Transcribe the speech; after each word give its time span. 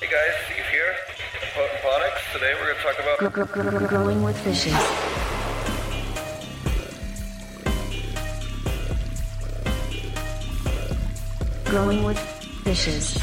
Hey 0.00 0.06
guys, 0.06 0.32
Steve 0.46 0.64
here, 0.72 0.94
Potent 1.54 1.82
Ponics. 1.82 2.32
Today 2.32 2.54
we're 2.54 2.72
going 2.72 2.76
to 2.76 2.82
talk 2.82 2.98
about 3.00 3.18
Gr- 3.18 3.28
gr- 3.28 3.78
gr- 3.78 3.86
growing 3.86 4.22
with 4.22 4.38
fishes. 4.40 4.72
Growing 11.66 12.02
with 12.02 12.18
fishes. 12.64 13.18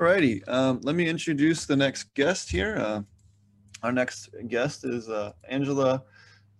Alrighty, 0.00 0.48
um, 0.48 0.80
let 0.82 0.94
me 0.94 1.06
introduce 1.06 1.66
the 1.66 1.76
next 1.76 2.14
guest 2.14 2.50
here. 2.50 2.78
Uh, 2.78 3.02
our 3.82 3.92
next 3.92 4.30
guest 4.48 4.86
is 4.86 5.10
uh, 5.10 5.32
Angela 5.46 6.02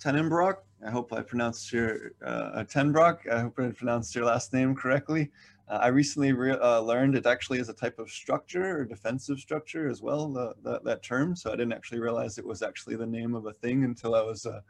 Tenenbrock. 0.02 0.56
I 0.86 0.90
hope 0.90 1.12
I 1.12 1.22
pronounced 1.22 1.72
your 1.72 2.12
uh, 2.24 2.64
Tenbrock. 2.64 3.30
I 3.30 3.40
hope 3.40 3.58
I 3.58 3.70
pronounced 3.70 4.14
your 4.14 4.24
last 4.24 4.52
name 4.52 4.74
correctly. 4.74 5.30
Uh, 5.68 5.80
I 5.82 5.88
recently 5.88 6.32
re- 6.32 6.52
uh, 6.52 6.80
learned 6.80 7.16
it 7.16 7.26
actually 7.26 7.58
is 7.58 7.68
a 7.68 7.74
type 7.74 7.98
of 7.98 8.08
structure 8.08 8.78
or 8.78 8.84
defensive 8.84 9.38
structure 9.38 9.88
as 9.88 10.00
well, 10.00 10.28
the, 10.28 10.54
the, 10.62 10.80
that 10.84 11.02
term. 11.02 11.34
So 11.34 11.50
I 11.52 11.56
didn't 11.56 11.72
actually 11.72 12.00
realize 12.00 12.38
it 12.38 12.46
was 12.46 12.62
actually 12.62 12.96
the 12.96 13.06
name 13.06 13.34
of 13.34 13.46
a 13.46 13.52
thing 13.52 13.84
until 13.84 14.14
I 14.14 14.22
was 14.22 14.46
uh, 14.46 14.60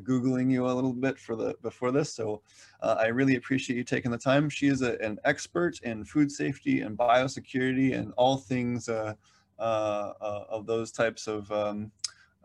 googling 0.00 0.50
you 0.50 0.66
a 0.66 0.72
little 0.72 0.92
bit 0.92 1.18
for 1.18 1.36
the 1.36 1.54
before 1.62 1.92
this 1.92 2.12
so 2.12 2.42
uh, 2.80 2.96
i 2.98 3.06
really 3.06 3.36
appreciate 3.36 3.76
you 3.76 3.84
taking 3.84 4.10
the 4.10 4.18
time 4.18 4.48
she 4.48 4.66
is 4.66 4.82
a, 4.82 5.00
an 5.00 5.18
expert 5.24 5.78
in 5.82 6.04
food 6.04 6.30
safety 6.32 6.80
and 6.80 6.98
biosecurity 6.98 7.96
and 7.96 8.12
all 8.16 8.36
things 8.36 8.88
uh, 8.88 9.14
uh, 9.58 10.12
of 10.20 10.66
those 10.66 10.90
types 10.90 11.26
of 11.28 11.50
um, 11.52 11.92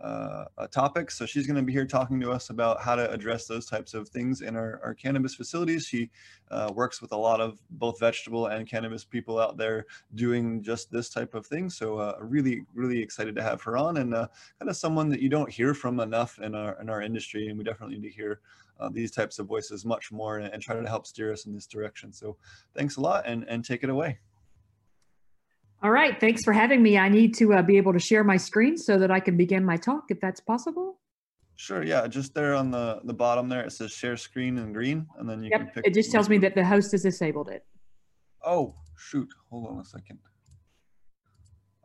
uh, 0.02 0.46
uh, 0.58 0.68
topics 0.68 1.18
so 1.18 1.26
she's 1.26 1.46
going 1.46 1.56
to 1.56 1.62
be 1.62 1.74
here 1.74 1.86
talking 1.86 2.20
to 2.20 2.32
us 2.32 2.50
about 2.50 2.82
how 2.82 2.96
to 2.96 3.10
address 3.12 3.46
those 3.46 3.66
types 3.66 3.94
of 3.94 4.08
things 4.10 4.42
in 4.42 4.56
our, 4.56 4.80
our 4.84 4.94
cannabis 4.94 5.36
facilities 5.36 5.86
she 5.86 6.10
works 6.74 7.02
with 7.02 7.12
a 7.12 7.18
lot 7.18 7.40
of 7.40 7.60
both 7.72 8.00
vegetable 8.00 8.48
and 8.48 8.68
cannabis 8.68 9.04
people 9.04 9.40
out 9.40 9.58
there 9.58 9.86
doing 10.16 10.64
just 10.64 10.92
this 10.92 11.10
type 11.10 11.36
of 11.36 11.46
thing 11.46 11.70
so 11.70 11.98
uh, 11.98 12.16
really 12.20 12.64
really 12.74 13.02
excited 13.02 13.36
to 13.36 13.44
have 13.44 13.62
her 13.62 13.78
on 13.78 13.98
and 13.98 14.14
uh, 14.14 14.28
kind 14.60 14.70
of 14.70 14.76
someone 14.76 15.10
that 15.10 15.22
you 15.22 15.30
don't 15.30 15.50
hear 15.50 15.74
from 15.74 16.00
enough 16.00 16.40
in 16.40 16.56
our 16.56 16.80
in 16.82 16.90
our 16.90 17.02
industry, 17.02 17.48
and 17.48 17.58
we 17.58 17.64
definitely 17.64 17.98
need 17.98 18.08
to 18.08 18.14
hear 18.14 18.40
uh, 18.80 18.90
these 18.90 19.12
types 19.12 19.40
of 19.40 19.48
voices 19.48 19.86
much 19.86 20.12
more 20.12 20.38
and, 20.38 20.54
and, 20.54 20.62
try 20.62 20.76
to 20.76 20.88
help 20.88 21.06
steer 21.06 21.34
us 21.34 21.46
in 21.46 21.54
this 21.54 21.68
direction. 21.68 22.14
So, 22.14 22.38
thanks 22.74 22.98
a 22.98 23.02
lot, 23.02 23.26
and 23.26 23.44
and 23.48 23.64
take 23.64 23.84
it 23.84 23.90
away. 23.90 24.20
All 25.82 25.92
right, 25.92 26.20
thanks 26.20 26.44
for 26.44 26.52
having 26.52 26.84
me. 26.84 26.98
I 26.98 27.08
need 27.08 27.34
to 27.36 27.54
uh, 27.54 27.62
be 27.62 27.78
able 27.78 27.94
to 27.94 28.00
share 28.00 28.24
my 28.24 28.36
screen 28.36 28.78
so 28.78 28.98
that 28.98 29.12
I 29.12 29.22
can 29.22 29.38
begin 29.38 29.64
my 29.64 29.78
talk, 29.78 30.06
if 30.10 30.20
that's 30.20 30.42
possible. 30.42 31.00
Sure. 31.56 31.84
Yeah, 31.84 32.06
just 32.08 32.34
there 32.34 32.54
on 32.54 32.72
the 32.72 33.02
the 33.04 33.14
bottom 33.14 33.50
there, 33.50 33.66
it 33.66 33.72
says 33.72 33.92
share 33.92 34.18
screen 34.18 34.58
in 34.58 34.72
green, 34.74 35.08
and 35.18 35.30
then 35.30 35.44
you 35.44 35.50
yep, 35.52 35.60
can 35.60 35.70
pick. 35.70 35.88
It 35.88 35.94
just 35.94 36.12
tells 36.12 36.30
me 36.30 36.38
that 36.40 36.56
the 36.56 36.66
host 36.66 36.92
has 36.92 37.04
disabled 37.04 37.50
it. 37.50 37.66
Oh 38.46 38.76
shoot! 38.98 39.28
Hold 39.50 39.68
on 39.68 39.80
a 39.80 39.86
second. 39.86 40.20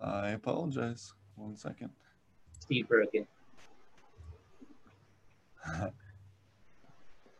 I 0.00 0.30
apologize. 0.30 1.12
One 1.36 1.56
second. 1.56 1.90
Steve 2.60 2.88
Broken. 2.88 3.26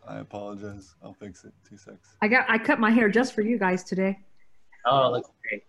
I 0.07 0.19
apologize. 0.19 0.95
I'll 1.03 1.15
fix 1.15 1.45
it. 1.45 1.53
Two 1.69 1.77
secs. 1.77 2.17
I 2.21 2.29
got 2.29 2.47
I 2.49 2.59
cut 2.59 2.81
my 2.81 2.91
hair 2.91 3.09
just 3.09 3.33
for 3.33 3.43
you 3.43 3.59
guys 3.59 3.85
today. 3.85 4.19
Oh, 4.87 5.11
looks 5.11 5.31
great. 5.49 5.63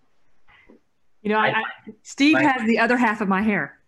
You 1.25 1.31
know, 1.31 1.39
I, 1.39 1.47
I, 1.47 1.63
Steve 2.03 2.33
my, 2.33 2.43
has 2.43 2.67
the 2.67 2.77
other 2.77 2.97
half 2.97 3.19
of 3.19 3.27
my 3.27 3.41
hair. 3.41 3.79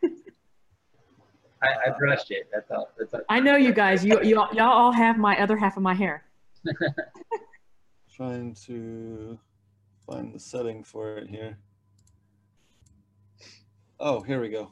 I, 0.04 1.66
I, 1.88 1.90
brushed 1.98 2.30
it. 2.30 2.48
That's 2.52 2.70
all. 2.70 2.88
That's 2.96 3.12
all. 3.12 3.22
I 3.28 3.40
know 3.40 3.56
you 3.56 3.72
guys. 3.72 4.04
You 4.04 4.22
you 4.22 4.36
y'all 4.52 4.60
all 4.60 4.92
have 4.92 5.18
my 5.18 5.36
other 5.40 5.56
half 5.56 5.76
of 5.76 5.82
my 5.82 5.94
hair. 5.94 6.22
Trying 8.14 8.54
to 8.66 9.36
find 10.06 10.32
the 10.32 10.38
setting 10.38 10.84
for 10.84 11.16
it 11.16 11.28
here. 11.28 11.58
Oh, 13.98 14.20
here 14.20 14.40
we 14.40 14.48
go. 14.48 14.70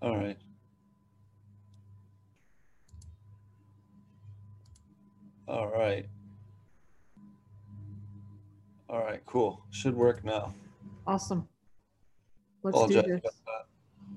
All 0.00 0.16
right. 0.16 0.38
All 5.46 5.68
right. 5.68 6.06
All 8.88 9.00
right, 9.00 9.20
cool. 9.26 9.64
Should 9.70 9.94
work 9.94 10.24
now. 10.24 10.54
Awesome. 11.06 11.48
Let's 12.62 12.86
do 12.86 13.02
this. 13.02 13.20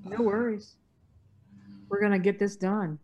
No 0.04 0.22
worries. 0.22 0.76
We're 1.88 2.00
gonna 2.00 2.18
get 2.18 2.38
this 2.38 2.56
done. 2.56 2.98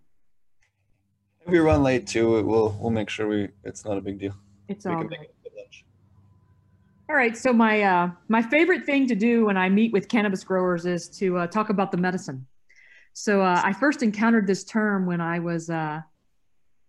If 1.40 1.48
we 1.48 1.58
run 1.58 1.82
late 1.82 2.06
too, 2.06 2.42
we'll 2.42 2.76
we'll 2.80 2.90
make 2.90 3.10
sure 3.10 3.28
we 3.28 3.48
it's 3.64 3.84
not 3.84 3.98
a 3.98 4.00
big 4.00 4.18
deal. 4.18 4.34
It's 4.68 4.86
we 4.86 4.92
all 4.92 5.04
good. 5.04 5.18
All 7.08 7.16
right. 7.16 7.36
So 7.36 7.52
my 7.52 7.82
uh, 7.82 8.10
my 8.28 8.40
favorite 8.40 8.84
thing 8.84 9.06
to 9.08 9.14
do 9.14 9.44
when 9.46 9.56
I 9.56 9.68
meet 9.68 9.92
with 9.92 10.08
cannabis 10.08 10.42
growers 10.42 10.86
is 10.86 11.08
to 11.18 11.38
uh, 11.38 11.46
talk 11.46 11.68
about 11.68 11.90
the 11.90 11.98
medicine. 11.98 12.46
So 13.12 13.42
uh, 13.42 13.60
I 13.62 13.72
first 13.72 14.02
encountered 14.02 14.46
this 14.46 14.64
term 14.64 15.06
when 15.06 15.20
I 15.20 15.38
was 15.38 15.68
uh, 15.68 16.00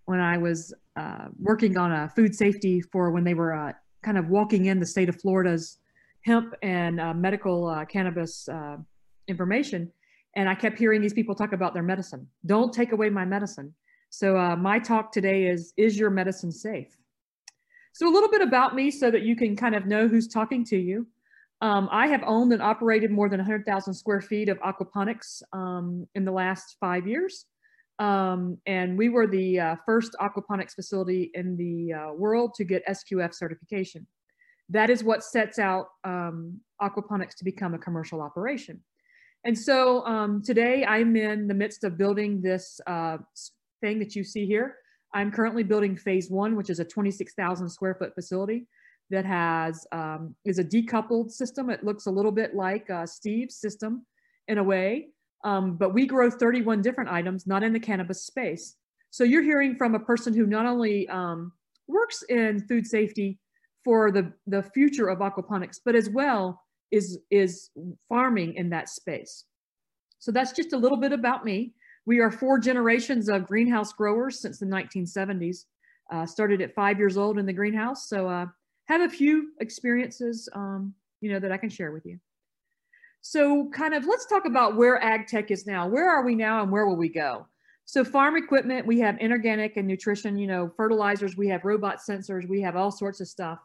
when 0.05 0.19
I 0.19 0.37
was 0.37 0.73
uh, 0.95 1.27
working 1.39 1.77
on 1.77 1.91
a 1.91 2.09
food 2.09 2.33
safety 2.33 2.79
for 2.79 3.11
when 3.11 3.25
they 3.25 3.33
were 3.33 3.53
uh, 3.53 3.73
kind 4.05 4.17
of 4.17 4.29
walking 4.29 4.67
in 4.67 4.79
the 4.79 4.85
state 4.85 5.09
of 5.09 5.19
Florida's 5.19 5.79
hemp 6.21 6.53
and 6.61 6.97
medical 7.19 7.85
cannabis 7.89 8.47
information, 9.27 9.91
and 10.35 10.47
I 10.47 10.55
kept 10.55 10.77
hearing 10.77 11.01
these 11.01 11.13
people 11.13 11.35
talk 11.35 11.53
about 11.53 11.73
their 11.73 11.83
medicine. 11.83 12.27
Don't 12.45 12.71
take 12.73 12.91
away 12.91 13.09
my 13.09 13.25
medicine. 13.25 13.73
So 14.11 14.55
my 14.55 14.79
talk 14.79 15.11
today 15.11 15.47
is: 15.47 15.73
Is 15.75 15.97
your 15.97 16.09
medicine 16.09 16.51
safe? 16.51 16.95
So 17.95 18.09
a 18.09 18.13
little 18.13 18.29
bit 18.29 18.41
about 18.41 18.75
me 18.75 18.91
so 18.91 19.09
that 19.09 19.21
you 19.21 19.37
can 19.37 19.55
kind 19.55 19.73
of 19.73 19.85
know 19.85 20.09
who's 20.09 20.27
talking 20.27 20.65
to 20.65 20.77
you. 20.77 21.07
Um, 21.61 21.87
I 21.91 22.07
have 22.07 22.23
owned 22.25 22.51
and 22.51 22.61
operated 22.61 23.09
more 23.09 23.29
than 23.29 23.39
100,000 23.39 23.93
square 23.93 24.19
feet 24.19 24.49
of 24.49 24.59
aquaponics 24.59 25.41
um, 25.53 26.05
in 26.13 26.25
the 26.25 26.31
last 26.31 26.75
five 26.81 27.07
years. 27.07 27.45
Um, 27.99 28.57
and 28.65 28.97
we 28.97 29.09
were 29.09 29.27
the 29.27 29.59
uh, 29.59 29.75
first 29.85 30.15
aquaponics 30.19 30.73
facility 30.73 31.31
in 31.33 31.55
the 31.55 31.93
uh, 31.93 32.13
world 32.13 32.53
to 32.55 32.63
get 32.63 32.85
SQF 32.87 33.33
certification. 33.33 34.05
That 34.69 34.89
is 34.89 35.03
what 35.03 35.23
sets 35.23 35.59
out 35.59 35.87
um, 36.03 36.59
aquaponics 36.81 37.35
to 37.37 37.45
become 37.45 37.73
a 37.73 37.79
commercial 37.79 38.21
operation. 38.21 38.83
And 39.45 39.57
so 39.57 40.03
um, 40.05 40.41
today 40.41 40.83
I'm 40.85 41.15
in 41.15 41.47
the 41.47 41.53
midst 41.53 41.83
of 41.83 41.97
building 41.97 42.41
this 42.41 42.81
uh, 42.87 43.17
thing 43.79 43.99
that 43.99 44.15
you 44.15 44.23
see 44.23 44.45
here. 44.45 44.77
I'm 45.13 45.31
currently 45.31 45.63
building 45.63 45.95
phase 45.95 46.29
one, 46.29 46.55
which 46.55 46.69
is 46.69 46.79
a 46.79 46.85
26,000 46.85 47.69
square 47.69 47.95
foot 47.95 48.13
facility 48.15 48.67
that 49.11 49.25
has 49.25 49.85
um, 49.91 50.35
is 50.45 50.59
a 50.59 50.63
decoupled 50.63 51.31
system. 51.31 51.69
It 51.69 51.83
looks 51.83 52.07
a 52.07 52.11
little 52.11 52.31
bit 52.31 52.55
like 52.55 52.89
uh, 52.89 53.05
Steve's 53.05 53.55
system 53.55 54.05
in 54.47 54.57
a 54.57 54.63
way, 54.63 55.09
um, 55.45 55.77
but 55.77 55.93
we 55.93 56.07
grow 56.07 56.29
31 56.29 56.81
different 56.81 57.09
items, 57.09 57.45
not 57.45 57.63
in 57.63 57.71
the 57.71 57.79
cannabis 57.79 58.25
space. 58.25 58.75
So 59.11 59.23
you're 59.23 59.43
hearing 59.43 59.75
from 59.77 59.93
a 59.93 59.99
person 59.99 60.33
who 60.33 60.47
not 60.47 60.65
only 60.65 61.07
um, 61.07 61.53
works 61.87 62.23
in 62.23 62.65
food 62.67 62.85
safety 62.87 63.39
for 63.83 64.11
the, 64.11 64.33
the 64.47 64.63
future 64.63 65.07
of 65.07 65.19
aquaponics, 65.19 65.79
but 65.85 65.95
as 65.95 66.09
well 66.09 66.63
is, 66.91 67.19
is 67.29 67.69
farming 68.09 68.55
in 68.55 68.71
that 68.71 68.89
space. 68.89 69.45
So 70.17 70.31
that's 70.31 70.51
just 70.51 70.73
a 70.73 70.77
little 70.77 70.97
bit 70.97 71.13
about 71.13 71.45
me. 71.45 71.75
We 72.07 72.19
are 72.19 72.31
four 72.31 72.57
generations 72.57 73.29
of 73.29 73.45
greenhouse 73.45 73.93
growers 73.93 74.41
since 74.41 74.59
the 74.59 74.65
1970s. 74.65 75.65
Uh, 76.11 76.25
started 76.25 76.61
at 76.61 76.73
five 76.73 76.97
years 76.99 77.17
old 77.17 77.39
in 77.39 77.47
the 77.47 77.53
greenhouse, 77.53 78.07
so 78.07 78.27
uh, 78.27 78.45
have 78.87 79.01
a 79.01 79.09
few 79.09 79.49
experiences, 79.59 80.47
um, 80.53 80.93
you 81.19 81.31
know, 81.31 81.39
that 81.39 81.51
I 81.51 81.57
can 81.57 81.69
share 81.69 81.91
with 81.91 82.05
you. 82.05 82.19
So, 83.27 83.67
kind 83.73 83.95
of, 83.95 84.05
let's 84.05 84.27
talk 84.27 84.45
about 84.45 84.75
where 84.75 85.01
ag 85.03 85.25
tech 85.25 85.49
is 85.49 85.65
now. 85.65 85.87
Where 85.87 86.07
are 86.07 86.23
we 86.23 86.35
now, 86.35 86.61
and 86.61 86.71
where 86.71 86.85
will 86.85 86.95
we 86.95 87.09
go? 87.09 87.47
So, 87.85 88.03
farm 88.03 88.37
equipment, 88.37 88.85
we 88.85 88.99
have 88.99 89.17
inorganic 89.19 89.77
and 89.77 89.87
nutrition. 89.87 90.37
You 90.37 90.45
know, 90.45 90.71
fertilizers, 90.77 91.35
we 91.35 91.47
have 91.47 91.65
robot 91.65 91.97
sensors, 92.07 92.47
we 92.47 92.61
have 92.61 92.75
all 92.75 92.91
sorts 92.91 93.21
of 93.21 93.27
stuff, 93.27 93.57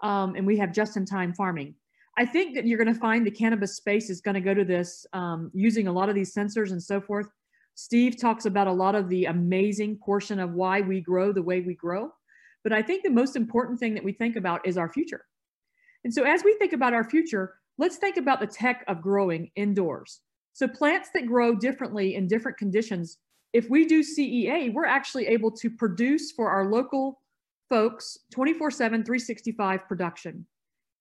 um, 0.00 0.36
and 0.36 0.46
we 0.46 0.56
have 0.58 0.72
just-in-time 0.72 1.34
farming. 1.34 1.74
I 2.18 2.24
think 2.24 2.54
that 2.54 2.68
you're 2.68 2.78
going 2.78 2.94
to 2.94 3.00
find 3.00 3.26
the 3.26 3.32
cannabis 3.32 3.74
space 3.74 4.10
is 4.10 4.20
going 4.20 4.36
to 4.36 4.40
go 4.40 4.54
to 4.54 4.64
this 4.64 5.04
um, 5.12 5.50
using 5.52 5.88
a 5.88 5.92
lot 5.92 6.08
of 6.08 6.14
these 6.14 6.32
sensors 6.32 6.70
and 6.70 6.80
so 6.80 7.00
forth 7.00 7.26
Steve 7.74 8.20
talks 8.20 8.44
about 8.44 8.66
a 8.66 8.72
lot 8.72 8.94
of 8.94 9.08
the 9.08 9.24
amazing 9.24 9.96
portion 9.96 10.38
of 10.38 10.52
why 10.52 10.82
we 10.82 11.00
grow 11.00 11.32
the 11.32 11.42
way 11.42 11.62
we 11.62 11.74
grow. 11.74 12.10
But 12.62 12.72
I 12.74 12.82
think 12.82 13.02
the 13.02 13.10
most 13.10 13.36
important 13.36 13.80
thing 13.80 13.94
that 13.94 14.04
we 14.04 14.12
think 14.12 14.36
about 14.36 14.66
is 14.66 14.76
our 14.76 14.88
future. 14.88 15.24
And 16.04 16.12
so 16.12 16.24
as 16.24 16.44
we 16.44 16.54
think 16.58 16.74
about 16.74 16.92
our 16.92 17.04
future, 17.04 17.54
let's 17.80 17.96
think 17.96 18.18
about 18.18 18.40
the 18.40 18.46
tech 18.46 18.84
of 18.88 19.00
growing 19.00 19.50
indoors. 19.56 20.20
So 20.52 20.68
plants 20.68 21.08
that 21.14 21.26
grow 21.26 21.54
differently 21.56 22.14
in 22.14 22.28
different 22.28 22.58
conditions, 22.58 23.16
if 23.54 23.70
we 23.70 23.86
do 23.86 24.02
CEA, 24.02 24.72
we're 24.72 24.84
actually 24.84 25.26
able 25.26 25.50
to 25.52 25.70
produce 25.70 26.30
for 26.30 26.50
our 26.50 26.70
local 26.70 27.20
folks 27.70 28.18
24 28.32 28.70
7, 28.70 29.02
365 29.02 29.88
production. 29.88 30.46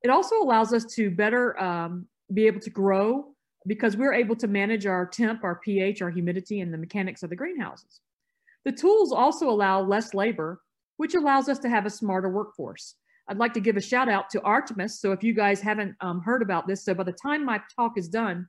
It 0.04 0.10
also 0.10 0.38
allows 0.42 0.74
us 0.74 0.86
to 0.96 1.12
better 1.12 1.60
um, 1.62 2.08
be 2.34 2.48
able 2.48 2.62
to 2.62 2.70
grow 2.70 3.36
because 3.68 3.98
we're 3.98 4.14
able 4.14 4.38
to 4.38 4.48
manage 4.48 4.86
our 4.86 5.06
temp, 5.06 5.44
our 5.44 5.56
pH, 5.56 6.02
our 6.02 6.10
humidity, 6.10 6.62
and 6.62 6.74
the 6.74 6.78
mechanics 6.78 7.24
of 7.24 7.30
the 7.30 7.36
greenhouses. 7.36 8.00
The 8.64 8.72
tools 8.72 9.12
also 9.12 9.50
allow 9.50 9.82
less 9.82 10.14
labor, 10.14 10.62
which 10.96 11.14
allows 11.14 11.50
us 11.50 11.60
to 11.60 11.70
have 11.70 11.86
a 11.86 11.90
smarter 11.90 12.30
workforce. 12.30 12.96
I'd 13.30 13.38
like 13.38 13.54
to 13.54 13.60
give 13.60 13.78
a 13.78 13.82
shout 13.82 14.10
out 14.10 14.30
to 14.32 14.42
Artemis. 14.42 15.00
So 15.00 15.12
if 15.12 15.24
you 15.24 15.34
guys 15.36 15.62
haven't 15.62 15.96
um, 16.02 16.20
heard 16.22 16.42
about 16.42 16.68
this, 16.68 16.84
so 16.84 16.96
by 16.96 17.04
the 17.04 17.12
time 17.14 17.46
my 17.46 17.62
talk 17.76 17.94
is 17.96 18.10
done, 18.10 18.48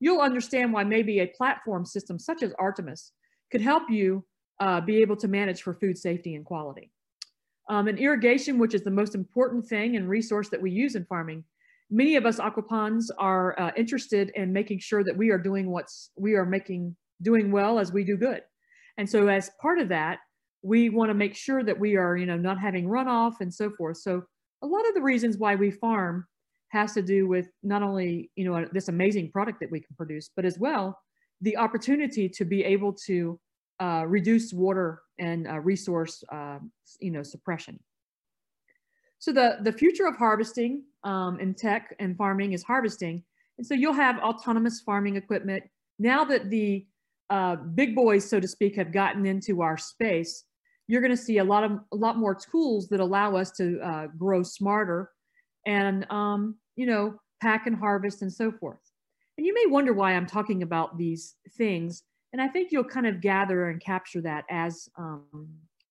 you'll 0.00 0.20
understand 0.20 0.72
why 0.72 0.84
maybe 0.84 1.20
a 1.20 1.26
platform 1.26 1.86
system 1.86 2.18
such 2.18 2.42
as 2.42 2.52
Artemis 2.58 3.12
could 3.50 3.62
help 3.62 3.84
you 3.88 4.24
uh, 4.60 4.80
be 4.82 4.98
able 4.98 5.16
to 5.16 5.28
manage 5.28 5.62
for 5.62 5.72
food 5.74 5.96
safety 5.96 6.34
and 6.34 6.44
quality. 6.44 6.92
Um, 7.70 7.88
and 7.88 7.98
irrigation, 7.98 8.58
which 8.58 8.74
is 8.74 8.82
the 8.82 8.90
most 8.90 9.14
important 9.14 9.66
thing 9.66 9.96
and 9.96 10.08
resource 10.08 10.48
that 10.50 10.60
we 10.60 10.70
use 10.70 10.94
in 10.94 11.04
farming, 11.06 11.44
many 11.90 12.16
of 12.16 12.26
us 12.26 12.38
aquapons 12.38 13.04
are 13.18 13.58
uh, 13.58 13.70
interested 13.76 14.30
in 14.34 14.52
making 14.52 14.78
sure 14.78 15.02
that 15.04 15.16
we 15.16 15.30
are 15.30 15.38
doing 15.38 15.70
what's 15.70 16.10
we 16.16 16.34
are 16.34 16.46
making 16.46 16.94
doing 17.22 17.50
well 17.50 17.78
as 17.78 17.92
we 17.92 18.04
do 18.04 18.16
good. 18.16 18.42
And 18.98 19.08
so 19.08 19.28
as 19.28 19.50
part 19.60 19.78
of 19.78 19.88
that, 19.88 20.18
we 20.62 20.90
want 20.90 21.10
to 21.10 21.14
make 21.14 21.34
sure 21.34 21.62
that 21.62 21.78
we 21.78 21.96
are, 21.96 22.16
you 22.16 22.26
know, 22.26 22.36
not 22.36 22.58
having 22.58 22.86
runoff 22.86 23.34
and 23.40 23.52
so 23.52 23.70
forth. 23.70 23.98
So 23.98 24.22
a 24.62 24.66
lot 24.66 24.88
of 24.88 24.94
the 24.94 25.02
reasons 25.02 25.38
why 25.38 25.54
we 25.54 25.70
farm 25.70 26.26
has 26.70 26.92
to 26.94 27.02
do 27.02 27.28
with 27.28 27.48
not 27.62 27.82
only, 27.82 28.30
you 28.36 28.44
know, 28.44 28.66
this 28.72 28.88
amazing 28.88 29.30
product 29.30 29.60
that 29.60 29.70
we 29.70 29.80
can 29.80 29.94
produce, 29.96 30.30
but 30.34 30.44
as 30.44 30.58
well 30.58 30.98
the 31.40 31.56
opportunity 31.56 32.28
to 32.28 32.44
be 32.44 32.64
able 32.64 32.92
to 32.92 33.38
uh, 33.80 34.04
reduce 34.06 34.52
water 34.52 35.02
and 35.18 35.46
uh, 35.46 35.60
resource, 35.60 36.24
uh, 36.32 36.58
you 37.00 37.10
know, 37.10 37.22
suppression. 37.22 37.78
So 39.20 39.32
the, 39.32 39.58
the 39.62 39.72
future 39.72 40.06
of 40.06 40.16
harvesting 40.16 40.84
um, 41.04 41.38
in 41.40 41.54
tech 41.54 41.94
and 41.98 42.16
farming 42.16 42.52
is 42.52 42.62
harvesting. 42.62 43.22
And 43.56 43.66
so 43.66 43.74
you'll 43.74 43.92
have 43.92 44.18
autonomous 44.18 44.80
farming 44.80 45.16
equipment. 45.16 45.64
Now 45.98 46.24
that 46.24 46.50
the 46.50 46.86
uh, 47.30 47.56
big 47.56 47.94
boys, 47.94 48.28
so 48.28 48.40
to 48.40 48.48
speak, 48.48 48.76
have 48.76 48.92
gotten 48.92 49.26
into 49.26 49.60
our 49.62 49.76
space, 49.76 50.44
you're 50.86 51.02
going 51.02 51.14
to 51.14 51.22
see 51.22 51.38
a 51.38 51.44
lot 51.44 51.64
of 51.64 51.72
a 51.92 51.96
lot 51.96 52.16
more 52.16 52.34
tools 52.34 52.88
that 52.88 53.00
allow 53.00 53.36
us 53.36 53.50
to 53.52 53.78
uh, 53.80 54.06
grow 54.18 54.42
smarter 54.42 55.10
and 55.66 56.10
um, 56.10 56.56
you 56.76 56.86
know 56.86 57.18
pack 57.42 57.66
and 57.66 57.76
harvest 57.76 58.22
and 58.22 58.32
so 58.32 58.50
forth. 58.50 58.80
And 59.36 59.46
you 59.46 59.54
may 59.54 59.66
wonder 59.66 59.92
why 59.92 60.14
I'm 60.14 60.26
talking 60.26 60.62
about 60.62 60.96
these 60.96 61.36
things, 61.56 62.02
and 62.32 62.40
I 62.40 62.48
think 62.48 62.72
you'll 62.72 62.84
kind 62.84 63.06
of 63.06 63.20
gather 63.20 63.68
and 63.68 63.80
capture 63.80 64.22
that 64.22 64.44
as 64.50 64.88
um, 64.96 65.48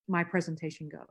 my 0.07 0.24
presentation 0.24 0.89
goes. 0.89 1.06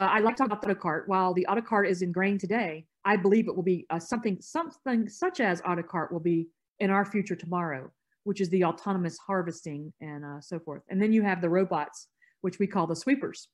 Uh, 0.00 0.06
I 0.06 0.18
like 0.18 0.36
to 0.36 0.42
talk 0.42 0.52
about 0.52 0.60
the 0.60 0.74
autocart. 0.74 1.06
While 1.06 1.34
the 1.34 1.46
autocart 1.48 1.88
is 1.88 2.02
ingrained 2.02 2.40
today, 2.40 2.84
I 3.04 3.16
believe 3.16 3.48
it 3.48 3.54
will 3.54 3.62
be 3.62 3.86
uh, 3.90 3.98
something 3.98 4.38
something 4.40 5.08
such 5.08 5.40
as 5.40 5.62
autocart 5.62 6.12
will 6.12 6.20
be 6.20 6.48
in 6.80 6.90
our 6.90 7.04
future 7.04 7.36
tomorrow 7.36 7.90
which 8.24 8.40
is 8.40 8.48
the 8.48 8.64
autonomous 8.64 9.18
harvesting 9.18 9.92
and 10.00 10.24
uh, 10.24 10.40
so 10.40 10.58
forth. 10.58 10.82
And 10.88 11.00
then 11.00 11.12
you 11.12 11.22
have 11.22 11.40
the 11.40 11.48
robots, 11.48 12.08
which 12.40 12.58
we 12.58 12.66
call 12.66 12.86
the 12.86 12.96
sweepers. 12.96 13.48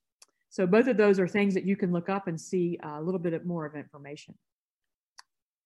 So 0.49 0.67
both 0.67 0.87
of 0.87 0.97
those 0.97 1.21
are 1.21 1.29
things 1.29 1.55
that 1.55 1.67
you 1.67 1.77
can 1.77 1.93
look 1.93 2.09
up 2.09 2.27
and 2.27 2.41
see 2.41 2.79
a 2.83 3.01
little 3.01 3.21
bit 3.21 3.45
more 3.45 3.67
of 3.67 3.77
information. 3.77 4.35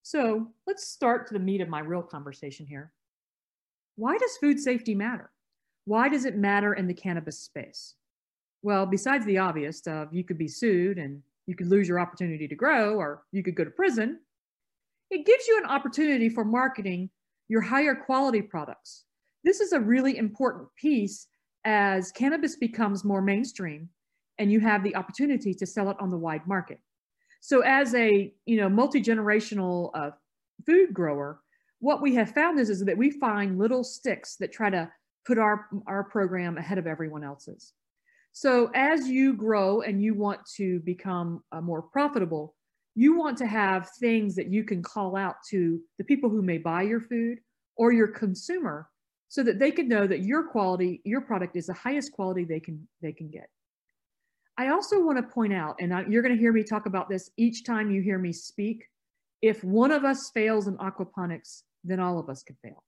So 0.03 0.49
let's 0.67 0.87
start 0.87 1.27
to 1.29 1.35
the 1.35 1.41
meat 1.41 1.61
of 1.61 1.69
my 1.69 1.81
real 1.81 2.03
conversation 2.03 2.67
here. 2.67 2.93
Why 3.97 4.19
does 4.19 4.37
food 4.39 4.59
safety 4.59 4.95
matter? 4.95 5.31
Why 5.87 6.09
does 6.09 6.25
it 6.25 6.37
matter 6.37 6.75
in 6.75 6.87
the 6.87 6.95
cannabis 6.95 7.39
space? 7.39 7.95
Well, 8.63 8.87
besides 8.87 9.25
the 9.25 9.39
obvious 9.39 9.87
of 9.87 10.13
you 10.13 10.25
could 10.25 10.39
be 10.39 10.49
sued 10.49 10.99
and 10.99 11.23
you 11.47 11.55
could 11.55 11.69
lose 11.69 11.87
your 11.87 12.01
opportunity 12.01 12.49
to 12.49 12.55
grow 12.55 12.95
or 12.95 13.23
you 13.33 13.43
could 13.43 13.55
go 13.55 13.65
to 13.65 13.71
prison, 13.71 14.21
it 15.11 15.27
gives 15.27 15.47
you 15.47 15.59
an 15.59 15.67
opportunity 15.67 16.31
for 16.31 16.45
marketing 16.45 17.11
your 17.49 17.61
higher 17.61 17.95
quality 17.95 18.43
products. 18.43 19.05
This 19.45 19.61
is 19.61 19.73
a 19.73 19.81
really 19.81 20.17
important 20.17 20.69
piece 20.77 21.27
as 21.65 22.13
cannabis 22.13 22.57
becomes 22.57 23.05
more 23.05 23.23
mainstream 23.23 23.89
and 24.39 24.51
you 24.51 24.61
have 24.61 24.83
the 24.83 24.97
opportunity 24.97 25.55
to 25.55 25.67
sell 25.67 25.91
it 25.91 25.97
on 26.01 26.11
the 26.11 26.17
wide 26.17 26.47
market. 26.47 26.81
So 27.41 27.61
as 27.61 27.95
a 27.95 28.33
you 28.47 28.57
know 28.57 28.69
multi-generational 28.69 29.91
uh, 29.95 30.11
food 30.67 30.93
grower, 30.93 31.41
what 31.81 32.01
we 32.01 32.15
have 32.15 32.31
found 32.31 32.59
is, 32.59 32.71
is 32.71 32.85
that 32.85 32.97
we 32.97 33.11
find 33.11 33.59
little 33.59 33.85
sticks 33.85 34.37
that 34.37 34.53
try 34.53 34.71
to 34.71 34.91
put 35.27 35.39
our, 35.39 35.67
our 35.87 36.05
program 36.05 36.57
ahead 36.57 36.79
of 36.79 36.87
everyone 36.87 37.25
else's. 37.25 37.75
So 38.33 38.71
as 38.75 39.09
you 39.09 39.35
grow 39.35 39.83
and 39.83 40.03
you 40.03 40.15
want 40.15 40.41
to 40.57 40.81
become 40.81 41.43
uh, 41.53 41.61
more 41.61 41.83
profitable, 41.83 42.55
you 42.95 43.17
want 43.17 43.37
to 43.39 43.47
have 43.47 43.91
things 43.99 44.35
that 44.37 44.51
you 44.51 44.65
can 44.65 44.83
call 44.83 45.17
out 45.17 45.37
to 45.51 45.81
the 45.99 46.05
people 46.05 46.31
who 46.31 46.43
may 46.43 46.59
buy 46.59 46.83
your 46.83 47.01
food 47.01 47.39
or 47.77 47.93
your 47.93 48.09
consumer 48.09 48.89
so 49.29 49.43
that 49.43 49.59
they 49.59 49.71
can 49.71 49.89
know 49.89 50.07
that 50.07 50.21
your 50.21 50.45
quality 50.45 51.01
your 51.05 51.21
product 51.21 51.57
is 51.57 51.67
the 51.67 51.75
highest 51.75 52.13
quality 52.13 52.45
they 52.45 52.61
can 52.61 52.87
they 53.03 53.13
can 53.13 53.29
get. 53.29 53.49
I 54.57 54.69
also 54.69 55.05
want 55.05 55.19
to 55.19 55.35
point 55.35 55.53
out 55.53 55.77
and 55.81 55.93
I, 55.93 56.05
you're 56.09 56.23
going 56.23 56.35
to 56.35 56.41
hear 56.41 56.53
me 56.53 56.63
talk 56.63 56.87
about 56.87 57.09
this 57.09 57.31
each 57.37 57.65
time 57.65 57.91
you 57.91 58.01
hear 58.01 58.19
me 58.19 58.33
speak 58.33 58.85
if 59.43 59.65
one 59.65 59.91
of 59.91 60.05
us 60.05 60.31
fails 60.33 60.69
in 60.69 60.77
aquaponics 60.77 61.63
then 61.83 62.01
all 62.01 62.19
of 62.19 62.29
us 62.29 62.43
can 62.43 62.57
fail. 62.63 62.85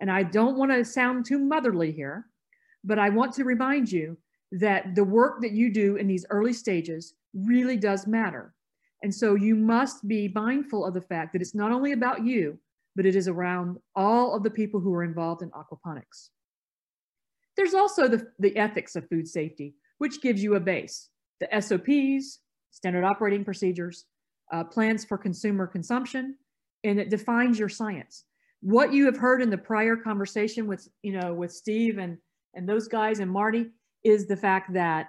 And 0.00 0.10
i 0.10 0.22
don't 0.22 0.56
want 0.56 0.70
to 0.70 0.84
sound 0.84 1.24
too 1.24 1.38
motherly 1.38 1.90
here 1.90 2.26
but 2.84 2.98
i 2.98 3.08
want 3.08 3.32
to 3.34 3.44
remind 3.44 3.90
you 3.90 4.16
that 4.52 4.94
the 4.94 5.04
work 5.04 5.40
that 5.40 5.52
you 5.52 5.72
do 5.72 5.96
in 5.96 6.06
these 6.06 6.26
early 6.30 6.52
stages 6.52 7.14
really 7.32 7.76
does 7.76 8.06
matter 8.06 8.54
and 9.02 9.14
so 9.14 9.34
you 9.34 9.54
must 9.54 10.06
be 10.06 10.32
mindful 10.34 10.84
of 10.84 10.94
the 10.94 11.00
fact 11.00 11.32
that 11.32 11.42
it's 11.42 11.54
not 11.54 11.72
only 11.72 11.92
about 11.92 12.24
you, 12.24 12.58
but 12.96 13.06
it 13.06 13.16
is 13.16 13.28
around 13.28 13.78
all 13.94 14.34
of 14.34 14.42
the 14.42 14.50
people 14.50 14.80
who 14.80 14.94
are 14.94 15.04
involved 15.04 15.42
in 15.42 15.50
aquaponics. 15.50 16.30
There's 17.56 17.74
also 17.74 18.08
the, 18.08 18.26
the 18.38 18.56
ethics 18.56 18.96
of 18.96 19.08
food 19.08 19.28
safety, 19.28 19.74
which 19.98 20.22
gives 20.22 20.42
you 20.42 20.54
a 20.54 20.60
base. 20.60 21.08
The 21.40 21.60
SOPs, 21.60 22.40
standard 22.70 23.04
operating 23.04 23.44
procedures, 23.44 24.06
uh, 24.52 24.64
plans 24.64 25.04
for 25.04 25.18
consumer 25.18 25.66
consumption, 25.66 26.36
and 26.82 26.98
it 26.98 27.10
defines 27.10 27.58
your 27.58 27.68
science. 27.68 28.24
What 28.60 28.92
you 28.92 29.04
have 29.06 29.16
heard 29.16 29.42
in 29.42 29.50
the 29.50 29.58
prior 29.58 29.96
conversation 29.96 30.66
with, 30.66 30.88
you 31.02 31.18
know, 31.18 31.34
with 31.34 31.52
Steve 31.52 31.98
and, 31.98 32.18
and 32.54 32.68
those 32.68 32.88
guys 32.88 33.20
and 33.20 33.30
Marty 33.30 33.66
is 34.04 34.26
the 34.26 34.36
fact 34.36 34.72
that 34.74 35.08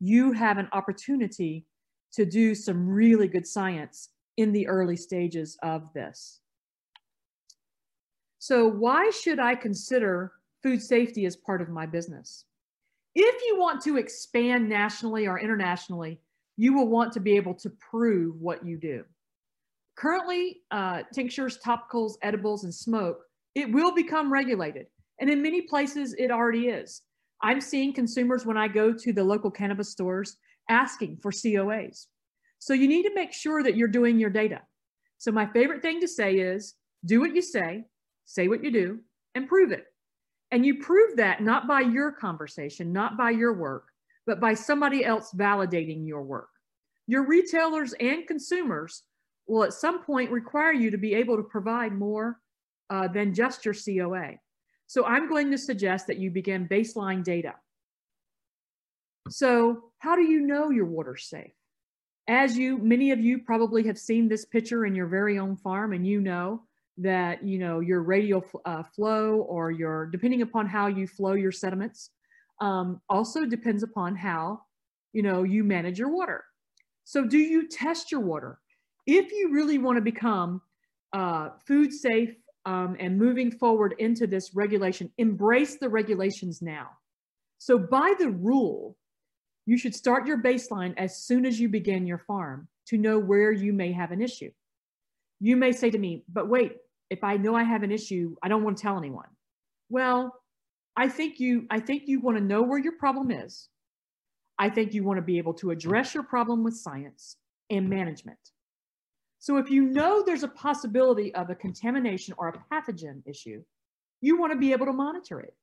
you 0.00 0.32
have 0.32 0.58
an 0.58 0.68
opportunity 0.72 1.66
to 2.14 2.24
do 2.24 2.54
some 2.54 2.88
really 2.88 3.28
good 3.28 3.46
science 3.46 4.10
in 4.36 4.52
the 4.52 4.66
early 4.66 4.96
stages 4.96 5.56
of 5.62 5.92
this. 5.92 6.40
So 8.38 8.68
why 8.68 9.10
should 9.10 9.38
I 9.38 9.54
consider 9.54 10.32
food 10.62 10.82
safety 10.82 11.24
as 11.26 11.36
part 11.36 11.62
of 11.62 11.68
my 11.68 11.86
business? 11.86 12.44
If 13.14 13.42
you 13.46 13.58
want 13.58 13.80
to 13.82 13.96
expand 13.96 14.68
nationally 14.68 15.26
or 15.26 15.38
internationally, 15.38 16.20
you 16.56 16.74
will 16.74 16.88
want 16.88 17.12
to 17.12 17.20
be 17.20 17.36
able 17.36 17.54
to 17.54 17.70
prove 17.70 18.40
what 18.40 18.64
you 18.64 18.76
do. 18.76 19.04
Currently, 19.96 20.60
uh, 20.70 21.02
tinctures, 21.12 21.58
topicals, 21.58 22.14
edibles, 22.22 22.64
and 22.64 22.74
smoke, 22.74 23.18
it 23.54 23.72
will 23.72 23.94
become 23.94 24.32
regulated. 24.32 24.86
And 25.20 25.30
in 25.30 25.40
many 25.40 25.62
places, 25.62 26.14
it 26.18 26.30
already 26.30 26.68
is. 26.68 27.02
I'm 27.42 27.60
seeing 27.60 27.92
consumers 27.92 28.44
when 28.44 28.56
I 28.56 28.68
go 28.68 28.92
to 28.92 29.12
the 29.12 29.22
local 29.22 29.50
cannabis 29.50 29.90
stores 29.90 30.36
asking 30.68 31.18
for 31.22 31.30
COAs. 31.30 32.06
So 32.58 32.72
you 32.72 32.88
need 32.88 33.02
to 33.04 33.14
make 33.14 33.32
sure 33.32 33.62
that 33.62 33.76
you're 33.76 33.88
doing 33.88 34.18
your 34.18 34.30
data. 34.30 34.62
So 35.18 35.30
my 35.30 35.46
favorite 35.46 35.82
thing 35.82 36.00
to 36.00 36.08
say 36.08 36.34
is 36.36 36.74
do 37.04 37.20
what 37.20 37.34
you 37.34 37.42
say, 37.42 37.84
say 38.24 38.48
what 38.48 38.64
you 38.64 38.70
do, 38.70 38.98
and 39.34 39.48
prove 39.48 39.72
it. 39.72 39.84
And 40.50 40.64
you 40.64 40.82
prove 40.82 41.16
that 41.16 41.42
not 41.42 41.66
by 41.66 41.80
your 41.80 42.12
conversation, 42.12 42.92
not 42.92 43.16
by 43.16 43.30
your 43.30 43.52
work, 43.52 43.88
but 44.26 44.40
by 44.40 44.54
somebody 44.54 45.04
else 45.04 45.32
validating 45.36 46.06
your 46.06 46.22
work. 46.22 46.48
Your 47.06 47.26
retailers 47.26 47.92
and 48.00 48.26
consumers 48.26 49.02
will 49.46 49.64
at 49.64 49.74
some 49.74 50.02
point 50.02 50.30
require 50.30 50.72
you 50.72 50.90
to 50.90 50.98
be 50.98 51.14
able 51.14 51.36
to 51.36 51.42
provide 51.42 51.92
more 51.92 52.40
uh, 52.90 53.08
than 53.08 53.34
just 53.34 53.64
your 53.64 53.74
COA. 53.74 54.34
So 54.86 55.04
I'm 55.04 55.28
going 55.28 55.50
to 55.50 55.58
suggest 55.58 56.06
that 56.06 56.18
you 56.18 56.30
begin 56.30 56.68
baseline 56.68 57.24
data. 57.24 57.54
So 59.28 59.90
how 60.04 60.16
do 60.16 60.22
you 60.22 60.42
know 60.42 60.68
your 60.68 60.84
water's 60.84 61.24
safe? 61.30 61.54
As 62.28 62.58
you, 62.58 62.76
many 62.76 63.10
of 63.10 63.20
you 63.20 63.38
probably 63.38 63.86
have 63.86 63.96
seen 63.96 64.28
this 64.28 64.44
picture 64.44 64.84
in 64.84 64.94
your 64.94 65.06
very 65.06 65.38
own 65.38 65.56
farm 65.56 65.94
and 65.94 66.06
you 66.06 66.20
know 66.20 66.62
that, 66.98 67.42
you 67.42 67.58
know, 67.58 67.80
your 67.80 68.02
radial 68.02 68.44
uh, 68.66 68.82
flow 68.82 69.46
or 69.48 69.70
your, 69.70 70.04
depending 70.04 70.42
upon 70.42 70.66
how 70.66 70.88
you 70.88 71.06
flow 71.06 71.32
your 71.32 71.52
sediments, 71.52 72.10
um, 72.60 73.00
also 73.08 73.46
depends 73.46 73.82
upon 73.82 74.14
how, 74.14 74.60
you 75.14 75.22
know, 75.22 75.42
you 75.42 75.64
manage 75.64 75.98
your 75.98 76.12
water. 76.12 76.44
So 77.04 77.24
do 77.24 77.38
you 77.38 77.66
test 77.66 78.12
your 78.12 78.20
water? 78.20 78.58
If 79.06 79.32
you 79.32 79.52
really 79.52 79.78
want 79.78 79.96
to 79.96 80.02
become 80.02 80.60
uh, 81.14 81.48
food 81.66 81.94
safe 81.94 82.34
um, 82.66 82.94
and 83.00 83.18
moving 83.18 83.50
forward 83.50 83.94
into 83.98 84.26
this 84.26 84.54
regulation, 84.54 85.10
embrace 85.16 85.78
the 85.78 85.88
regulations 85.88 86.60
now. 86.60 86.90
So 87.58 87.78
by 87.78 88.12
the 88.18 88.28
rule, 88.28 88.98
you 89.66 89.78
should 89.78 89.94
start 89.94 90.26
your 90.26 90.42
baseline 90.42 90.94
as 90.96 91.24
soon 91.24 91.46
as 91.46 91.58
you 91.58 91.68
begin 91.68 92.06
your 92.06 92.18
farm 92.18 92.68
to 92.88 92.98
know 92.98 93.18
where 93.18 93.52
you 93.52 93.72
may 93.72 93.92
have 93.92 94.10
an 94.10 94.20
issue. 94.20 94.50
You 95.40 95.56
may 95.56 95.72
say 95.72 95.90
to 95.90 95.98
me, 95.98 96.24
but 96.32 96.48
wait, 96.48 96.76
if 97.10 97.24
I 97.24 97.36
know 97.36 97.54
I 97.54 97.64
have 97.64 97.82
an 97.82 97.92
issue, 97.92 98.34
I 98.42 98.48
don't 98.48 98.62
want 98.62 98.76
to 98.76 98.82
tell 98.82 98.98
anyone. 98.98 99.28
Well, 99.88 100.34
I 100.96 101.08
think 101.08 101.40
you 101.40 101.66
I 101.70 101.80
think 101.80 102.04
you 102.06 102.20
want 102.20 102.38
to 102.38 102.44
know 102.44 102.62
where 102.62 102.78
your 102.78 102.96
problem 102.98 103.30
is. 103.30 103.68
I 104.58 104.70
think 104.70 104.94
you 104.94 105.02
want 105.02 105.18
to 105.18 105.22
be 105.22 105.38
able 105.38 105.54
to 105.54 105.70
address 105.70 106.14
your 106.14 106.22
problem 106.22 106.62
with 106.62 106.76
science 106.76 107.36
and 107.70 107.88
management. 107.88 108.38
So 109.40 109.58
if 109.58 109.70
you 109.70 109.82
know 109.82 110.22
there's 110.24 110.44
a 110.44 110.48
possibility 110.48 111.34
of 111.34 111.50
a 111.50 111.54
contamination 111.54 112.34
or 112.38 112.48
a 112.48 112.64
pathogen 112.72 113.22
issue, 113.26 113.62
you 114.20 114.38
want 114.38 114.52
to 114.52 114.58
be 114.58 114.72
able 114.72 114.86
to 114.86 114.92
monitor 114.92 115.40
it. 115.40 115.54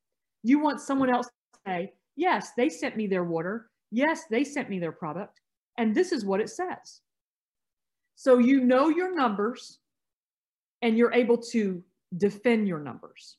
You 0.44 0.60
want 0.60 0.82
someone 0.82 1.10
else 1.10 1.28
to 1.28 1.60
say, 1.66 1.94
yes, 2.16 2.52
they 2.56 2.70
sent 2.70 2.96
me 2.96 3.08
their 3.08 3.24
water. 3.24 3.71
Yes, 3.92 4.24
they 4.30 4.44
sent 4.44 4.70
me 4.70 4.80
their 4.80 4.92
product. 4.92 5.42
And 5.78 5.94
this 5.94 6.12
is 6.12 6.26
what 6.26 6.42
it 6.42 6.50
says. 6.50 7.02
So 8.16 8.38
you 8.38 8.62
know 8.62 8.90
your 8.90 9.16
numbers 9.16 9.80
and 10.82 10.98
you're 10.98 11.14
able 11.14 11.38
to 11.38 11.84
defend 12.18 12.68
your 12.68 12.80
numbers. 12.80 13.38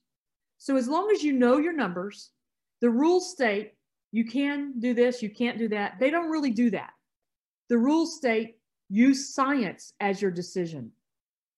So 0.59 0.77
as 0.77 0.89
long 0.89 1.11
as 1.11 1.23
you 1.23 1.33
know 1.33 1.59
your 1.59 1.73
numbers, 1.73 2.31
the 2.81 2.91
rules 2.91 3.31
state 3.31 3.75
you 4.13 4.27
can 4.27 4.79
do 4.79 4.93
this, 4.93 5.23
you 5.23 5.31
can't 5.31 5.59
do 5.59 5.69
that. 5.69 5.99
They 5.99 6.11
don't 6.11 6.29
really 6.29 6.51
do 6.51 6.71
that. 6.71 6.91
The 7.69 7.79
rules 7.79 8.17
state 8.17 8.59
use 8.91 9.35
science 9.35 9.95
as 10.01 10.21
your 10.21 10.31
decision. 10.31 10.93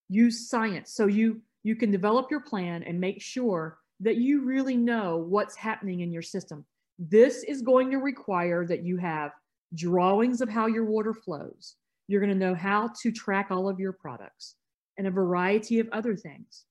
Use 0.08 0.48
science. 0.48 0.92
So 0.92 1.06
you 1.06 1.40
you 1.64 1.74
can 1.74 1.90
develop 1.90 2.30
your 2.30 2.40
plan 2.40 2.82
and 2.82 3.00
make 3.00 3.20
sure 3.20 3.78
that 4.00 4.16
you 4.16 4.44
really 4.44 4.76
know 4.76 5.16
what's 5.16 5.56
happening 5.56 6.00
in 6.00 6.12
your 6.12 6.22
system. 6.22 6.64
This 6.98 7.42
is 7.44 7.62
going 7.62 7.90
to 7.90 7.98
require 7.98 8.66
that 8.66 8.84
you 8.84 8.96
have 8.98 9.32
drawings 9.74 10.40
of 10.40 10.48
how 10.48 10.66
your 10.66 10.84
water 10.84 11.12
flows. 11.12 11.76
You're 12.06 12.20
going 12.20 12.32
to 12.32 12.46
know 12.46 12.54
how 12.54 12.90
to 13.02 13.10
track 13.10 13.48
all 13.50 13.68
of 13.68 13.80
your 13.80 13.92
products 13.92 14.56
and 14.98 15.06
a 15.06 15.10
variety 15.10 15.80
of 15.80 15.88
other 15.92 16.16
things. 16.16 16.64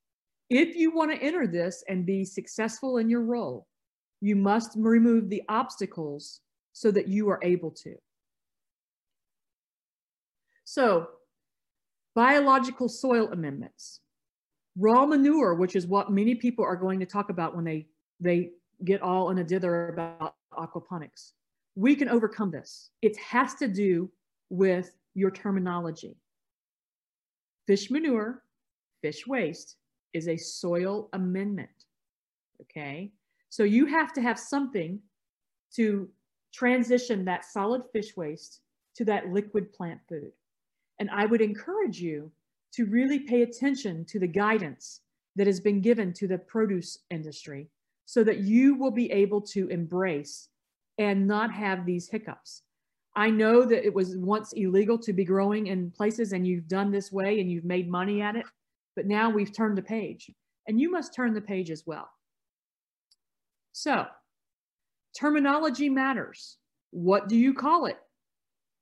If 0.50 0.76
you 0.76 0.94
want 0.94 1.12
to 1.12 1.22
enter 1.22 1.48
this 1.48 1.84
and 1.90 2.06
be 2.06 2.24
successful 2.24 2.98
in 2.98 3.10
your 3.10 3.24
role, 3.24 3.68
you 4.22 4.36
must 4.36 4.72
remove 4.78 5.30
the 5.30 5.44
obstacles 5.50 6.42
so 6.72 6.92
that 6.92 7.08
you 7.08 7.30
are 7.30 7.40
able 7.42 7.72
to. 7.72 7.96
So, 10.64 11.08
biological 12.16 12.88
soil 12.88 13.30
amendments, 13.32 14.00
raw 14.78 15.06
manure, 15.06 15.56
which 15.56 15.76
is 15.76 15.88
what 15.88 16.12
many 16.12 16.36
people 16.36 16.64
are 16.64 16.76
going 16.76 17.00
to 17.00 17.06
talk 17.06 17.30
about 17.30 17.56
when 17.56 17.66
they, 17.66 17.88
they 18.20 18.52
get 18.86 19.02
all 19.02 19.30
in 19.30 19.40
a 19.40 19.44
dither 19.44 19.90
about 19.90 20.36
aquaponics. 20.54 21.32
We 21.76 21.96
can 21.96 22.10
overcome 22.10 22.52
this. 22.52 22.90
It 23.02 23.18
has 23.18 23.56
to 23.56 23.68
do 23.68 24.12
with 24.50 24.96
your 25.16 25.32
terminology. 25.32 26.18
Fish 27.66 27.90
manure, 27.90 28.44
fish 29.02 29.26
waste 29.26 29.78
is 30.14 30.28
a 30.28 30.38
soil 30.38 31.10
amendment. 31.14 31.70
Okay. 32.62 33.12
So 33.50 33.64
you 33.64 33.86
have 33.86 34.14
to 34.14 34.22
have 34.22 34.40
something 34.40 35.00
to 35.76 36.10
transition 36.54 37.26
that 37.26 37.46
solid 37.46 37.82
fish 37.92 38.16
waste 38.16 38.62
to 38.96 39.06
that 39.06 39.30
liquid 39.30 39.74
plant 39.74 40.00
food. 40.08 40.32
And 41.00 41.10
I 41.10 41.26
would 41.26 41.42
encourage 41.42 42.00
you 42.00 42.32
to 42.74 42.86
really 42.86 43.20
pay 43.20 43.42
attention 43.42 44.06
to 44.06 44.20
the 44.20 44.28
guidance 44.28 45.02
that 45.36 45.48
has 45.48 45.60
been 45.60 45.82
given 45.82 46.14
to 46.14 46.28
the 46.28 46.38
produce 46.38 47.00
industry 47.10 47.70
so 48.06 48.24
that 48.24 48.40
you 48.40 48.76
will 48.76 48.92
be 48.92 49.12
able 49.12 49.42
to 49.42 49.68
embrace 49.70 50.50
and 50.98 51.28
not 51.28 51.52
have 51.52 51.86
these 51.86 52.10
hiccups. 52.10 52.64
I 53.16 53.30
know 53.30 53.64
that 53.66 53.86
it 53.86 53.94
was 53.94 54.18
once 54.18 54.54
illegal 54.54 54.98
to 55.00 55.14
be 55.14 55.24
growing 55.24 55.68
in 55.68 55.92
places 55.92 56.34
and 56.34 56.48
you've 56.48 56.68
done 56.68 56.92
this 56.92 57.12
way 57.12 57.40
and 57.40 57.52
you've 57.52 57.66
made 57.66 57.90
money 57.90 58.22
at 58.22 58.36
it, 58.36 58.46
but 58.96 59.06
now 59.06 59.30
we've 59.30 59.56
turned 59.56 59.78
the 59.78 59.84
page 59.84 60.32
and 60.68 60.80
you 60.80 60.90
must 60.90 61.14
turn 61.14 61.34
the 61.34 61.42
page 61.42 61.70
as 61.70 61.84
well. 61.86 62.10
So, 63.72 64.06
terminology 65.18 65.90
matters. 65.90 66.58
What 66.92 67.28
do 67.28 67.36
you 67.36 67.54
call 67.54 67.86
it? 67.86 67.98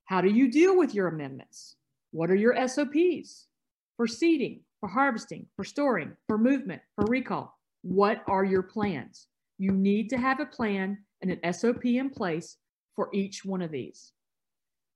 How 0.06 0.22
do 0.22 0.30
you 0.30 0.51
deal 0.51 0.78
with 0.78 0.94
your 0.94 1.08
amendments? 1.08 1.75
What 2.12 2.30
are 2.30 2.36
your 2.36 2.56
SOPs 2.68 3.48
for 3.96 4.08
seeding, 4.08 4.62
for 4.80 4.90
harvesting, 4.90 5.46
for 5.56 5.63
storing, 5.63 6.16
for 6.28 6.38
movement, 6.38 6.82
for 6.96 7.06
recall? 7.06 7.58
What 7.82 8.24
are 8.28 8.46
your 8.46 8.64
plans? 8.64 9.28
You 9.58 9.72
need 9.72 10.10
to 10.10 10.18
have 10.18 10.40
a 10.40 10.46
plan 10.46 10.98
and 11.22 11.32
an 11.32 11.54
SOP 11.54 11.86
in 11.86 12.10
place 12.10 12.58
for 12.96 13.10
each 13.14 13.46
one 13.46 13.62
of 13.62 13.72
these. 13.72 14.12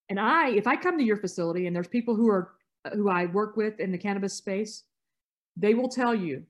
And 0.10 0.20
I, 0.20 0.50
if 0.50 0.68
I 0.68 0.76
come 0.76 0.98
to 0.98 1.04
your 1.04 1.18
facility 1.18 1.68
and 1.68 1.76
there's 1.76 1.88
people 1.88 2.16
who 2.16 2.30
are 2.30 2.52
who 2.94 3.10
I 3.10 3.26
work 3.26 3.58
with 3.58 3.80
in 3.80 3.92
the 3.92 3.98
cannabis 3.98 4.36
space, 4.36 4.84
they 5.58 5.74
will 5.74 5.90
tell 5.90 6.14
you 6.14 6.44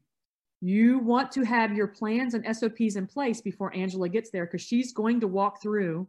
you 0.61 0.99
want 0.99 1.31
to 1.33 1.43
have 1.43 1.73
your 1.73 1.87
plans 1.87 2.33
and 2.33 2.55
SOPs 2.55 2.95
in 2.95 3.07
place 3.07 3.39
before 3.41 3.75
Angela 3.75 4.09
gets 4.09 4.31
there 4.31 4.45
because 4.45 4.61
she's 4.61 4.93
going 4.93 5.19
to 5.21 5.27
walk 5.27 5.61
through 5.61 6.07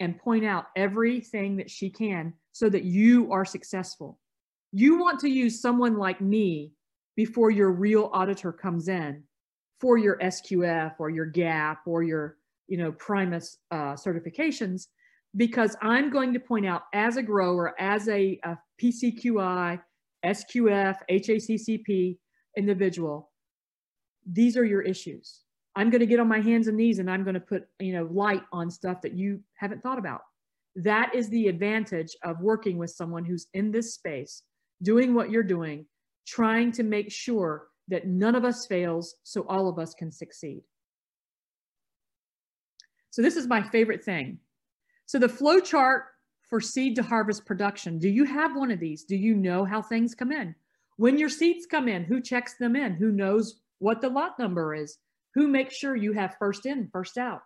and 0.00 0.18
point 0.18 0.44
out 0.44 0.66
everything 0.76 1.56
that 1.56 1.70
she 1.70 1.88
can 1.88 2.32
so 2.52 2.68
that 2.68 2.84
you 2.84 3.30
are 3.32 3.44
successful. 3.44 4.18
You 4.72 4.98
want 4.98 5.20
to 5.20 5.28
use 5.28 5.60
someone 5.60 5.96
like 5.96 6.20
me 6.20 6.72
before 7.16 7.50
your 7.50 7.70
real 7.70 8.10
auditor 8.12 8.52
comes 8.52 8.88
in 8.88 9.22
for 9.80 9.98
your 9.98 10.18
SQF 10.18 10.94
or 10.98 11.10
your 11.10 11.26
GAP 11.26 11.80
or 11.86 12.02
your 12.02 12.36
you 12.68 12.78
know 12.78 12.92
Primus 12.92 13.58
uh, 13.70 13.94
certifications 13.94 14.86
because 15.36 15.76
I'm 15.82 16.10
going 16.10 16.32
to 16.34 16.40
point 16.40 16.66
out 16.66 16.82
as 16.92 17.16
a 17.16 17.22
grower, 17.22 17.74
as 17.80 18.08
a, 18.08 18.38
a 18.44 18.56
PCQI, 18.80 19.80
SQF, 20.24 20.96
HACCP 21.10 22.18
individual, 22.56 23.30
these 24.30 24.56
are 24.56 24.64
your 24.64 24.82
issues. 24.82 25.40
I'm 25.76 25.90
going 25.90 26.00
to 26.00 26.06
get 26.06 26.20
on 26.20 26.28
my 26.28 26.40
hands 26.40 26.68
and 26.68 26.76
knees 26.76 27.00
and 27.00 27.10
I'm 27.10 27.24
going 27.24 27.34
to 27.34 27.40
put, 27.40 27.64
you 27.80 27.92
know, 27.92 28.08
light 28.12 28.42
on 28.52 28.70
stuff 28.70 29.02
that 29.02 29.14
you 29.14 29.40
haven't 29.56 29.82
thought 29.82 29.98
about. 29.98 30.20
That 30.76 31.14
is 31.14 31.28
the 31.28 31.48
advantage 31.48 32.16
of 32.22 32.40
working 32.40 32.78
with 32.78 32.90
someone 32.90 33.24
who's 33.24 33.48
in 33.54 33.72
this 33.72 33.94
space, 33.94 34.42
doing 34.82 35.14
what 35.14 35.30
you're 35.30 35.42
doing, 35.42 35.86
trying 36.26 36.70
to 36.72 36.84
make 36.84 37.10
sure 37.10 37.66
that 37.88 38.06
none 38.06 38.34
of 38.34 38.44
us 38.44 38.66
fails 38.66 39.16
so 39.22 39.44
all 39.48 39.68
of 39.68 39.78
us 39.78 39.94
can 39.94 40.10
succeed. 40.10 40.62
So 43.10 43.22
this 43.22 43.36
is 43.36 43.46
my 43.46 43.62
favorite 43.62 44.02
thing. 44.02 44.38
So 45.06 45.18
the 45.18 45.28
flow 45.28 45.60
chart 45.60 46.04
for 46.42 46.60
seed 46.60 46.96
to 46.96 47.02
harvest 47.02 47.46
production, 47.46 47.98
do 47.98 48.08
you 48.08 48.24
have 48.24 48.56
one 48.56 48.70
of 48.70 48.80
these? 48.80 49.04
Do 49.04 49.16
you 49.16 49.34
know 49.34 49.64
how 49.64 49.82
things 49.82 50.14
come 50.14 50.32
in? 50.32 50.54
When 50.96 51.18
your 51.18 51.28
seeds 51.28 51.66
come 51.66 51.88
in, 51.88 52.04
who 52.04 52.20
checks 52.20 52.54
them 52.54 52.76
in? 52.76 52.94
Who 52.94 53.12
knows 53.12 53.60
what 53.78 54.00
the 54.00 54.08
lot 54.08 54.38
number 54.38 54.74
is? 54.74 54.98
Who 55.34 55.48
makes 55.48 55.76
sure 55.76 55.96
you 55.96 56.12
have 56.12 56.36
first 56.38 56.66
in, 56.66 56.88
first 56.92 57.18
out? 57.18 57.42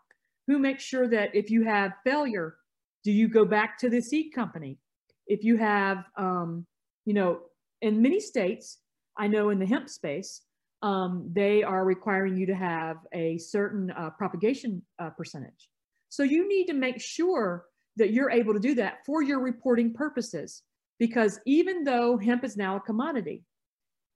Who 0.46 0.58
makes 0.58 0.82
sure 0.82 1.08
that 1.08 1.34
if 1.34 1.50
you 1.50 1.64
have 1.64 1.92
failure, 2.04 2.56
do 3.04 3.12
you 3.12 3.28
go 3.28 3.44
back 3.44 3.78
to 3.78 3.88
the 3.88 4.00
seed 4.00 4.32
company? 4.34 4.78
If 5.26 5.44
you 5.44 5.56
have, 5.56 6.04
um, 6.16 6.66
you 7.04 7.14
know, 7.14 7.40
in 7.82 8.02
many 8.02 8.20
states, 8.20 8.78
I 9.18 9.26
know 9.26 9.50
in 9.50 9.58
the 9.58 9.66
hemp 9.66 9.88
space, 9.88 10.42
um, 10.82 11.28
they 11.32 11.62
are 11.62 11.84
requiring 11.84 12.36
you 12.36 12.46
to 12.46 12.54
have 12.54 12.98
a 13.12 13.36
certain 13.38 13.90
uh, 13.90 14.10
propagation 14.10 14.82
uh, 14.98 15.10
percentage. 15.10 15.68
So 16.08 16.22
you 16.22 16.48
need 16.48 16.66
to 16.66 16.72
make 16.72 17.00
sure 17.00 17.66
that 17.96 18.12
you're 18.12 18.30
able 18.30 18.54
to 18.54 18.60
do 18.60 18.74
that 18.76 18.98
for 19.04 19.22
your 19.22 19.40
reporting 19.40 19.92
purposes, 19.92 20.62
because 20.98 21.40
even 21.46 21.84
though 21.84 22.16
hemp 22.16 22.44
is 22.44 22.56
now 22.56 22.76
a 22.76 22.80
commodity 22.80 23.42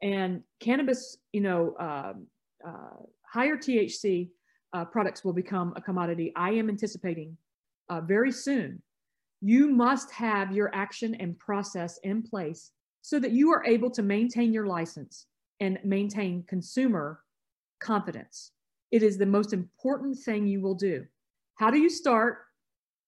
and 0.03 0.43
cannabis, 0.61 1.19
you 1.33 1.41
know, 1.41 1.75
uh, 1.81 2.13
uh, 2.67 2.97
higher 3.27 3.57
THC 3.57 4.31
uh, 4.73 4.85
products 4.85 5.25
will 5.25 5.33
become 5.33 5.73
a 5.77 5.81
commodity, 5.81 6.33
I 6.37 6.51
am 6.53 6.69
anticipating 6.69 7.37
uh, 7.89 8.01
very 8.01 8.33
soon. 8.33 8.81
You 9.41 9.69
must 9.69 10.13
have 10.13 10.53
your 10.53 10.73
action 10.73 11.17
and 11.17 11.37
process 11.39 11.99
in 12.05 12.23
place 12.23 12.71
so 13.03 13.19
that 13.19 13.33
you 13.33 13.53
are 13.53 13.65
able 13.65 13.91
to 13.91 14.03
maintain 14.03 14.53
your 14.53 14.67
license 14.67 15.27
and 15.61 15.79
maintain 15.85 16.45
consumer 16.49 17.21
confidence. 17.81 18.53
It 18.91 19.03
is 19.03 19.19
the 19.19 19.27
most 19.27 19.53
important 19.53 20.19
thing 20.19 20.47
you 20.47 20.61
will 20.61 20.75
do. 20.75 21.05
How 21.57 21.71
do 21.71 21.79
you 21.79 21.91
start? 21.91 22.39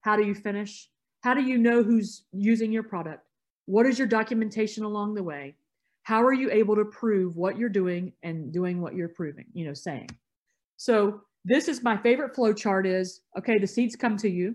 How 0.03 0.17
do 0.17 0.25
you 0.25 0.35
finish? 0.35 0.91
How 1.23 1.33
do 1.33 1.43
you 1.43 1.57
know 1.57 1.83
who's 1.83 2.25
using 2.33 2.73
your 2.73 2.83
product? 2.83 3.27
What 3.67 3.87
is 3.87 3.99
your 3.99 4.09
documentation 4.09 4.85
along 4.85 5.15
the 5.15 5.23
way? 5.23 5.57
How 6.03 6.23
are 6.23 6.35
you 6.35 6.51
able 6.51 6.77
to 6.77 6.85
prove 6.85 7.37
what 7.37 7.57
you're 7.57 7.71
doing 7.71 8.13
and 8.23 8.53
doing 8.53 8.81
what 8.81 8.95
you're 8.95 9.09
proving, 9.09 9.47
you 9.55 9.67
know, 9.67 9.73
saying? 9.73 10.11
So 10.77 11.23
this 11.45 11.69
is 11.69 11.83
my 11.83 11.97
favorite 11.97 12.35
flow 12.35 12.53
chart 12.53 12.87
is, 12.87 13.23
okay, 13.39 13.59
the 13.59 13.67
seeds 13.67 13.97
come 13.97 14.17
to 14.19 14.29
you. 14.29 14.55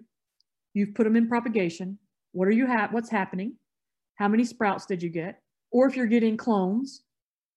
You've 0.73 0.93
put 0.93 1.05
them 1.05 1.15
in 1.15 1.27
propagation. 1.27 1.97
What 2.33 2.47
are 2.47 2.51
you 2.51 2.67
ha 2.67 2.89
what's 2.91 3.09
happening? 3.09 3.55
How 4.19 4.27
many 4.27 4.45
sprouts 4.45 4.85
did 4.85 5.01
you 5.01 5.09
get? 5.09 5.41
Or 5.71 5.87
if 5.87 5.95
you're 5.95 6.05
getting 6.05 6.37
clones, 6.37 7.01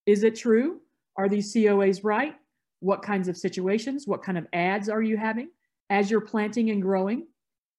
is 0.06 0.24
it 0.24 0.36
true? 0.36 0.80
Are 1.16 1.28
these 1.28 1.52
COAs 1.54 2.00
right? 2.02 2.34
What 2.80 3.02
kinds 3.02 3.28
of 3.28 3.36
situations? 3.36 4.06
What 4.06 4.22
kind 4.22 4.38
of 4.38 4.46
ads 4.52 4.88
are 4.88 5.02
you 5.02 5.16
having? 5.16 5.50
as 5.92 6.10
you're 6.10 6.22
planting 6.22 6.70
and 6.70 6.80
growing, 6.80 7.26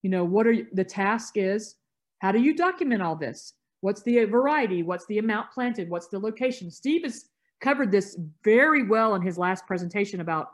you 0.04 0.10
know, 0.10 0.24
what 0.24 0.46
are 0.46 0.56
the 0.74 0.84
task 0.84 1.34
is, 1.36 1.76
how 2.20 2.32
do 2.32 2.40
you 2.40 2.56
document 2.56 3.02
all 3.02 3.16
this? 3.16 3.56
What's 3.82 4.04
the 4.04 4.20
uh, 4.20 4.28
variety? 4.28 4.84
What's 4.84 5.08
the 5.08 5.18
amount 5.18 5.52
planted? 5.52 5.90
What's 5.90 6.08
the 6.08 6.20
location? 6.20 6.70
Steve 6.70 7.04
has 7.06 7.26
covered 7.60 7.92
this 7.92 8.16
very 8.44 8.88
well 8.88 9.16
in 9.16 9.24
his 9.24 9.40
last 9.40 9.66
presentation 9.66 10.22
about 10.22 10.50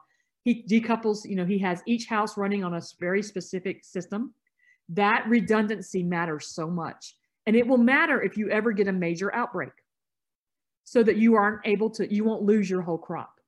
he 0.46 0.64
decouples, 0.64 1.30
you 1.30 1.36
know, 1.36 1.46
he 1.46 1.60
has 1.60 1.84
each 1.86 2.06
house 2.08 2.38
running 2.38 2.64
on 2.64 2.76
a 2.76 2.82
very 2.98 3.22
specific 3.22 3.84
system. 3.84 4.34
That 4.88 5.26
redundancy 5.28 6.02
matters 6.02 6.48
so 6.48 6.68
much. 6.68 7.18
And 7.50 7.56
it 7.56 7.66
will 7.66 7.80
matter 7.80 8.22
if 8.22 8.38
you 8.38 8.48
ever 8.52 8.72
get 8.72 8.88
a 8.88 8.92
major 8.92 9.34
outbreak 9.34 9.72
so 10.84 11.02
that 11.02 11.18
you 11.18 11.34
aren't 11.34 11.66
able 11.66 11.90
to, 11.90 12.14
you 12.14 12.24
won't 12.24 12.44
lose 12.44 12.70
your 12.70 12.84
whole 12.84 13.00
crop. 13.00 13.40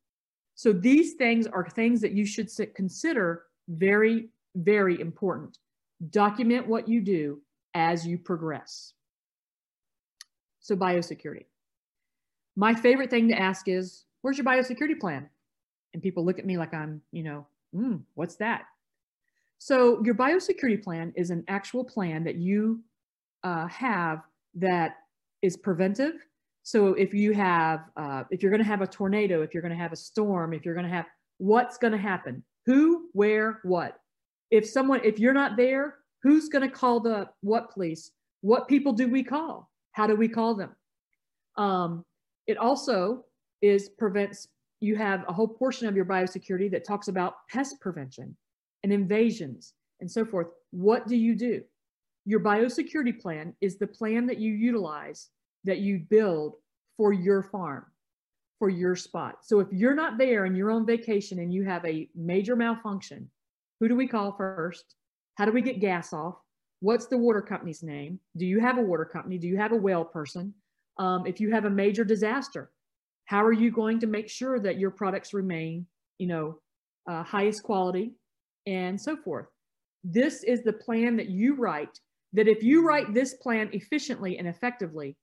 So 0.55 0.73
these 0.73 1.13
things 1.13 1.45
are 1.45 1.69
things 1.69 2.01
that 2.01 2.13
you 2.13 2.25
should 2.25 2.49
consider 2.73 3.43
very, 3.67 4.29
very 4.55 4.99
important. 4.99 5.59
Document 6.09 6.65
what 6.65 6.87
you 6.87 6.99
do 6.99 7.41
as 7.75 8.07
you 8.07 8.17
progress. 8.17 8.93
So 10.61 10.75
biosecurity. 10.75 11.45
My 12.55 12.73
favorite 12.73 13.11
thing 13.11 13.27
to 13.27 13.37
ask 13.37 13.67
is, 13.67 14.05
where's 14.21 14.39
your 14.39 14.45
biosecurity 14.45 14.99
plan? 14.99 15.29
And 15.93 16.01
people 16.01 16.25
look 16.25 16.39
at 16.39 16.47
me 16.47 16.57
like 16.57 16.73
I'm, 16.73 17.03
you 17.11 17.21
know, 17.21 17.45
mm, 17.75 18.01
what's 18.15 18.37
that? 18.37 18.63
So 19.59 20.03
your 20.03 20.15
biosecurity 20.15 20.83
plan 20.83 21.13
is 21.15 21.29
an 21.29 21.43
actual 21.47 21.83
plan 21.83 22.23
that 22.23 22.37
you 22.37 22.81
uh, 23.43 23.67
have 23.67 24.21
that 24.55 24.97
is 25.41 25.57
preventive. 25.57 26.13
So 26.63 26.93
if 26.93 27.13
you 27.13 27.33
have, 27.33 27.85
uh, 27.97 28.23
if 28.29 28.41
you're 28.41 28.51
going 28.51 28.63
to 28.63 28.67
have 28.67 28.81
a 28.81 28.87
tornado, 28.87 29.41
if 29.41 29.53
you're 29.53 29.63
going 29.63 29.73
to 29.73 29.81
have 29.81 29.93
a 29.93 29.97
storm, 29.97 30.53
if 30.53 30.63
you're 30.63 30.75
going 30.75 30.85
to 30.85 30.91
have, 30.91 31.05
what's 31.37 31.77
going 31.77 31.93
to 31.93 31.97
happen? 31.97 32.43
Who, 32.67 33.09
where, 33.13 33.59
what? 33.63 33.97
If 34.51 34.67
someone, 34.67 35.01
if 35.03 35.17
you're 35.17 35.33
not 35.33 35.57
there, 35.57 35.95
who's 36.21 36.49
going 36.49 36.69
to 36.69 36.75
call 36.75 36.99
the 36.99 37.29
what 37.41 37.71
police? 37.71 38.11
What 38.41 38.67
people 38.67 38.93
do 38.93 39.07
we 39.07 39.23
call? 39.23 39.71
How 39.93 40.05
do 40.05 40.15
we 40.15 40.27
call 40.27 40.55
them? 40.55 40.75
Um, 41.57 42.05
it 42.47 42.57
also 42.57 43.25
is 43.61 43.89
prevents, 43.97 44.47
you 44.79 44.95
have 44.95 45.23
a 45.27 45.33
whole 45.33 45.47
portion 45.47 45.87
of 45.87 45.95
your 45.95 46.05
biosecurity 46.05 46.69
that 46.71 46.85
talks 46.85 47.07
about 47.07 47.35
pest 47.49 47.79
prevention 47.81 48.35
and 48.83 48.93
invasions 48.93 49.73
and 49.99 50.09
so 50.09 50.25
forth. 50.25 50.47
What 50.71 51.07
do 51.07 51.15
you 51.15 51.35
do? 51.35 51.63
Your 52.25 52.39
biosecurity 52.39 53.19
plan 53.19 53.55
is 53.61 53.77
the 53.77 53.87
plan 53.87 54.27
that 54.27 54.37
you 54.37 54.53
utilize, 54.53 55.29
that 55.63 55.79
you 55.79 55.99
build 56.09 56.55
for 56.97 57.13
your 57.13 57.43
farm, 57.43 57.85
for 58.59 58.69
your 58.69 58.95
spot. 58.95 59.39
So 59.41 59.59
if 59.59 59.67
you're 59.71 59.95
not 59.95 60.17
there 60.17 60.45
and 60.45 60.55
you're 60.55 60.71
on 60.71 60.85
vacation 60.85 61.39
and 61.39 61.53
you 61.53 61.63
have 61.63 61.83
a 61.85 62.07
major 62.15 62.55
malfunction, 62.55 63.29
who 63.79 63.87
do 63.87 63.95
we 63.95 64.07
call 64.07 64.33
first? 64.33 64.95
How 65.35 65.45
do 65.45 65.51
we 65.51 65.61
get 65.61 65.79
gas 65.79 66.13
off? 66.13 66.35
What's 66.81 67.07
the 67.07 67.17
water 67.17 67.41
company's 67.41 67.81
name? 67.81 68.19
Do 68.37 68.45
you 68.45 68.59
have 68.59 68.77
a 68.77 68.81
water 68.83 69.05
company? 69.05 69.37
Do 69.37 69.47
you 69.47 69.57
have 69.57 69.71
a 69.71 69.75
well 69.77 70.05
person? 70.05 70.53
Um, 70.97 71.25
if 71.25 71.39
you 71.39 71.51
have 71.51 71.65
a 71.65 71.69
major 71.69 72.03
disaster, 72.03 72.71
how 73.25 73.43
are 73.43 73.53
you 73.53 73.71
going 73.71 73.99
to 74.01 74.07
make 74.07 74.29
sure 74.29 74.59
that 74.59 74.77
your 74.77 74.91
products 74.91 75.33
remain, 75.33 75.85
you 76.19 76.27
know, 76.27 76.59
uh, 77.09 77.23
highest 77.23 77.63
quality 77.63 78.13
and 78.67 78.99
so 78.99 79.15
forth? 79.15 79.47
This 80.03 80.43
is 80.43 80.63
the 80.63 80.73
plan 80.73 81.15
that 81.17 81.29
you 81.29 81.55
write. 81.55 81.99
That 82.33 82.47
if 82.47 82.63
you 82.63 82.85
write 82.85 83.13
this 83.13 83.33
plan 83.35 83.69
efficiently 83.73 84.37
and 84.37 84.47
effectively, 84.47 85.17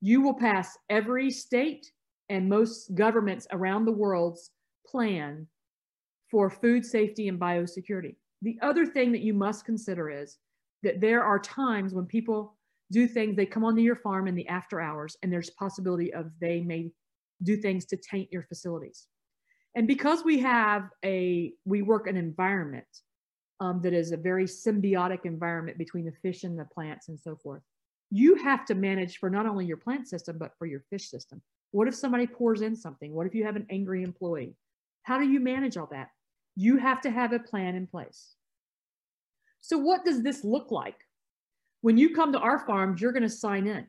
you 0.00 0.20
will 0.20 0.34
pass 0.34 0.76
every 0.88 1.30
state 1.30 1.90
and 2.28 2.48
most 2.48 2.94
governments 2.94 3.46
around 3.50 3.84
the 3.84 3.92
world's 3.92 4.50
plan 4.86 5.46
for 6.30 6.50
food 6.50 6.84
safety 6.84 7.28
and 7.28 7.40
biosecurity. 7.40 8.16
The 8.42 8.58
other 8.62 8.86
thing 8.86 9.12
that 9.12 9.22
you 9.22 9.34
must 9.34 9.64
consider 9.64 10.10
is 10.10 10.38
that 10.82 11.00
there 11.00 11.22
are 11.22 11.38
times 11.38 11.94
when 11.94 12.06
people 12.06 12.56
do 12.92 13.08
things, 13.08 13.36
they 13.36 13.46
come 13.46 13.64
onto 13.64 13.80
your 13.80 13.96
farm 13.96 14.28
in 14.28 14.34
the 14.34 14.46
after 14.48 14.80
hours, 14.80 15.16
and 15.22 15.32
there's 15.32 15.50
possibility 15.50 16.12
of 16.12 16.30
they 16.40 16.60
may 16.60 16.90
do 17.42 17.56
things 17.56 17.84
to 17.86 17.96
taint 17.96 18.28
your 18.30 18.42
facilities. 18.42 19.06
And 19.74 19.86
because 19.86 20.24
we 20.24 20.38
have 20.40 20.90
a, 21.04 21.52
we 21.64 21.82
work 21.82 22.06
an 22.06 22.16
environment 22.16 22.86
um, 23.60 23.80
that 23.82 23.92
is 23.92 24.12
a 24.12 24.16
very 24.16 24.44
symbiotic 24.44 25.24
environment 25.24 25.78
between 25.78 26.04
the 26.04 26.12
fish 26.22 26.44
and 26.44 26.58
the 26.58 26.64
plants 26.64 27.08
and 27.08 27.18
so 27.18 27.36
forth, 27.36 27.62
you 28.10 28.36
have 28.36 28.64
to 28.66 28.74
manage 28.74 29.18
for 29.18 29.30
not 29.30 29.46
only 29.46 29.66
your 29.66 29.76
plant 29.76 30.08
system, 30.08 30.36
but 30.38 30.52
for 30.58 30.66
your 30.66 30.80
fish 30.90 31.08
system. 31.08 31.40
What 31.72 31.88
if 31.88 31.94
somebody 31.94 32.26
pours 32.26 32.62
in 32.62 32.76
something? 32.76 33.12
What 33.12 33.26
if 33.26 33.34
you 33.34 33.44
have 33.44 33.56
an 33.56 33.66
angry 33.70 34.02
employee? 34.02 34.56
How 35.02 35.18
do 35.18 35.28
you 35.28 35.40
manage 35.40 35.76
all 35.76 35.88
that? 35.90 36.10
You 36.56 36.76
have 36.78 37.00
to 37.02 37.10
have 37.10 37.32
a 37.32 37.38
plan 37.40 37.74
in 37.74 37.86
place. 37.86 38.34
So, 39.60 39.78
what 39.78 40.04
does 40.04 40.22
this 40.22 40.44
look 40.44 40.70
like? 40.70 41.06
When 41.80 41.98
you 41.98 42.14
come 42.14 42.32
to 42.32 42.38
our 42.38 42.64
farms, 42.66 43.00
you're 43.00 43.12
going 43.12 43.24
to 43.24 43.28
sign 43.28 43.66
in. 43.66 43.86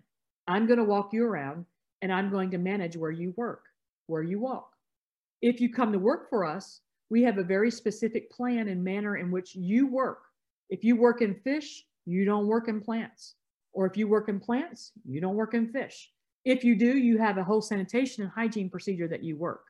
I'm 0.47 0.65
going 0.67 0.79
to 0.79 0.85
walk 0.85 1.09
you 1.13 1.25
around 1.25 1.65
and 2.01 2.11
I'm 2.11 2.29
going 2.29 2.51
to 2.51 2.57
manage 2.57 2.97
where 2.97 3.11
you 3.11 3.33
work, 3.37 3.65
where 4.07 4.23
you 4.23 4.39
walk. 4.39 4.71
If 5.41 5.61
you 5.61 5.71
come 5.71 5.91
to 5.91 5.99
work 5.99 6.29
for 6.29 6.45
us, 6.45 6.81
we 7.09 7.21
have 7.23 7.37
a 7.37 7.43
very 7.43 7.71
specific 7.71 8.31
plan 8.31 8.67
and 8.67 8.83
manner 8.83 9.17
in 9.17 9.31
which 9.31 9.55
you 9.55 9.87
work. 9.87 10.23
If 10.69 10.83
you 10.83 10.95
work 10.95 11.21
in 11.21 11.35
fish, 11.35 11.85
you 12.05 12.25
don't 12.25 12.47
work 12.47 12.67
in 12.67 12.81
plants. 12.81 13.35
Or 13.73 13.85
if 13.85 13.97
you 13.97 14.07
work 14.07 14.29
in 14.29 14.39
plants, 14.39 14.91
you 15.03 15.21
don't 15.21 15.35
work 15.35 15.53
in 15.53 15.71
fish. 15.71 16.11
If 16.45 16.63
you 16.63 16.75
do, 16.75 16.97
you 16.97 17.17
have 17.17 17.37
a 17.37 17.43
whole 17.43 17.61
sanitation 17.61 18.23
and 18.23 18.31
hygiene 18.31 18.69
procedure 18.69 19.07
that 19.07 19.23
you 19.23 19.35
work. 19.35 19.63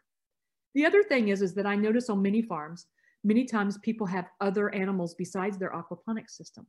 The 0.73 0.85
other 0.85 1.03
thing 1.03 1.29
is, 1.29 1.41
is 1.41 1.53
that 1.55 1.65
I 1.65 1.75
notice 1.75 2.09
on 2.09 2.21
many 2.21 2.41
farms, 2.41 2.87
many 3.23 3.45
times 3.45 3.77
people 3.79 4.05
have 4.07 4.29
other 4.41 4.73
animals 4.75 5.15
besides 5.15 5.57
their 5.57 5.71
aquaponics 5.71 6.31
system. 6.31 6.67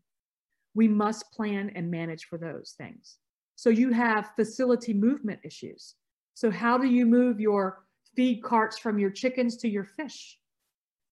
We 0.74 0.88
must 0.88 1.32
plan 1.32 1.72
and 1.74 1.90
manage 1.90 2.24
for 2.24 2.38
those 2.38 2.74
things. 2.78 3.18
So 3.56 3.70
you 3.70 3.92
have 3.92 4.30
facility 4.36 4.94
movement 4.94 5.40
issues. 5.44 5.94
So 6.34 6.50
how 6.50 6.78
do 6.78 6.86
you 6.86 7.06
move 7.06 7.40
your 7.40 7.84
feed 8.14 8.42
carts 8.42 8.78
from 8.78 8.98
your 8.98 9.10
chickens 9.10 9.56
to 9.58 9.68
your 9.68 9.84
fish? 9.84 10.38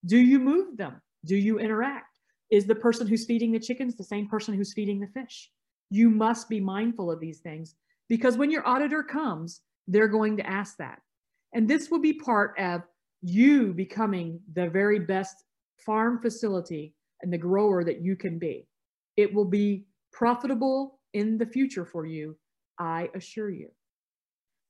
Do 0.07 0.19
you 0.19 0.39
move 0.39 0.77
them? 0.77 1.01
Do 1.25 1.37
you 1.37 1.59
interact? 1.59 2.19
Is 2.51 2.67
the 2.67 2.75
person 2.75 3.07
who's 3.07 3.25
feeding 3.25 3.53
the 3.53 3.59
chickens 3.59 3.97
the 3.97 4.05
same 4.05 4.29
person 4.29 4.55
who's 4.55 4.75
feeding 4.75 5.01
the 5.01 5.09
fish? 5.09 5.51
You 5.91 6.11
must 6.11 6.49
be 6.49 6.61
mindful 6.61 7.11
of 7.11 7.21
these 7.21 7.41
things 7.41 7.75
because 8.09 8.37
when 8.37 8.51
your 8.51 8.67
auditor 8.67 9.03
comes, 9.03 9.63
they're 9.89 10.09
going 10.09 10.37
to 10.37 10.47
ask 10.47 10.77
that. 10.79 11.01
And 11.55 11.69
this 11.69 11.91
will 11.91 12.01
be 12.01 12.13
part 12.13 12.55
of 12.59 12.83
you 13.23 13.73
becoming 13.73 14.41
the 14.53 14.69
very 14.69 14.99
best 14.99 15.45
farm 15.85 16.21
facility 16.21 16.95
and 17.23 17.33
the 17.33 17.39
grower 17.39 17.85
that 17.85 18.03
you 18.03 18.17
can 18.17 18.39
be. 18.39 18.67
It 19.17 19.33
will 19.33 19.45
be 19.47 19.87
profitable 20.13 21.01
in 21.15 21.39
the 21.39 21.47
future 21.47 21.87
for 21.87 22.05
you, 22.05 22.37
I 22.79 23.09
assure 23.15 23.51
you. 23.51 23.69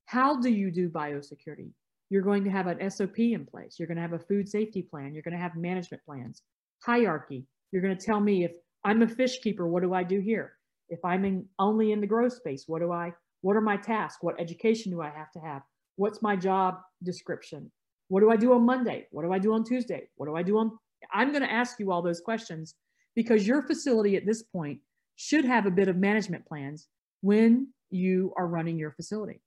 How 0.05 0.39
do 0.39 0.49
you 0.49 0.71
do 0.71 0.89
biosecurity? 0.89 1.71
You're 2.15 2.23
going 2.23 2.45
to 2.45 2.49
have 2.49 2.67
an 2.67 2.89
SOP 2.89 3.19
in 3.19 3.45
place. 3.45 3.75
You're 3.77 3.89
going 3.89 3.97
to 3.97 4.01
have 4.01 4.13
a 4.13 4.19
food 4.19 4.47
safety 4.47 4.81
plan. 4.81 5.13
You're 5.13 5.21
going 5.21 5.35
to 5.35 5.37
have 5.37 5.57
management 5.57 6.01
plans, 6.05 6.43
hierarchy. 6.81 7.45
You're 7.73 7.81
going 7.81 7.97
to 7.97 8.05
tell 8.05 8.21
me 8.21 8.45
if 8.45 8.53
I'm 8.85 9.01
a 9.01 9.07
fish 9.09 9.41
keeper, 9.41 9.67
what 9.67 9.83
do 9.83 9.93
I 9.93 10.03
do 10.03 10.21
here? 10.21 10.53
If 10.87 11.03
I'm 11.03 11.25
in 11.25 11.45
only 11.59 11.91
in 11.91 11.99
the 11.99 12.07
grow 12.07 12.29
space, 12.29 12.63
what 12.67 12.79
do 12.79 12.89
I, 12.89 13.11
what 13.41 13.57
are 13.57 13.61
my 13.61 13.75
tasks? 13.75 14.19
What 14.21 14.39
education 14.39 14.93
do 14.93 15.01
I 15.01 15.09
have 15.09 15.29
to 15.33 15.39
have? 15.41 15.63
What's 15.97 16.21
my 16.21 16.37
job 16.37 16.75
description? 17.03 17.69
What 18.07 18.21
do 18.21 18.31
I 18.31 18.37
do 18.37 18.53
on 18.53 18.65
Monday? 18.65 19.07
What 19.11 19.23
do 19.23 19.33
I 19.33 19.39
do 19.39 19.51
on 19.51 19.65
Tuesday? 19.65 20.07
What 20.15 20.27
do 20.27 20.37
I 20.37 20.43
do 20.43 20.57
on? 20.57 20.71
I'm 21.13 21.31
going 21.31 21.43
to 21.43 21.51
ask 21.51 21.81
you 21.81 21.91
all 21.91 22.01
those 22.01 22.21
questions 22.21 22.75
because 23.13 23.45
your 23.45 23.61
facility 23.61 24.15
at 24.15 24.25
this 24.25 24.41
point 24.41 24.79
should 25.17 25.43
have 25.43 25.65
a 25.65 25.71
bit 25.71 25.89
of 25.89 25.97
management 25.97 26.45
plans 26.45 26.87
when 27.19 27.73
you 27.89 28.33
are 28.37 28.47
running 28.47 28.79
your 28.79 28.91
facility. 28.91 29.41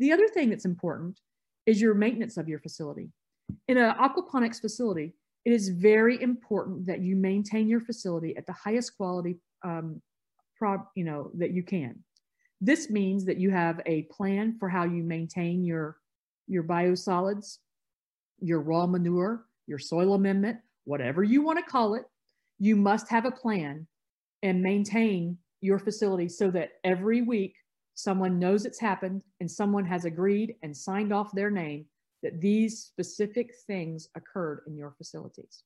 The 0.00 0.10
other 0.10 0.26
thing 0.26 0.50
that's 0.50 0.64
important 0.64 1.20
is 1.66 1.80
your 1.80 1.94
maintenance 1.94 2.36
of 2.36 2.48
your 2.48 2.58
facility. 2.58 3.10
In 3.68 3.76
an 3.76 3.94
aquaponics 3.94 4.60
facility, 4.60 5.14
it 5.44 5.52
is 5.52 5.68
very 5.68 6.22
important 6.22 6.86
that 6.86 7.00
you 7.00 7.16
maintain 7.16 7.68
your 7.68 7.80
facility 7.80 8.36
at 8.36 8.46
the 8.46 8.52
highest 8.52 8.96
quality 8.96 9.38
um, 9.64 10.00
pro, 10.56 10.78
you 10.94 11.04
know, 11.04 11.30
that 11.34 11.52
you 11.52 11.62
can. 11.62 11.98
This 12.60 12.90
means 12.90 13.24
that 13.24 13.38
you 13.38 13.50
have 13.50 13.80
a 13.86 14.02
plan 14.02 14.56
for 14.58 14.68
how 14.68 14.84
you 14.84 15.02
maintain 15.02 15.64
your, 15.64 15.96
your 16.46 16.62
biosolids, 16.62 17.58
your 18.40 18.60
raw 18.60 18.86
manure, 18.86 19.46
your 19.66 19.78
soil 19.78 20.14
amendment, 20.14 20.58
whatever 20.84 21.22
you 21.22 21.42
want 21.42 21.58
to 21.58 21.70
call 21.70 21.94
it, 21.94 22.04
you 22.58 22.76
must 22.76 23.08
have 23.08 23.24
a 23.24 23.30
plan 23.30 23.86
and 24.42 24.62
maintain 24.62 25.38
your 25.60 25.78
facility 25.78 26.28
so 26.28 26.50
that 26.50 26.70
every 26.84 27.22
week 27.22 27.54
someone 28.02 28.38
knows 28.38 28.64
it's 28.64 28.80
happened 28.80 29.22
and 29.40 29.50
someone 29.50 29.84
has 29.84 30.04
agreed 30.04 30.56
and 30.62 30.76
signed 30.76 31.12
off 31.12 31.30
their 31.32 31.50
name 31.50 31.86
that 32.22 32.40
these 32.40 32.80
specific 32.82 33.54
things 33.66 34.08
occurred 34.16 34.62
in 34.66 34.76
your 34.76 34.90
facilities. 34.90 35.62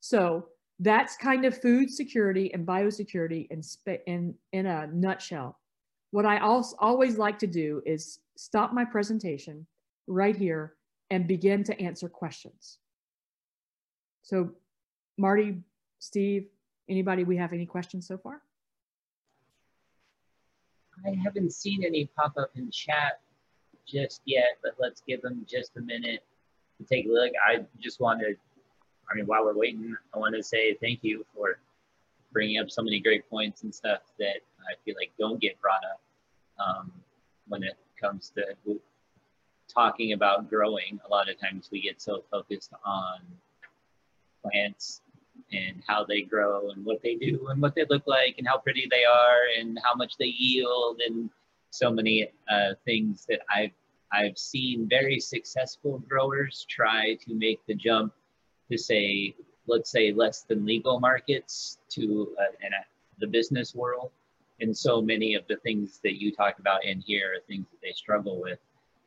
So 0.00 0.46
that's 0.80 1.16
kind 1.16 1.44
of 1.44 1.60
food 1.60 1.90
security 1.90 2.52
and 2.52 2.66
biosecurity 2.66 3.46
in, 3.50 3.62
in, 4.06 4.34
in 4.52 4.66
a 4.66 4.88
nutshell. 4.88 5.58
What 6.10 6.26
I 6.26 6.38
also 6.38 6.74
always 6.80 7.16
like 7.16 7.38
to 7.40 7.46
do 7.46 7.80
is 7.86 8.18
stop 8.36 8.72
my 8.72 8.84
presentation 8.84 9.66
right 10.08 10.34
here 10.34 10.74
and 11.10 11.28
begin 11.28 11.62
to 11.64 11.80
answer 11.80 12.08
questions. 12.08 12.78
So 14.22 14.50
Marty, 15.16 15.58
Steve, 16.00 16.46
anybody, 16.88 17.22
we 17.22 17.36
have 17.36 17.52
any 17.52 17.66
questions 17.66 18.08
so 18.08 18.18
far? 18.18 18.42
I 21.06 21.16
haven't 21.22 21.52
seen 21.52 21.84
any 21.84 22.06
pop 22.16 22.34
up 22.36 22.50
in 22.56 22.70
chat 22.70 23.20
just 23.86 24.22
yet, 24.24 24.58
but 24.62 24.72
let's 24.78 25.02
give 25.06 25.22
them 25.22 25.44
just 25.48 25.76
a 25.76 25.80
minute 25.80 26.22
to 26.78 26.84
take 26.84 27.06
a 27.06 27.08
look. 27.08 27.32
I 27.46 27.64
just 27.78 28.00
wanted, 28.00 28.36
I 29.10 29.16
mean, 29.16 29.26
while 29.26 29.44
we're 29.44 29.56
waiting, 29.56 29.96
I 30.14 30.18
want 30.18 30.34
to 30.36 30.42
say 30.42 30.74
thank 30.74 31.00
you 31.02 31.24
for 31.34 31.58
bringing 32.32 32.58
up 32.60 32.70
so 32.70 32.82
many 32.82 33.00
great 33.00 33.28
points 33.28 33.62
and 33.62 33.74
stuff 33.74 34.00
that 34.18 34.36
I 34.60 34.74
feel 34.84 34.94
like 34.98 35.10
don't 35.18 35.40
get 35.40 35.60
brought 35.60 35.82
up 35.84 36.00
um, 36.64 36.92
when 37.48 37.62
it 37.62 37.74
comes 38.00 38.32
to 38.36 38.78
talking 39.68 40.12
about 40.12 40.48
growing. 40.48 41.00
A 41.06 41.10
lot 41.10 41.28
of 41.28 41.40
times 41.40 41.68
we 41.72 41.80
get 41.80 42.00
so 42.00 42.24
focused 42.30 42.72
on 42.84 43.20
plants 44.42 45.02
and 45.52 45.82
how 45.86 46.04
they 46.04 46.22
grow 46.22 46.70
and 46.70 46.84
what 46.84 47.02
they 47.02 47.16
do 47.16 47.48
and 47.48 47.60
what 47.60 47.74
they 47.74 47.84
look 47.88 48.02
like 48.06 48.36
and 48.38 48.46
how 48.46 48.58
pretty 48.58 48.86
they 48.90 49.04
are 49.04 49.42
and 49.58 49.78
how 49.82 49.94
much 49.94 50.16
they 50.18 50.26
yield 50.26 51.00
and 51.06 51.30
so 51.70 51.90
many 51.90 52.30
uh, 52.50 52.74
things 52.84 53.26
that 53.28 53.40
I've 53.54 53.70
I've 54.12 54.36
seen 54.36 54.88
very 54.88 55.20
successful 55.20 56.02
growers 56.08 56.66
try 56.68 57.14
to 57.26 57.34
make 57.34 57.64
the 57.66 57.74
jump 57.74 58.12
to 58.70 58.76
say, 58.76 59.34
let's 59.68 59.90
say, 59.90 60.12
less 60.12 60.42
than 60.42 60.66
legal 60.66 60.98
markets 60.98 61.78
to 61.90 62.34
uh, 62.40 62.52
and, 62.62 62.74
uh, 62.74 62.82
the 63.20 63.26
business 63.26 63.74
world. 63.74 64.10
And 64.60 64.76
so 64.76 65.00
many 65.00 65.34
of 65.34 65.46
the 65.48 65.56
things 65.56 66.00
that 66.02 66.20
you 66.20 66.32
talk 66.32 66.58
about 66.58 66.84
in 66.84 67.00
here 67.00 67.34
are 67.36 67.40
things 67.46 67.66
that 67.70 67.80
they 67.82 67.92
struggle 67.92 68.40
with 68.40 68.58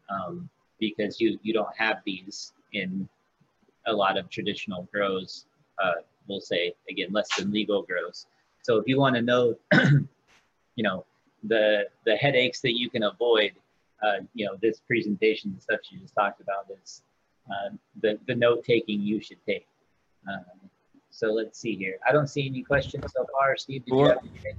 um, 0.09 0.49
because 0.79 1.19
you 1.19 1.37
you 1.43 1.53
don't 1.53 1.75
have 1.77 1.97
these 2.05 2.53
in 2.71 3.07
a 3.87 3.93
lot 3.93 4.17
of 4.17 4.29
traditional 4.29 4.87
grows. 4.91 5.45
Uh, 5.83 6.01
we'll 6.27 6.41
say 6.41 6.73
again 6.89 7.09
less 7.11 7.27
than 7.37 7.51
legal 7.51 7.83
grows. 7.83 8.25
So 8.61 8.77
if 8.77 8.87
you 8.87 8.99
want 8.99 9.15
to 9.15 9.21
know, 9.21 9.55
you 10.75 10.83
know, 10.83 11.05
the 11.43 11.85
the 12.05 12.15
headaches 12.15 12.61
that 12.61 12.77
you 12.77 12.89
can 12.89 13.03
avoid, 13.03 13.51
uh, 14.03 14.21
you 14.33 14.45
know, 14.45 14.57
this 14.61 14.79
presentation, 14.87 15.53
the 15.55 15.61
stuff 15.61 15.79
you 15.91 15.99
just 15.99 16.15
talked 16.15 16.41
about 16.41 16.65
is 16.81 17.01
uh, 17.49 17.75
the 18.01 18.19
the 18.27 18.35
note 18.35 18.63
taking 18.63 19.01
you 19.01 19.21
should 19.21 19.43
take. 19.45 19.67
Um, 20.27 20.69
so 21.11 21.27
let's 21.27 21.59
see 21.59 21.75
here. 21.75 21.97
I 22.07 22.11
don't 22.11 22.27
see 22.27 22.47
any 22.47 22.63
questions 22.63 23.05
so 23.15 23.25
far. 23.37 23.55
Steve, 23.57 23.85
did 23.85 23.93
you 23.93 24.05
have 24.05 24.17
anything? 24.19 24.57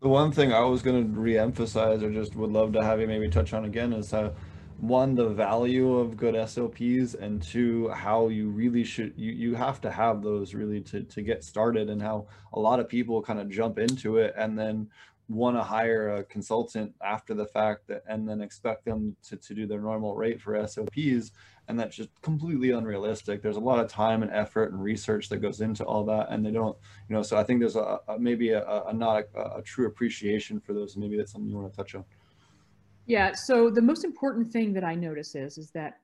The 0.00 0.08
one 0.08 0.32
thing 0.32 0.52
I 0.52 0.60
was 0.60 0.80
going 0.82 1.12
to 1.12 1.20
re-emphasize, 1.20 2.02
or 2.02 2.10
just 2.10 2.34
would 2.34 2.50
love 2.50 2.72
to 2.72 2.82
have 2.82 3.00
you 3.00 3.06
maybe 3.06 3.28
touch 3.28 3.52
on 3.52 3.66
again, 3.66 3.92
is 3.92 4.10
how 4.10 4.32
one 4.80 5.14
the 5.14 5.28
value 5.28 5.98
of 5.98 6.16
good 6.16 6.34
SOPs 6.48 7.14
and 7.14 7.42
two 7.42 7.88
how 7.90 8.28
you 8.28 8.48
really 8.48 8.82
should 8.82 9.12
you 9.14 9.30
you 9.30 9.54
have 9.54 9.78
to 9.82 9.90
have 9.90 10.22
those 10.22 10.54
really 10.54 10.80
to 10.80 11.02
to 11.02 11.20
get 11.20 11.44
started 11.44 11.90
and 11.90 12.00
how 12.00 12.26
a 12.54 12.58
lot 12.58 12.80
of 12.80 12.88
people 12.88 13.20
kind 13.20 13.38
of 13.38 13.50
jump 13.50 13.78
into 13.78 14.16
it 14.16 14.32
and 14.38 14.58
then 14.58 14.88
want 15.28 15.56
to 15.56 15.62
hire 15.62 16.16
a 16.16 16.24
consultant 16.24 16.92
after 17.04 17.34
the 17.34 17.46
fact 17.46 17.86
that, 17.86 18.02
and 18.08 18.28
then 18.28 18.40
expect 18.40 18.84
them 18.84 19.14
to, 19.22 19.36
to 19.36 19.54
do 19.54 19.64
their 19.64 19.80
normal 19.80 20.16
rate 20.16 20.40
for 20.40 20.66
SOPs 20.66 21.30
and 21.68 21.78
that's 21.78 21.94
just 21.94 22.08
completely 22.20 22.72
unrealistic. 22.72 23.40
There's 23.40 23.56
a 23.56 23.60
lot 23.60 23.78
of 23.78 23.88
time 23.88 24.24
and 24.24 24.32
effort 24.32 24.72
and 24.72 24.82
research 24.82 25.28
that 25.28 25.36
goes 25.36 25.60
into 25.60 25.84
all 25.84 26.04
that 26.06 26.28
and 26.30 26.44
they 26.44 26.50
don't 26.50 26.76
you 27.08 27.14
know 27.14 27.22
so 27.22 27.36
I 27.36 27.44
think 27.44 27.60
there's 27.60 27.76
a, 27.76 27.98
a 28.08 28.18
maybe 28.18 28.50
a, 28.50 28.64
a 28.86 28.94
not 28.94 29.24
a, 29.34 29.58
a 29.58 29.62
true 29.62 29.86
appreciation 29.86 30.58
for 30.58 30.72
those 30.72 30.94
and 30.94 31.04
maybe 31.04 31.18
that's 31.18 31.32
something 31.32 31.50
you 31.50 31.56
want 31.56 31.70
to 31.70 31.76
touch 31.76 31.94
on 31.94 32.04
yeah. 33.06 33.32
So 33.32 33.70
the 33.70 33.82
most 33.82 34.04
important 34.04 34.52
thing 34.52 34.72
that 34.74 34.84
I 34.84 34.94
notice 34.94 35.34
is, 35.34 35.58
is 35.58 35.70
that 35.72 35.98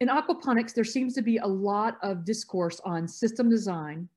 in 0.00 0.08
aquaponics, 0.08 0.74
there 0.74 0.84
seems 0.84 1.14
to 1.14 1.22
be 1.22 1.38
a 1.38 1.46
lot 1.46 1.98
of 2.02 2.24
discourse 2.24 2.80
on 2.84 3.08
system 3.08 3.50
design, 3.50 4.08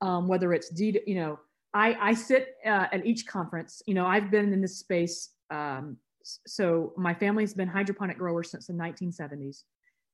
um, 0.00 0.28
whether 0.28 0.52
it's, 0.52 0.68
D, 0.68 1.00
you 1.06 1.14
know, 1.14 1.38
I, 1.72 1.96
I 2.00 2.14
sit 2.14 2.56
uh, 2.64 2.86
at 2.92 3.04
each 3.04 3.26
conference, 3.26 3.82
you 3.86 3.94
know, 3.94 4.06
I've 4.06 4.30
been 4.30 4.52
in 4.52 4.60
this 4.60 4.78
space. 4.78 5.30
Um, 5.50 5.96
so 6.22 6.92
my 6.96 7.14
family's 7.14 7.54
been 7.54 7.68
hydroponic 7.68 8.18
growers 8.18 8.50
since 8.50 8.66
the 8.66 8.72
1970s. 8.72 9.64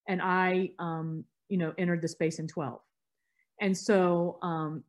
And 0.08 0.20
I, 0.20 0.70
um, 0.78 1.24
you 1.48 1.58
know, 1.58 1.72
entered 1.78 2.02
the 2.02 2.08
space 2.08 2.38
in 2.38 2.48
12. 2.48 2.80
And 3.60 3.76
so, 3.76 4.38
um, 4.42 4.82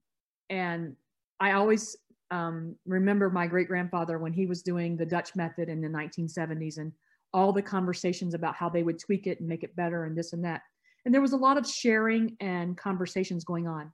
and 0.50 0.96
I 1.40 1.52
always 1.52 1.96
um, 2.32 2.76
remember 2.86 3.30
my 3.30 3.48
great 3.48 3.68
grandfather 3.68 4.18
when 4.18 4.34
he 4.34 4.46
was 4.46 4.62
doing 4.62 4.98
the 4.98 5.06
Dutch 5.06 5.36
method 5.36 5.70
in 5.70 5.82
the 5.82 5.88
1970s 5.88 6.78
and 6.78 6.92
all 7.34 7.52
the 7.52 7.62
conversations 7.62 8.34
about 8.34 8.56
how 8.56 8.70
they 8.70 8.84
would 8.84 9.00
tweak 9.00 9.28
it 9.28 9.40
and 9.40 9.50
make 9.50 9.64
it 9.64 9.76
better 9.76 10.06
and 10.06 10.18
this 10.18 10.34
and 10.34 10.44
that. 10.46 10.62
And 11.06 11.14
there 11.14 11.22
was 11.22 11.34
a 11.34 11.38
lot 11.38 11.58
of 11.58 11.68
sharing 11.68 12.36
and 12.40 12.78
conversations 12.78 13.44
going 13.44 13.68
on. 13.68 13.92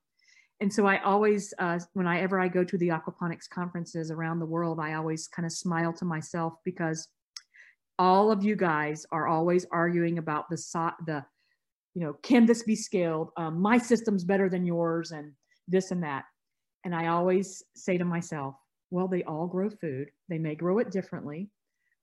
And 0.61 0.71
so 0.71 0.85
I 0.85 1.01
always, 1.03 1.53
uh, 1.57 1.79
whenever 1.93 2.39
I 2.39 2.49
go 2.49 2.63
to 2.63 2.77
the 2.77 2.89
aquaponics 2.89 3.49
conferences 3.49 4.11
around 4.11 4.39
the 4.39 4.45
world, 4.45 4.79
I 4.79 4.93
always 4.93 5.27
kind 5.27 5.45
of 5.45 5.53
smile 5.53 5.93
to 5.93 6.05
myself 6.05 6.53
because 6.65 7.07
all 7.97 8.31
of 8.31 8.43
you 8.43 8.55
guys 8.55 9.05
are 9.11 9.27
always 9.27 9.65
arguing 9.71 10.17
about 10.17 10.49
the 10.49 10.57
the, 11.05 11.23
you 11.95 12.01
know, 12.01 12.13
can 12.23 12.45
this 12.45 12.63
be 12.63 12.75
scaled? 12.75 13.31
Um, 13.37 13.59
my 13.59 13.77
system's 13.77 14.23
better 14.23 14.49
than 14.49 14.65
yours, 14.65 15.11
and 15.11 15.33
this 15.67 15.91
and 15.91 16.03
that. 16.03 16.25
And 16.85 16.95
I 16.95 17.07
always 17.07 17.63
say 17.75 17.97
to 17.97 18.05
myself, 18.05 18.55
well, 18.91 19.07
they 19.07 19.23
all 19.23 19.47
grow 19.47 19.69
food. 19.69 20.09
They 20.29 20.37
may 20.37 20.55
grow 20.55 20.79
it 20.79 20.91
differently, 20.91 21.49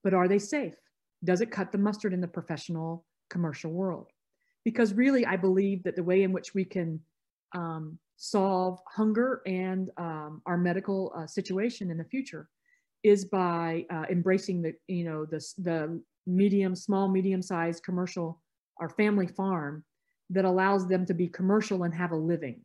but 0.03 0.13
are 0.13 0.27
they 0.27 0.39
safe? 0.39 0.75
Does 1.23 1.41
it 1.41 1.51
cut 1.51 1.71
the 1.71 1.77
mustard 1.77 2.13
in 2.13 2.21
the 2.21 2.27
professional 2.27 3.05
commercial 3.29 3.71
world? 3.71 4.07
Because 4.63 4.93
really, 4.93 5.25
I 5.25 5.35
believe 5.35 5.83
that 5.83 5.95
the 5.95 6.03
way 6.03 6.23
in 6.23 6.31
which 6.31 6.53
we 6.53 6.63
can 6.63 6.99
um, 7.55 7.97
solve 8.17 8.79
hunger 8.87 9.41
and 9.45 9.89
um, 9.97 10.41
our 10.45 10.57
medical 10.57 11.13
uh, 11.17 11.25
situation 11.25 11.89
in 11.89 11.97
the 11.97 12.03
future 12.03 12.49
is 13.03 13.25
by 13.25 13.85
uh, 13.89 14.05
embracing 14.09 14.61
the, 14.61 14.73
you 14.87 15.03
know, 15.03 15.25
the, 15.25 15.39
the 15.59 16.01
medium, 16.25 16.75
small, 16.75 17.07
medium-sized 17.07 17.83
commercial, 17.83 18.41
our 18.79 18.89
family 18.89 19.27
farm 19.27 19.83
that 20.29 20.45
allows 20.45 20.87
them 20.87 21.05
to 21.05 21.13
be 21.13 21.27
commercial 21.27 21.83
and 21.83 21.93
have 21.93 22.11
a 22.11 22.15
living. 22.15 22.61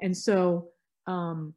And 0.00 0.16
so 0.16 0.68
um, 1.10 1.54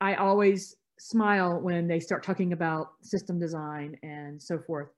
I 0.00 0.14
always 0.14 0.76
smile 0.98 1.60
when 1.60 1.86
they 1.86 2.00
start 2.00 2.22
talking 2.24 2.52
about 2.52 2.92
system 3.02 3.38
design 3.38 3.96
and 4.02 4.42
so 4.42 4.58
forth. 4.58 4.88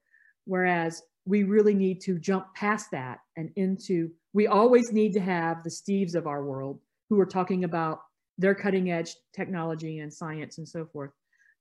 Whereas 0.45 1.03
we 1.25 1.43
really 1.43 1.75
need 1.75 2.01
to 2.03 2.19
jump 2.19 2.55
past 2.55 2.91
that 2.93 3.19
and 3.37 3.51
into, 3.57 4.11
we 4.33 4.47
always 4.47 4.93
need 4.93 5.13
to 5.15 5.21
have 5.21 5.65
the 5.65 5.71
Steves 5.71 6.15
of 6.15 6.27
our 6.27 6.45
world 6.45 6.79
who 7.09 7.19
are 7.19 7.27
talking 7.27 7.65
about 7.65 8.01
their 8.39 8.55
cutting 8.55 8.91
edge 8.91 9.17
technology 9.35 9.99
and 9.99 10.13
science 10.13 10.59
and 10.59 10.69
so 10.69 10.87
forth. 10.87 11.11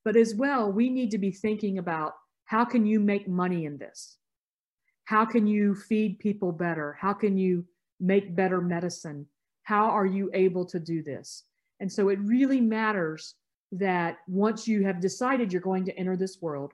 But 0.04 0.16
as 0.16 0.36
well, 0.36 0.72
we 0.72 0.90
need 0.90 1.10
to 1.12 1.18
be 1.18 1.32
thinking 1.32 1.80
about 1.80 2.14
how 2.46 2.64
can 2.64 2.86
you 2.86 3.00
make 3.00 3.28
money 3.28 3.66
in 3.66 3.78
this? 3.78 4.18
How 5.06 5.26
can 5.26 5.48
you 5.48 5.74
feed 5.74 6.20
people 6.20 6.52
better? 6.52 6.96
How 7.00 7.14
can 7.14 7.38
you 7.38 7.66
make 8.00 8.36
better 8.36 8.62
medicine? 8.62 9.26
How 9.64 9.90
are 9.90 10.06
you 10.06 10.30
able 10.34 10.66
to 10.66 10.80
do 10.80 11.02
this? 11.02 11.44
And 11.80 11.92
so 11.92 12.10
it 12.10 12.20
really 12.20 12.62
matters 12.62 13.36
that 13.72 14.18
once 14.28 14.68
you 14.68 14.84
have 14.84 15.00
decided 15.02 15.52
you're 15.52 15.62
going 15.62 15.86
to 15.86 15.98
enter 15.98 16.16
this 16.16 16.42
world 16.42 16.74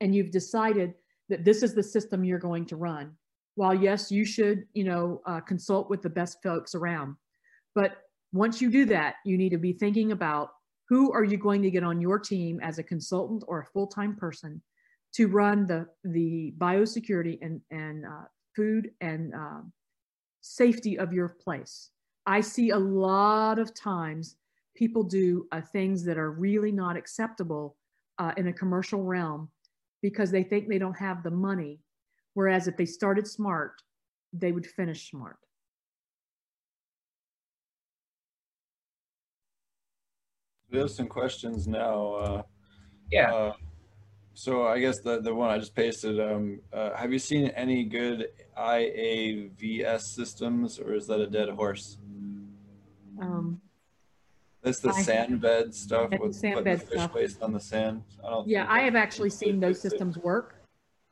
and 0.00 0.14
you've 0.14 0.30
decided 0.30 0.94
that 1.28 1.44
this 1.44 1.62
is 1.62 1.74
the 1.74 1.82
system 1.82 2.24
you're 2.24 2.38
going 2.38 2.66
to 2.66 2.76
run, 2.76 3.12
while 3.54 3.74
yes, 3.74 4.10
you 4.10 4.24
should, 4.24 4.66
you 4.74 4.84
know, 4.84 5.22
uh, 5.26 5.40
consult 5.40 5.88
with 5.88 6.02
the 6.02 6.10
best 6.10 6.42
folks 6.42 6.74
around. 6.74 7.16
But 7.74 7.96
once 8.32 8.60
you 8.60 8.70
do 8.70 8.84
that, 8.86 9.14
you 9.24 9.38
need 9.38 9.50
to 9.50 9.58
be 9.58 9.72
thinking 9.72 10.12
about 10.12 10.50
who 10.88 11.12
are 11.12 11.24
you 11.24 11.38
going 11.38 11.62
to 11.62 11.70
get 11.70 11.84
on 11.84 12.00
your 12.00 12.18
team 12.18 12.60
as 12.62 12.78
a 12.78 12.82
consultant 12.82 13.42
or 13.48 13.60
a 13.60 13.66
full-time 13.66 14.16
person 14.16 14.60
to 15.14 15.28
run 15.28 15.66
the, 15.66 15.86
the 16.02 16.52
biosecurity 16.58 17.38
and, 17.40 17.60
and 17.70 18.04
uh, 18.04 18.24
food 18.54 18.90
and 19.00 19.32
uh, 19.34 19.60
safety 20.42 20.98
of 20.98 21.12
your 21.12 21.28
place. 21.28 21.90
I 22.26 22.40
see 22.40 22.70
a 22.70 22.78
lot 22.78 23.58
of 23.58 23.74
times 23.74 24.36
people 24.74 25.02
do 25.02 25.46
uh, 25.52 25.60
things 25.60 26.04
that 26.04 26.18
are 26.18 26.30
really 26.32 26.72
not 26.72 26.96
acceptable 26.96 27.76
uh, 28.18 28.32
in 28.36 28.48
a 28.48 28.52
commercial 28.52 29.02
realm 29.02 29.50
because 30.00 30.30
they 30.30 30.42
think 30.42 30.68
they 30.68 30.78
don't 30.78 30.96
have 30.96 31.22
the 31.22 31.30
money. 31.30 31.80
Whereas 32.32 32.66
if 32.66 32.76
they 32.76 32.86
started 32.86 33.26
smart, 33.26 33.82
they 34.32 34.52
would 34.52 34.66
finish 34.66 35.10
smart. 35.10 35.36
We 40.70 40.78
have 40.78 40.90
some 40.90 41.08
questions 41.08 41.68
now. 41.68 42.14
Uh, 42.14 42.42
Yeah. 43.10 43.32
uh, 43.32 43.52
so 44.34 44.66
I 44.66 44.80
guess 44.80 45.00
the, 45.00 45.20
the 45.20 45.32
one 45.32 45.50
I 45.50 45.58
just 45.58 45.74
pasted, 45.76 46.18
um, 46.20 46.60
uh, 46.72 46.96
have 46.96 47.12
you 47.12 47.20
seen 47.20 47.48
any 47.48 47.84
good 47.84 48.28
IAVS 48.58 50.00
systems 50.00 50.80
or 50.80 50.94
is 50.94 51.06
that 51.06 51.20
a 51.20 51.28
dead 51.28 51.50
horse? 51.50 51.98
Um, 53.20 53.60
That's 54.62 54.80
the 54.80 54.90
I- 54.90 55.02
sand 55.02 55.40
bed 55.40 55.74
stuff 55.74 56.10
the 56.10 56.18
with 56.18 56.34
sand 56.34 56.64
bed 56.64 56.82
fish 56.82 56.98
stuff. 56.98 57.14
waste 57.14 57.42
on 57.42 57.52
the 57.52 57.60
sand. 57.60 58.02
I 58.24 58.30
don't 58.30 58.48
yeah, 58.48 58.66
I 58.68 58.80
have 58.80 58.96
actually 58.96 59.30
seen 59.30 59.60
those 59.60 59.80
systems 59.80 60.16
work. 60.18 60.56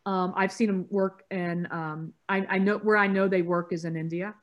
Um, 0.04 0.32
I've 0.36 0.52
seen 0.52 0.66
them 0.66 0.86
work, 0.90 1.24
and 1.30 1.68
um, 1.70 2.12
I, 2.28 2.44
I 2.48 2.58
know 2.58 2.78
where 2.78 2.96
I 2.96 3.06
know 3.06 3.28
they 3.28 3.42
work 3.42 3.72
is 3.72 3.84
in 3.84 3.96
India. 3.96 4.34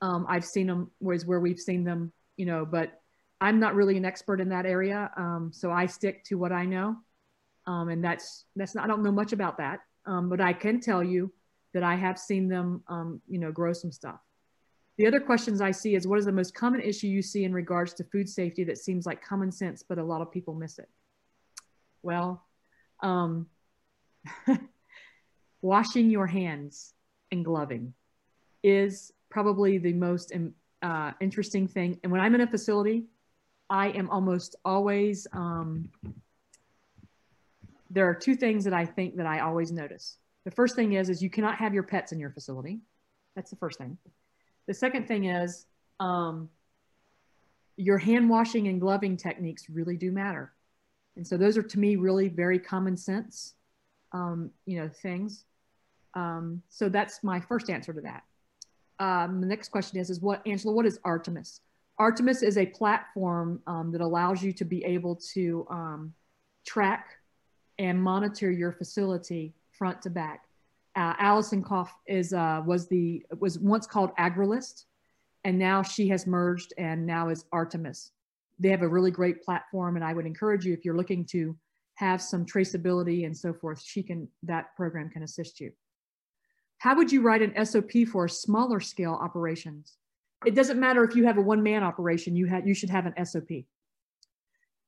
Um, 0.00 0.26
I've 0.28 0.44
seen 0.44 0.66
them 0.66 0.90
was 1.00 1.26
where 1.26 1.40
we've 1.40 1.58
seen 1.58 1.84
them, 1.84 2.12
you 2.36 2.46
know, 2.46 2.64
but 2.64 3.00
I'm 3.40 3.60
not 3.60 3.74
really 3.74 3.96
an 3.98 4.04
expert 4.06 4.40
in 4.40 4.48
that 4.50 4.64
area, 4.64 5.10
um, 5.16 5.50
so 5.52 5.70
I 5.70 5.86
stick 5.86 6.24
to 6.24 6.36
what 6.36 6.52
I 6.52 6.64
know. 6.64 6.96
Um, 7.66 7.88
and 7.88 8.02
that's, 8.02 8.44
that's 8.54 8.74
not, 8.74 8.84
I 8.84 8.86
don't 8.86 9.02
know 9.02 9.12
much 9.12 9.32
about 9.32 9.58
that. 9.58 9.80
Um, 10.06 10.28
but 10.28 10.40
I 10.40 10.52
can 10.52 10.80
tell 10.80 11.02
you 11.02 11.32
that 11.74 11.82
I 11.82 11.96
have 11.96 12.18
seen 12.18 12.48
them, 12.48 12.82
um, 12.88 13.20
you 13.28 13.38
know, 13.38 13.50
grow 13.50 13.72
some 13.72 13.90
stuff. 13.90 14.20
The 14.98 15.06
other 15.06 15.20
questions 15.20 15.60
I 15.60 15.72
see 15.72 15.94
is 15.94 16.06
what 16.06 16.18
is 16.18 16.24
the 16.24 16.32
most 16.32 16.54
common 16.54 16.80
issue 16.80 17.06
you 17.06 17.20
see 17.20 17.44
in 17.44 17.52
regards 17.52 17.92
to 17.94 18.04
food 18.04 18.28
safety 18.28 18.64
that 18.64 18.78
seems 18.78 19.04
like 19.04 19.22
common 19.22 19.52
sense, 19.52 19.82
but 19.82 19.98
a 19.98 20.02
lot 20.02 20.22
of 20.22 20.32
people 20.32 20.54
miss 20.54 20.78
it? 20.78 20.88
Well, 22.02 22.42
um, 23.02 23.46
washing 25.60 26.10
your 26.10 26.26
hands 26.26 26.94
and 27.30 27.44
gloving 27.44 27.92
is 28.62 29.12
probably 29.28 29.78
the 29.78 29.92
most 29.92 30.32
um, 30.34 30.54
uh, 30.82 31.12
interesting 31.20 31.68
thing. 31.68 32.00
And 32.02 32.10
when 32.10 32.20
I'm 32.20 32.34
in 32.34 32.40
a 32.40 32.46
facility, 32.46 33.04
I 33.68 33.88
am 33.88 34.08
almost 34.10 34.56
always, 34.64 35.26
um, 35.32 35.90
there 37.90 38.08
are 38.08 38.14
two 38.14 38.34
things 38.34 38.64
that 38.64 38.72
I 38.72 38.86
think 38.86 39.16
that 39.16 39.26
I 39.26 39.40
always 39.40 39.72
notice. 39.72 40.16
The 40.44 40.50
first 40.52 40.74
thing 40.76 40.94
is, 40.94 41.10
is 41.10 41.22
you 41.22 41.30
cannot 41.30 41.56
have 41.56 41.74
your 41.74 41.82
pets 41.82 42.12
in 42.12 42.20
your 42.20 42.30
facility. 42.30 42.78
That's 43.34 43.50
the 43.50 43.56
first 43.56 43.78
thing. 43.78 43.98
The 44.66 44.74
second 44.74 45.06
thing 45.06 45.26
is 45.26 45.66
um, 46.00 46.48
your 47.76 47.98
hand 47.98 48.28
washing 48.28 48.68
and 48.68 48.80
gloving 48.80 49.16
techniques 49.16 49.68
really 49.70 49.96
do 49.96 50.10
matter. 50.10 50.52
And 51.16 51.26
so 51.26 51.36
those 51.36 51.56
are 51.56 51.62
to 51.62 51.78
me 51.78 51.96
really 51.96 52.28
very 52.28 52.58
common 52.58 52.96
sense, 52.96 53.54
um, 54.12 54.50
you 54.66 54.78
know, 54.78 54.88
things. 54.88 55.44
Um, 56.14 56.62
so 56.68 56.88
that's 56.88 57.22
my 57.22 57.40
first 57.40 57.70
answer 57.70 57.92
to 57.92 58.00
that. 58.02 58.24
Um, 58.98 59.40
the 59.40 59.46
next 59.46 59.70
question 59.70 59.98
is, 59.98 60.10
is 60.10 60.20
what, 60.20 60.46
Angela, 60.46 60.74
what 60.74 60.86
is 60.86 60.98
Artemis? 61.04 61.60
Artemis 61.98 62.42
is 62.42 62.58
a 62.58 62.66
platform 62.66 63.60
um, 63.66 63.92
that 63.92 64.00
allows 64.00 64.42
you 64.42 64.52
to 64.54 64.64
be 64.64 64.84
able 64.84 65.16
to 65.34 65.66
um, 65.70 66.14
track 66.66 67.08
and 67.78 68.02
monitor 68.02 68.50
your 68.50 68.72
facility 68.72 69.54
front 69.72 70.02
to 70.02 70.10
back 70.10 70.45
uh, 70.96 71.14
Allison 71.18 71.62
Kopf 71.62 71.90
is 72.06 72.32
uh, 72.32 72.62
was 72.66 72.88
the 72.88 73.24
was 73.38 73.58
once 73.58 73.86
called 73.86 74.10
Agrilyst, 74.18 74.84
and 75.44 75.58
now 75.58 75.82
she 75.82 76.08
has 76.08 76.26
merged 76.26 76.72
and 76.78 77.06
now 77.06 77.28
is 77.28 77.44
Artemis. 77.52 78.12
They 78.58 78.70
have 78.70 78.82
a 78.82 78.88
really 78.88 79.10
great 79.10 79.42
platform, 79.42 79.96
and 79.96 80.04
I 80.04 80.14
would 80.14 80.24
encourage 80.24 80.64
you 80.64 80.72
if 80.72 80.84
you're 80.84 80.96
looking 80.96 81.26
to 81.26 81.54
have 81.96 82.22
some 82.22 82.46
traceability 82.46 83.26
and 83.26 83.36
so 83.36 83.52
forth, 83.52 83.82
she 83.82 84.02
can 84.02 84.28
that 84.44 84.74
program 84.74 85.10
can 85.10 85.22
assist 85.22 85.60
you. 85.60 85.70
How 86.78 86.96
would 86.96 87.12
you 87.12 87.20
write 87.20 87.42
an 87.42 87.64
SOP 87.64 88.06
for 88.10 88.26
smaller 88.26 88.80
scale 88.80 89.18
operations? 89.20 89.96
It 90.46 90.54
doesn't 90.54 90.80
matter 90.80 91.04
if 91.04 91.14
you 91.14 91.24
have 91.26 91.38
a 91.38 91.42
one 91.42 91.62
man 91.62 91.82
operation, 91.82 92.36
you 92.36 92.46
have 92.46 92.66
you 92.66 92.74
should 92.74 92.90
have 92.90 93.04
an 93.04 93.26
SOP. 93.26 93.50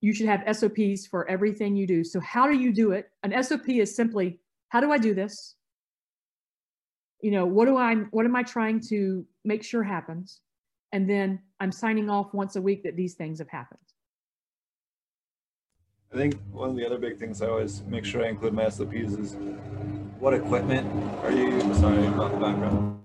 You 0.01 0.15
should 0.15 0.27
have 0.27 0.57
SOPs 0.57 1.07
for 1.07 1.29
everything 1.29 1.77
you 1.77 1.87
do. 1.87 2.03
So 2.03 2.21
how 2.21 2.47
do 2.47 2.57
you 2.57 2.73
do 2.73 2.93
it? 2.93 3.11
An 3.25 3.43
SOP 3.43 3.69
is 3.69 3.95
simply 3.95 4.41
how 4.69 4.81
do 4.81 4.91
I 4.91 4.99
do 4.99 5.13
this? 5.13 5.57
You 7.21 7.31
know 7.31 7.45
what 7.45 7.67
do 7.67 7.77
i 7.77 7.95
what 8.11 8.25
am 8.25 8.37
i 8.37 8.43
trying 8.43 8.81
to 8.81 9.27
make 9.45 9.63
sure 9.63 9.83
happens? 9.83 10.41
And 10.93 11.09
then 11.09 11.41
i'm 11.61 11.73
signing 11.73 12.09
off 12.09 12.33
once 12.33 12.57
a 12.57 12.63
week 12.63 12.83
that 12.85 12.97
these 12.97 13.15
things 13.15 13.39
have 13.39 13.49
happened. 13.49 13.81
I 16.13 16.17
think 16.17 16.37
one 16.53 16.71
of 16.71 16.77
the 16.77 16.87
other 16.87 16.99
big 16.99 17.19
things 17.19 17.43
i 17.43 17.47
always 17.47 17.83
make 17.83 18.05
sure 18.05 18.25
i 18.25 18.29
include 18.29 18.55
my 18.55 18.69
sops 18.69 18.95
is 18.95 19.37
what 20.19 20.35
equipment 20.35 20.87
are 21.23 21.33
you 21.33 21.61
sorry 21.75 22.07
about 22.07 22.33
the 22.33 22.39
background. 22.39 22.99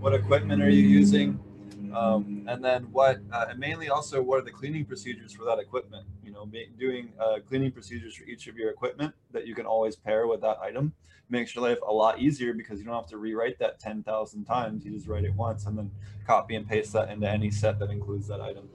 What 0.00 0.14
equipment 0.14 0.62
are 0.62 0.68
you 0.68 0.82
using? 0.82 1.40
Um, 1.94 2.44
and 2.46 2.62
then 2.62 2.82
what 2.92 3.20
uh, 3.32 3.46
and 3.48 3.58
mainly 3.58 3.88
also 3.88 4.22
what 4.22 4.38
are 4.38 4.42
the 4.42 4.50
cleaning 4.50 4.84
procedures 4.84 5.32
for 5.32 5.44
that 5.44 5.58
equipment? 5.58 6.06
You 6.22 6.32
know 6.32 6.48
doing 6.78 7.12
uh, 7.18 7.38
cleaning 7.46 7.72
procedures 7.72 8.14
for 8.14 8.24
each 8.24 8.46
of 8.46 8.56
your 8.56 8.70
equipment 8.70 9.14
that 9.32 9.46
you 9.46 9.54
can 9.54 9.66
always 9.66 9.96
pair 9.96 10.26
with 10.26 10.40
that 10.42 10.58
item 10.60 10.92
makes 11.30 11.54
your 11.54 11.62
life 11.62 11.78
a 11.86 11.92
lot 11.92 12.20
easier 12.20 12.52
because 12.52 12.78
you 12.78 12.84
don't 12.84 12.94
have 12.94 13.06
to 13.06 13.18
rewrite 13.18 13.58
that 13.58 13.78
10,000 13.78 14.44
times. 14.44 14.84
You 14.84 14.92
just 14.92 15.06
write 15.06 15.24
it 15.24 15.34
once 15.34 15.66
and 15.66 15.76
then 15.76 15.90
copy 16.26 16.54
and 16.56 16.68
paste 16.68 16.92
that 16.92 17.10
into 17.10 17.28
any 17.28 17.50
set 17.50 17.78
that 17.78 17.90
includes 17.90 18.26
that 18.28 18.40
item. 18.40 18.68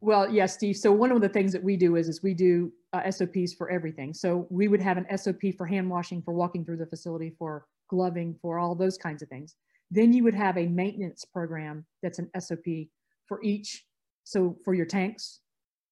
Well 0.00 0.30
yes 0.30 0.54
steve. 0.54 0.76
So 0.76 0.92
one 0.92 1.10
of 1.10 1.20
the 1.20 1.28
things 1.28 1.52
that 1.52 1.62
we 1.62 1.76
do 1.76 1.96
is 1.96 2.08
is 2.08 2.22
we 2.22 2.34
do 2.34 2.72
uh, 2.92 3.10
sops 3.10 3.52
for 3.54 3.70
everything. 3.70 4.14
So 4.14 4.46
we 4.50 4.68
would 4.68 4.80
have 4.80 4.98
an 4.98 5.18
sop 5.18 5.40
for 5.56 5.66
hand 5.66 5.88
washing 5.90 6.22
for 6.22 6.32
walking 6.32 6.64
through 6.64 6.78
the 6.78 6.86
facility 6.86 7.34
for 7.38 7.66
gloving 7.88 8.36
for 8.40 8.58
all 8.58 8.74
those 8.74 8.98
kinds 8.98 9.22
of 9.22 9.28
things. 9.28 9.56
Then 9.90 10.12
you 10.12 10.24
would 10.24 10.34
have 10.34 10.58
a 10.58 10.66
maintenance 10.66 11.24
program 11.24 11.86
that's 12.02 12.18
an 12.18 12.30
SOP 12.38 12.88
for 13.26 13.42
each. 13.42 13.84
So 14.24 14.56
for 14.64 14.74
your 14.74 14.86
tanks, 14.86 15.40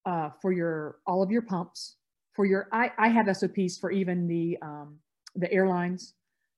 uh, 0.05 0.29
for 0.41 0.51
your 0.51 0.97
all 1.07 1.23
of 1.23 1.31
your 1.31 1.41
pumps, 1.41 1.95
for 2.35 2.45
your 2.45 2.67
I, 2.71 2.91
I 2.97 3.07
have 3.07 3.35
SOPs 3.35 3.77
for 3.77 3.91
even 3.91 4.27
the 4.27 4.57
um, 4.61 4.99
the 5.35 5.51
airlines 5.51 6.13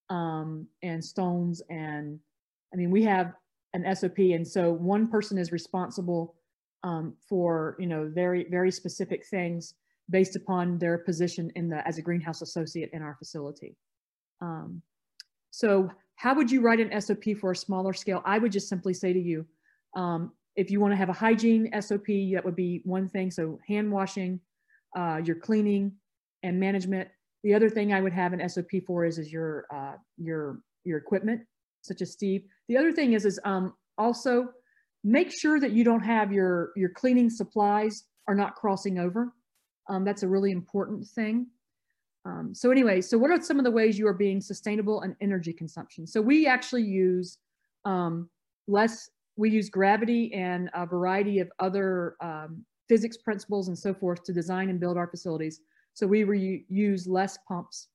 um, 0.10 0.68
and 0.84 1.04
stones 1.04 1.62
and 1.70 2.20
I 2.74 2.78
mean 2.78 2.92
we 2.92 3.04
have 3.04 3.34
an 3.74 3.96
SOP 3.96 4.20
and 4.20 4.48
so 4.48 4.72
one 4.72 5.08
person 5.08 5.38
is 5.38 5.52
responsible 5.52 6.36
um, 6.84 7.14
for 7.28 7.76
you 7.80 7.88
know 7.88 8.10
very 8.14 8.46
very 8.50 8.72
specific 8.72 9.26
things 9.26 9.74
based 10.10 10.36
upon 10.36 10.78
their 10.78 10.98
position 10.98 11.52
in 11.56 11.70
the 11.70 11.86
as 11.88 11.98
a 11.98 12.02
greenhouse 12.02 12.42
associate 12.42 12.90
in 12.94 13.02
our 13.02 13.16
facility. 13.16 13.76
Um, 14.42 14.82
so 15.52 15.90
how 16.16 16.34
would 16.36 16.52
you 16.52 16.62
write 16.62 16.80
an 16.80 17.00
SOP 17.02 17.38
for 17.40 17.52
a 17.52 17.56
smaller 17.56 17.94
scale? 17.94 18.22
I 18.26 18.40
would 18.40 18.52
just 18.52 18.70
simply 18.70 18.94
say 18.94 19.14
to 19.14 19.20
you, 19.20 19.46
um, 19.96 20.32
if 20.56 20.72
you 20.72 20.80
want 20.80 20.92
to 20.92 20.96
have 20.98 21.10
a 21.10 21.14
hygiene 21.14 21.70
SOP, 21.80 22.08
that 22.34 22.42
would 22.44 22.56
be 22.56 22.82
one 22.84 23.08
thing. 23.08 23.30
So 23.30 23.60
hand 23.68 23.92
washing, 23.92 24.40
uh, 24.96 25.22
your 25.24 25.36
cleaning 25.36 25.92
and 26.44 26.60
management. 26.60 27.10
The 27.48 27.54
other 27.54 27.70
thing 27.70 27.94
I 27.94 28.02
would 28.02 28.12
have 28.12 28.34
an 28.34 28.50
SOP 28.50 28.72
for 28.86 29.06
is, 29.06 29.18
is 29.18 29.32
your, 29.32 29.68
uh, 29.74 29.94
your, 30.18 30.60
your 30.84 30.98
equipment, 30.98 31.40
such 31.82 32.02
as 32.02 32.12
Steve. 32.12 32.44
The 32.68 32.76
other 32.76 32.92
thing 32.92 33.14
is, 33.14 33.24
is 33.24 33.40
um, 33.46 33.74
also 33.98 34.50
make 35.06 35.32
sure 35.32 35.58
that 35.62 35.72
you 35.72 35.86
don't 35.86 36.04
have 36.04 36.34
your, 36.34 36.74
your 36.76 36.90
cleaning 36.90 37.30
supplies 37.30 38.04
are 38.28 38.36
not 38.36 38.56
crossing 38.56 39.00
over. 39.00 39.32
Um, 39.88 40.04
that's 40.04 40.24
a 40.24 40.28
really 40.28 40.52
important 40.52 41.08
thing. 41.08 41.48
Um, 42.26 42.54
so 42.54 42.70
anyway, 42.70 43.00
so 43.00 43.18
what 43.18 43.32
are 43.32 43.42
some 43.42 43.60
of 43.60 43.64
the 43.64 43.72
ways 43.72 43.98
you 43.98 44.10
are 44.10 44.14
being 44.14 44.42
sustainable 44.42 45.04
and 45.04 45.16
energy 45.22 45.54
consumption? 45.54 46.06
So 46.06 46.20
we 46.20 46.48
actually 46.48 46.84
use 46.84 47.38
um, 47.86 48.30
less, 48.68 49.10
we 49.38 49.52
use 49.52 49.70
gravity 49.70 50.34
and 50.34 50.70
a 50.74 50.86
variety 50.86 51.40
of 51.40 51.50
other 51.60 52.18
um, 52.20 52.66
physics 52.90 53.16
principles 53.16 53.70
and 53.70 53.80
so 53.80 53.94
forth 53.94 54.26
to 54.26 54.34
design 54.34 54.70
and 54.70 54.82
build 54.82 54.98
our 54.98 55.08
facilities. 55.08 55.62
So 55.98 56.06
we 56.06 56.64
use 56.70 57.08
less 57.08 57.40
pumps 57.48 57.88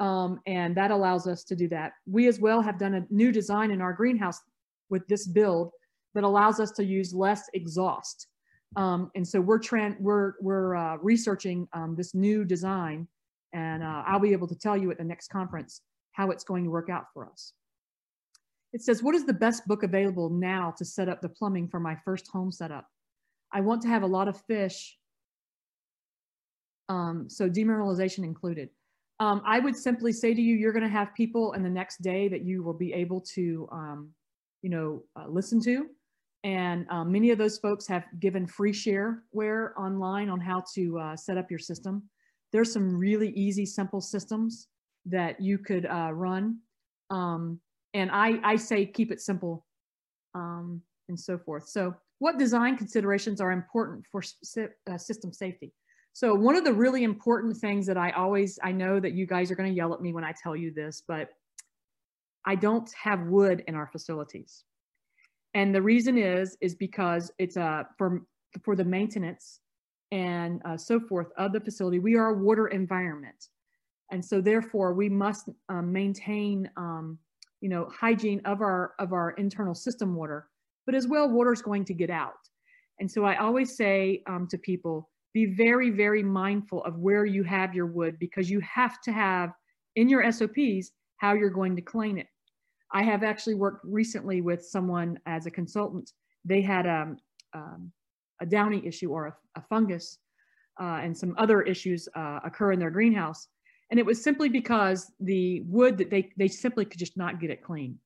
um, 0.00 0.40
and 0.46 0.74
that 0.76 0.90
allows 0.90 1.26
us 1.26 1.44
to 1.44 1.54
do 1.54 1.68
that. 1.68 1.92
We 2.06 2.26
as 2.26 2.40
well 2.40 2.62
have 2.62 2.78
done 2.78 2.94
a 2.94 3.06
new 3.10 3.32
design 3.32 3.70
in 3.70 3.82
our 3.82 3.92
greenhouse 3.92 4.40
with 4.88 5.06
this 5.08 5.26
build 5.26 5.70
that 6.14 6.24
allows 6.24 6.58
us 6.58 6.70
to 6.70 6.82
use 6.82 7.12
less 7.12 7.50
exhaust. 7.52 8.28
Um, 8.76 9.10
and 9.14 9.28
so 9.28 9.42
we're, 9.42 9.60
we're, 10.00 10.32
we're 10.40 10.74
uh, 10.74 10.96
researching 11.02 11.68
um, 11.74 11.94
this 11.94 12.14
new 12.14 12.46
design 12.46 13.06
and 13.52 13.82
uh, 13.82 14.04
I'll 14.06 14.20
be 14.20 14.32
able 14.32 14.48
to 14.48 14.58
tell 14.58 14.78
you 14.78 14.90
at 14.90 14.96
the 14.96 15.04
next 15.04 15.28
conference 15.28 15.82
how 16.12 16.30
it's 16.30 16.44
going 16.44 16.64
to 16.64 16.70
work 16.70 16.88
out 16.88 17.08
for 17.12 17.26
us. 17.26 17.52
It 18.72 18.80
says, 18.80 19.02
what 19.02 19.14
is 19.14 19.26
the 19.26 19.34
best 19.34 19.68
book 19.68 19.82
available 19.82 20.30
now 20.30 20.72
to 20.78 20.84
set 20.86 21.10
up 21.10 21.20
the 21.20 21.28
plumbing 21.28 21.68
for 21.68 21.78
my 21.78 21.94
first 22.06 22.26
home 22.28 22.50
setup? 22.50 22.86
I 23.52 23.60
want 23.60 23.82
to 23.82 23.88
have 23.88 24.02
a 24.02 24.06
lot 24.06 24.28
of 24.28 24.40
fish, 24.46 24.96
um, 26.88 27.26
so 27.28 27.48
demineralization 27.48 28.24
included. 28.24 28.68
Um, 29.20 29.42
I 29.46 29.60
would 29.60 29.76
simply 29.76 30.12
say 30.12 30.34
to 30.34 30.40
you, 30.40 30.56
you're 30.56 30.72
going 30.72 30.82
to 30.82 30.88
have 30.88 31.14
people 31.14 31.52
in 31.52 31.62
the 31.62 31.70
next 31.70 32.02
day 32.02 32.28
that 32.28 32.44
you 32.44 32.62
will 32.62 32.74
be 32.74 32.92
able 32.92 33.20
to, 33.34 33.68
um, 33.70 34.10
you 34.62 34.70
know, 34.70 35.02
uh, 35.16 35.28
listen 35.28 35.60
to. 35.62 35.86
And 36.42 36.86
um, 36.90 37.12
many 37.12 37.30
of 37.30 37.38
those 37.38 37.58
folks 37.58 37.86
have 37.86 38.04
given 38.20 38.46
free 38.46 38.72
shareware 38.72 39.70
online 39.78 40.28
on 40.28 40.40
how 40.40 40.64
to 40.74 40.98
uh, 40.98 41.16
set 41.16 41.38
up 41.38 41.50
your 41.50 41.60
system 41.60 42.02
there's 42.54 42.72
some 42.72 42.96
really 42.96 43.30
easy, 43.30 43.66
simple 43.66 44.00
systems 44.00 44.68
that 45.06 45.40
you 45.40 45.58
could 45.58 45.86
uh, 45.86 46.12
run. 46.12 46.58
Um, 47.10 47.58
and 47.94 48.12
I, 48.12 48.38
I 48.44 48.54
say 48.54 48.86
keep 48.86 49.10
it 49.10 49.20
simple 49.20 49.66
um, 50.36 50.80
and 51.08 51.18
so 51.18 51.36
forth. 51.36 51.68
So 51.68 51.94
what 52.20 52.38
design 52.38 52.76
considerations 52.76 53.40
are 53.40 53.50
important 53.50 54.06
for 54.12 54.22
uh, 54.88 54.96
system 54.96 55.32
safety? 55.32 55.72
So 56.14 56.32
one 56.32 56.54
of 56.54 56.62
the 56.62 56.72
really 56.72 57.02
important 57.02 57.56
things 57.56 57.86
that 57.86 57.96
I 57.96 58.12
always, 58.12 58.56
I 58.62 58.70
know 58.70 59.00
that 59.00 59.14
you 59.14 59.26
guys 59.26 59.50
are 59.50 59.56
gonna 59.56 59.68
yell 59.70 59.92
at 59.92 60.00
me 60.00 60.12
when 60.12 60.22
I 60.22 60.32
tell 60.40 60.54
you 60.54 60.72
this, 60.72 61.02
but 61.06 61.30
I 62.46 62.54
don't 62.54 62.88
have 62.92 63.26
wood 63.26 63.64
in 63.66 63.74
our 63.74 63.88
facilities. 63.88 64.62
And 65.54 65.74
the 65.74 65.82
reason 65.82 66.16
is, 66.16 66.56
is 66.60 66.76
because 66.76 67.32
it's 67.38 67.56
a, 67.56 67.62
uh, 67.62 67.84
for, 67.98 68.22
for 68.62 68.76
the 68.76 68.84
maintenance 68.84 69.58
and 70.12 70.62
uh, 70.64 70.76
so 70.76 71.00
forth 71.00 71.32
of 71.36 71.52
the 71.52 71.58
facility, 71.58 71.98
we 71.98 72.14
are 72.14 72.28
a 72.28 72.38
water 72.38 72.68
environment. 72.68 73.48
And 74.12 74.24
so 74.24 74.40
therefore 74.40 74.94
we 74.94 75.08
must 75.08 75.48
um, 75.68 75.92
maintain, 75.92 76.70
um, 76.76 77.18
you 77.60 77.68
know, 77.68 77.88
hygiene 77.92 78.40
of 78.44 78.60
our, 78.60 78.94
of 79.00 79.12
our 79.12 79.32
internal 79.32 79.74
system 79.74 80.14
water, 80.14 80.46
but 80.86 80.94
as 80.94 81.08
well, 81.08 81.28
water 81.28 81.52
is 81.52 81.62
going 81.62 81.84
to 81.86 81.94
get 81.94 82.10
out. 82.10 82.34
And 83.00 83.10
so 83.10 83.24
I 83.24 83.38
always 83.38 83.76
say 83.76 84.22
um, 84.28 84.46
to 84.52 84.58
people, 84.58 85.10
be 85.34 85.46
very, 85.46 85.90
very 85.90 86.22
mindful 86.22 86.82
of 86.84 86.98
where 86.98 87.26
you 87.26 87.42
have 87.42 87.74
your 87.74 87.86
wood 87.86 88.16
because 88.18 88.48
you 88.48 88.60
have 88.60 89.00
to 89.02 89.12
have 89.12 89.52
in 89.96 90.08
your 90.08 90.30
SOPs 90.32 90.92
how 91.16 91.34
you're 91.34 91.50
going 91.50 91.76
to 91.76 91.82
clean 91.82 92.18
it. 92.18 92.28
I 92.92 93.02
have 93.02 93.24
actually 93.24 93.56
worked 93.56 93.84
recently 93.84 94.40
with 94.40 94.64
someone 94.64 95.18
as 95.26 95.46
a 95.46 95.50
consultant. 95.50 96.12
They 96.44 96.62
had 96.62 96.86
um, 96.86 97.16
um, 97.52 97.92
a 98.40 98.46
downy 98.46 98.86
issue 98.86 99.10
or 99.10 99.26
a, 99.26 99.58
a 99.58 99.62
fungus 99.62 100.18
uh, 100.80 101.00
and 101.02 101.16
some 101.16 101.34
other 101.36 101.62
issues 101.62 102.08
uh, 102.14 102.40
occur 102.44 102.72
in 102.72 102.78
their 102.78 102.90
greenhouse. 102.90 103.48
And 103.90 103.98
it 103.98 104.06
was 104.06 104.22
simply 104.22 104.48
because 104.48 105.10
the 105.18 105.62
wood 105.62 105.98
that 105.98 106.10
they, 106.10 106.30
they 106.36 106.48
simply 106.48 106.84
could 106.84 106.98
just 106.98 107.16
not 107.16 107.40
get 107.40 107.50
it 107.50 107.62
clean. 107.62 107.98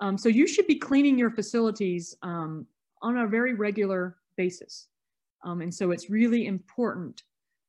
Um, 0.00 0.16
so 0.16 0.28
you 0.28 0.46
should 0.46 0.66
be 0.66 0.76
cleaning 0.76 1.18
your 1.18 1.30
facilities 1.30 2.16
um, 2.22 2.66
on 3.02 3.18
a 3.18 3.26
very 3.26 3.54
regular 3.54 4.16
basis. 4.36 4.86
Um, 5.44 5.60
and 5.60 5.74
so 5.74 5.90
it's 5.90 6.10
really 6.10 6.46
important 6.46 7.22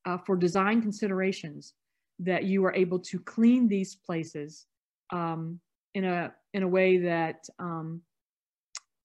uh, 0.05 0.17
for 0.17 0.35
design 0.35 0.81
considerations 0.81 1.73
that 2.19 2.43
you 2.43 2.65
are 2.65 2.73
able 2.73 2.99
to 2.99 3.19
clean 3.19 3.67
these 3.67 3.95
places 3.95 4.67
um, 5.11 5.59
in 5.93 6.05
a 6.05 6.33
in 6.53 6.63
a 6.63 6.67
way 6.67 6.97
that 6.97 7.45
um, 7.59 8.01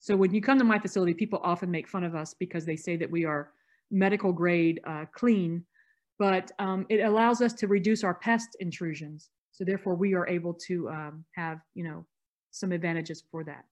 so 0.06 0.16
when 0.16 0.32
you 0.32 0.40
come 0.40 0.56
to 0.58 0.64
my 0.64 0.78
facility, 0.78 1.14
people 1.14 1.40
often 1.42 1.68
make 1.68 1.88
fun 1.88 2.04
of 2.04 2.14
us 2.14 2.32
because 2.32 2.64
they 2.64 2.76
say 2.76 2.96
that 2.96 3.10
we 3.10 3.24
are 3.24 3.50
medical 3.90 4.32
grade 4.32 4.80
uh, 4.86 5.04
clean, 5.12 5.64
but 6.16 6.52
um, 6.60 6.86
it 6.88 7.00
allows 7.00 7.42
us 7.42 7.52
to 7.54 7.66
reduce 7.66 8.04
our 8.04 8.14
pest 8.14 8.56
intrusions. 8.60 9.30
So 9.50 9.64
therefore 9.64 9.96
we 9.96 10.14
are 10.14 10.28
able 10.28 10.54
to 10.68 10.88
um, 10.90 11.24
have, 11.34 11.58
you 11.74 11.82
know, 11.82 12.06
some 12.52 12.70
advantages 12.70 13.24
for 13.32 13.42
that. 13.44 13.64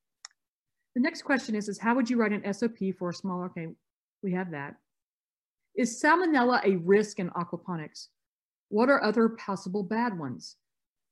The 0.96 1.02
next 1.02 1.22
question 1.22 1.54
is, 1.54 1.68
is 1.68 1.78
how 1.78 1.94
would 1.94 2.10
you 2.10 2.16
write 2.16 2.32
an 2.32 2.52
SOP 2.52 2.78
for 2.98 3.10
a 3.10 3.14
smaller, 3.14 3.46
okay, 3.46 3.68
we 4.24 4.32
have 4.32 4.50
that. 4.50 4.74
Is 5.74 6.00
salmonella 6.00 6.64
a 6.64 6.76
risk 6.76 7.18
in 7.18 7.30
aquaponics? 7.30 8.08
What 8.68 8.88
are 8.88 9.02
other 9.02 9.28
possible 9.30 9.82
bad 9.82 10.18
ones? 10.18 10.56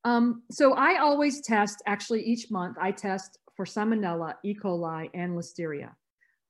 Um, 0.05 0.43
so 0.51 0.75
I 0.75 0.99
always 0.99 1.41
test, 1.41 1.83
actually 1.87 2.23
each 2.23 2.51
month 2.51 2.77
I 2.81 2.91
test 2.93 3.39
for 3.57 3.65
salmonella, 3.65 4.35
E. 4.45 4.55
coli, 4.55 5.11
and 5.15 5.37
listeria. 5.37 5.91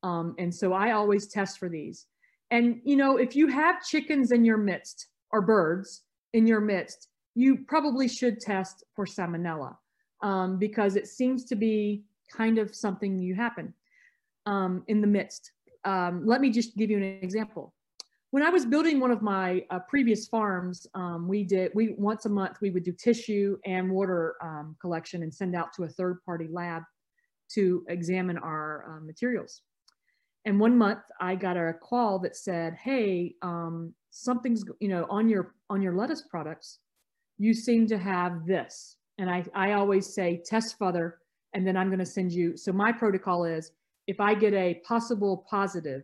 Um, 0.02 0.34
and 0.38 0.54
so 0.54 0.72
I 0.72 0.92
always 0.92 1.28
test 1.28 1.58
for 1.58 1.68
these. 1.68 2.06
And 2.50 2.80
you 2.84 2.96
know, 2.96 3.16
if 3.16 3.34
you 3.34 3.46
have 3.48 3.84
chickens 3.84 4.30
in 4.30 4.44
your 4.44 4.58
midst 4.58 5.08
or 5.30 5.40
birds 5.40 6.02
in 6.32 6.46
your 6.46 6.60
midst, 6.60 7.08
you 7.34 7.58
probably 7.66 8.08
should 8.08 8.40
test 8.40 8.84
for 8.94 9.06
salmonella 9.06 9.76
um, 10.22 10.58
because 10.58 10.96
it 10.96 11.06
seems 11.06 11.44
to 11.46 11.56
be 11.56 12.04
kind 12.30 12.58
of 12.58 12.74
something 12.74 13.18
you 13.18 13.34
happen 13.34 13.72
um, 14.46 14.84
in 14.88 15.00
the 15.00 15.06
midst. 15.06 15.52
Um, 15.84 16.26
let 16.26 16.40
me 16.40 16.50
just 16.50 16.76
give 16.76 16.90
you 16.90 16.98
an 16.98 17.18
example. 17.22 17.74
When 18.32 18.42
I 18.42 18.48
was 18.48 18.64
building 18.64 18.98
one 18.98 19.10
of 19.10 19.20
my 19.20 19.62
uh, 19.70 19.80
previous 19.90 20.26
farms, 20.26 20.86
um, 20.94 21.28
we 21.28 21.44
did, 21.44 21.70
we 21.74 21.94
once 21.98 22.24
a 22.24 22.30
month, 22.30 22.56
we 22.62 22.70
would 22.70 22.82
do 22.82 22.92
tissue 22.92 23.58
and 23.66 23.90
water 23.90 24.36
um, 24.42 24.74
collection 24.80 25.22
and 25.22 25.32
send 25.32 25.54
out 25.54 25.74
to 25.74 25.82
a 25.82 25.88
third 25.88 26.24
party 26.24 26.48
lab 26.50 26.82
to 27.52 27.84
examine 27.90 28.38
our 28.38 28.86
uh, 28.88 29.04
materials. 29.04 29.60
And 30.46 30.58
one 30.58 30.78
month 30.78 31.00
I 31.20 31.34
got 31.34 31.58
a 31.58 31.74
call 31.74 32.18
that 32.20 32.34
said, 32.34 32.74
hey, 32.82 33.34
um, 33.42 33.92
something's, 34.12 34.64
you 34.80 34.88
know, 34.88 35.06
on 35.10 35.28
your, 35.28 35.54
on 35.68 35.82
your 35.82 35.94
lettuce 35.94 36.22
products, 36.22 36.78
you 37.36 37.52
seem 37.52 37.86
to 37.88 37.98
have 37.98 38.46
this. 38.46 38.96
And 39.18 39.28
I, 39.28 39.44
I 39.54 39.72
always 39.72 40.14
say 40.14 40.42
test 40.46 40.76
further, 40.78 41.18
and 41.52 41.66
then 41.66 41.76
I'm 41.76 41.88
going 41.88 41.98
to 41.98 42.06
send 42.06 42.32
you. 42.32 42.56
So 42.56 42.72
my 42.72 42.92
protocol 42.92 43.44
is 43.44 43.72
if 44.06 44.20
I 44.20 44.32
get 44.32 44.54
a 44.54 44.80
possible 44.88 45.44
positive, 45.50 46.02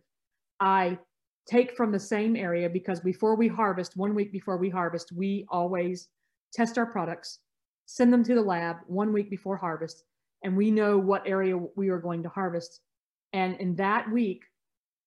I 0.59 0.99
take 1.47 1.75
from 1.75 1.91
the 1.91 1.99
same 1.99 2.35
area 2.35 2.69
because 2.69 2.99
before 2.99 3.35
we 3.35 3.47
harvest, 3.47 3.97
one 3.97 4.15
week 4.15 4.31
before 4.31 4.57
we 4.57 4.69
harvest, 4.69 5.11
we 5.11 5.45
always 5.49 6.09
test 6.53 6.77
our 6.77 6.85
products, 6.85 7.39
send 7.85 8.11
them 8.13 8.23
to 8.23 8.35
the 8.35 8.41
lab 8.41 8.77
one 8.87 9.13
week 9.13 9.29
before 9.29 9.57
harvest, 9.57 10.03
and 10.43 10.55
we 10.55 10.71
know 10.71 10.97
what 10.97 11.27
area 11.27 11.57
we 11.75 11.89
are 11.89 11.99
going 11.99 12.23
to 12.23 12.29
harvest. 12.29 12.81
And 13.33 13.55
in 13.59 13.75
that 13.75 14.09
week, 14.11 14.41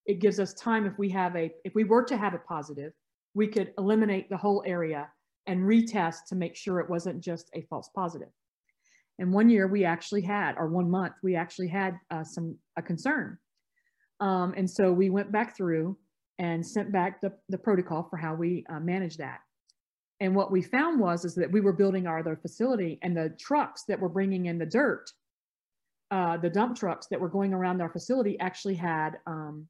it 0.06 0.20
gives 0.20 0.40
us 0.40 0.54
time 0.54 0.84
if 0.84 0.98
we 0.98 1.08
have 1.10 1.36
a, 1.36 1.50
if 1.64 1.74
we 1.74 1.84
were 1.84 2.04
to 2.04 2.16
have 2.16 2.34
a 2.34 2.38
positive, 2.38 2.92
we 3.34 3.46
could 3.46 3.72
eliminate 3.78 4.28
the 4.28 4.36
whole 4.36 4.62
area 4.66 5.08
and 5.46 5.60
retest 5.60 6.26
to 6.28 6.34
make 6.34 6.56
sure 6.56 6.80
it 6.80 6.90
wasn't 6.90 7.22
just 7.22 7.50
a 7.54 7.62
false 7.62 7.88
positive. 7.94 8.28
And 9.18 9.32
one 9.32 9.48
year 9.48 9.68
we 9.68 9.84
actually 9.84 10.22
had, 10.22 10.56
or 10.56 10.68
one 10.68 10.90
month, 10.90 11.14
we 11.22 11.36
actually 11.36 11.68
had 11.68 11.98
uh, 12.10 12.24
some, 12.24 12.56
a 12.76 12.82
concern. 12.82 13.38
Um, 14.20 14.54
and 14.56 14.68
so 14.68 14.92
we 14.92 15.10
went 15.10 15.32
back 15.32 15.56
through 15.56 15.96
and 16.42 16.66
sent 16.66 16.90
back 16.90 17.20
the, 17.20 17.32
the 17.48 17.56
protocol 17.56 18.02
for 18.10 18.16
how 18.16 18.34
we 18.34 18.66
uh, 18.68 18.80
manage 18.80 19.16
that. 19.16 19.38
And 20.18 20.34
what 20.34 20.50
we 20.50 20.60
found 20.60 20.98
was 20.98 21.24
is 21.24 21.36
that 21.36 21.50
we 21.50 21.60
were 21.60 21.72
building 21.72 22.08
our 22.08 22.18
other 22.18 22.36
facility 22.36 22.98
and 23.02 23.16
the 23.16 23.34
trucks 23.38 23.84
that 23.86 23.98
were 23.98 24.08
bringing 24.08 24.46
in 24.46 24.58
the 24.58 24.66
dirt, 24.66 25.08
uh, 26.10 26.36
the 26.36 26.50
dump 26.50 26.76
trucks 26.76 27.06
that 27.10 27.20
were 27.20 27.28
going 27.28 27.54
around 27.54 27.80
our 27.80 27.88
facility 27.88 28.38
actually 28.40 28.74
had 28.74 29.18
um, 29.28 29.68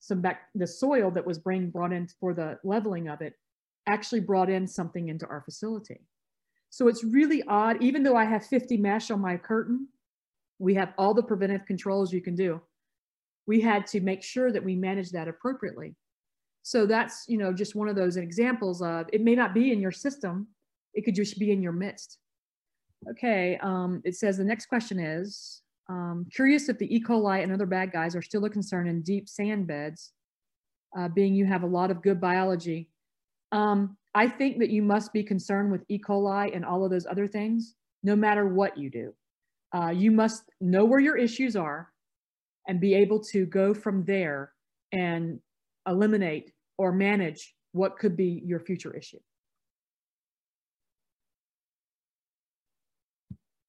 some 0.00 0.22
back, 0.22 0.48
the 0.54 0.66
soil 0.66 1.10
that 1.10 1.26
was 1.26 1.38
being 1.38 1.68
brought 1.68 1.92
in 1.92 2.08
for 2.18 2.32
the 2.32 2.58
leveling 2.64 3.08
of 3.08 3.20
it 3.20 3.34
actually 3.86 4.20
brought 4.20 4.48
in 4.48 4.66
something 4.66 5.10
into 5.10 5.26
our 5.26 5.42
facility. 5.42 6.00
So 6.70 6.88
it's 6.88 7.04
really 7.04 7.42
odd, 7.48 7.82
even 7.82 8.02
though 8.02 8.16
I 8.16 8.24
have 8.24 8.46
50 8.46 8.78
mesh 8.78 9.10
on 9.10 9.20
my 9.20 9.36
curtain, 9.36 9.88
we 10.58 10.74
have 10.74 10.94
all 10.96 11.12
the 11.12 11.22
preventive 11.22 11.66
controls 11.66 12.14
you 12.14 12.22
can 12.22 12.34
do 12.34 12.62
we 13.48 13.60
had 13.60 13.86
to 13.88 14.00
make 14.00 14.22
sure 14.22 14.52
that 14.52 14.62
we 14.62 14.76
manage 14.76 15.10
that 15.10 15.26
appropriately. 15.26 15.96
So 16.62 16.84
that's, 16.84 17.24
you 17.28 17.38
know, 17.38 17.52
just 17.52 17.74
one 17.74 17.88
of 17.88 17.96
those 17.96 18.18
examples 18.18 18.82
of 18.82 19.06
it 19.10 19.22
may 19.22 19.34
not 19.34 19.54
be 19.54 19.72
in 19.72 19.80
your 19.80 19.90
system, 19.90 20.48
it 20.92 21.04
could 21.04 21.14
just 21.14 21.38
be 21.38 21.50
in 21.50 21.62
your 21.62 21.72
midst. 21.72 22.18
Okay, 23.10 23.58
um, 23.62 24.02
it 24.04 24.16
says 24.16 24.36
the 24.36 24.44
next 24.44 24.66
question 24.66 24.98
is, 24.98 25.62
um, 25.88 26.26
curious 26.30 26.68
if 26.68 26.76
the 26.76 26.94
E. 26.94 27.02
coli 27.02 27.42
and 27.42 27.50
other 27.50 27.64
bad 27.64 27.90
guys 27.90 28.14
are 28.14 28.20
still 28.20 28.44
a 28.44 28.50
concern 28.50 28.86
in 28.86 29.00
deep 29.00 29.28
sand 29.28 29.66
beds, 29.66 30.12
uh, 30.98 31.08
being 31.08 31.34
you 31.34 31.46
have 31.46 31.62
a 31.62 31.66
lot 31.66 31.90
of 31.90 32.02
good 32.02 32.20
biology. 32.20 32.90
Um, 33.52 33.96
I 34.14 34.28
think 34.28 34.58
that 34.58 34.68
you 34.68 34.82
must 34.82 35.12
be 35.14 35.22
concerned 35.22 35.72
with 35.72 35.84
E. 35.88 35.98
coli 35.98 36.54
and 36.54 36.66
all 36.66 36.84
of 36.84 36.90
those 36.90 37.06
other 37.06 37.26
things, 37.26 37.76
no 38.02 38.14
matter 38.14 38.46
what 38.46 38.76
you 38.76 38.90
do. 38.90 39.14
Uh, 39.74 39.88
you 39.88 40.10
must 40.10 40.50
know 40.60 40.84
where 40.84 41.00
your 41.00 41.16
issues 41.16 41.56
are 41.56 41.90
and 42.68 42.78
be 42.80 42.94
able 42.94 43.18
to 43.18 43.46
go 43.46 43.74
from 43.74 44.04
there 44.04 44.52
and 44.92 45.40
eliminate 45.88 46.52
or 46.76 46.92
manage 46.92 47.54
what 47.72 47.98
could 47.98 48.16
be 48.16 48.42
your 48.44 48.60
future 48.60 48.94
issue. 48.94 49.18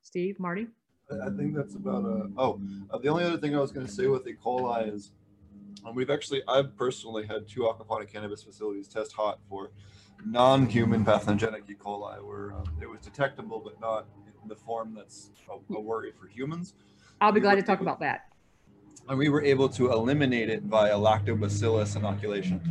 Steve, 0.02 0.40
Marty? 0.40 0.68
I 1.12 1.30
think 1.30 1.56
that's 1.56 1.74
about 1.74 2.06
uh 2.06 2.28
oh 2.38 2.62
uh, 2.92 3.00
the 3.00 3.08
only 3.08 3.24
other 3.24 3.38
thing 3.38 3.56
I 3.56 3.60
was 3.60 3.72
going 3.72 3.86
to 3.86 3.92
say 3.92 4.06
with 4.06 4.28
E. 4.28 4.36
coli 4.44 4.94
is 4.94 5.12
um, 5.84 5.96
we've 5.96 6.12
actually 6.12 6.44
I've 6.48 6.76
personally 6.78 7.26
had 7.26 7.48
two 7.48 7.62
aquaponic 7.62 8.10
cannabis 8.10 8.44
facilities 8.44 8.88
test 8.88 9.14
hot 9.14 9.40
for 9.50 9.72
non-human 10.24 11.04
pathogenic 11.04 11.64
E. 11.68 11.74
coli 11.74 12.24
where 12.24 12.54
um, 12.54 12.64
it 12.80 12.88
was 12.88 13.00
detectable 13.00 13.60
but 13.60 13.80
not 13.82 14.06
in 14.44 14.50
the 14.50 14.56
form 14.56 14.94
that's 14.96 15.32
a, 15.50 15.74
a 15.74 15.80
worry 15.80 16.12
for 16.12 16.28
humans. 16.28 16.76
I'll 17.22 17.32
be 17.32 17.40
glad 17.40 17.56
to 17.56 17.64
talk 17.64 17.82
about 17.82 18.00
that 18.02 18.29
and 19.10 19.18
we 19.18 19.28
were 19.28 19.44
able 19.44 19.68
to 19.68 19.92
eliminate 19.92 20.50
it 20.50 20.64
via 20.64 20.94
lactobacillus 20.94 21.96
inoculation. 21.96 22.62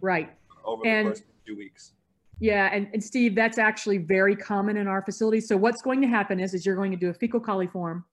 Right. 0.00 0.30
Over 0.64 0.82
the 0.82 0.88
and, 0.88 1.06
course 1.06 1.20
of 1.20 1.24
two 1.46 1.56
weeks. 1.56 1.92
Yeah, 2.40 2.68
and, 2.72 2.88
and 2.92 3.02
Steve, 3.02 3.34
that's 3.34 3.58
actually 3.58 3.98
very 3.98 4.36
common 4.36 4.76
in 4.76 4.86
our 4.86 5.02
facility. 5.02 5.40
So 5.40 5.56
what's 5.56 5.82
going 5.82 6.00
to 6.02 6.06
happen 6.06 6.38
is, 6.38 6.52
is 6.52 6.66
you're 6.66 6.76
going 6.76 6.90
to 6.90 6.96
do 6.96 7.08
a 7.08 7.14
fecal 7.14 7.40
coliform 7.40 8.04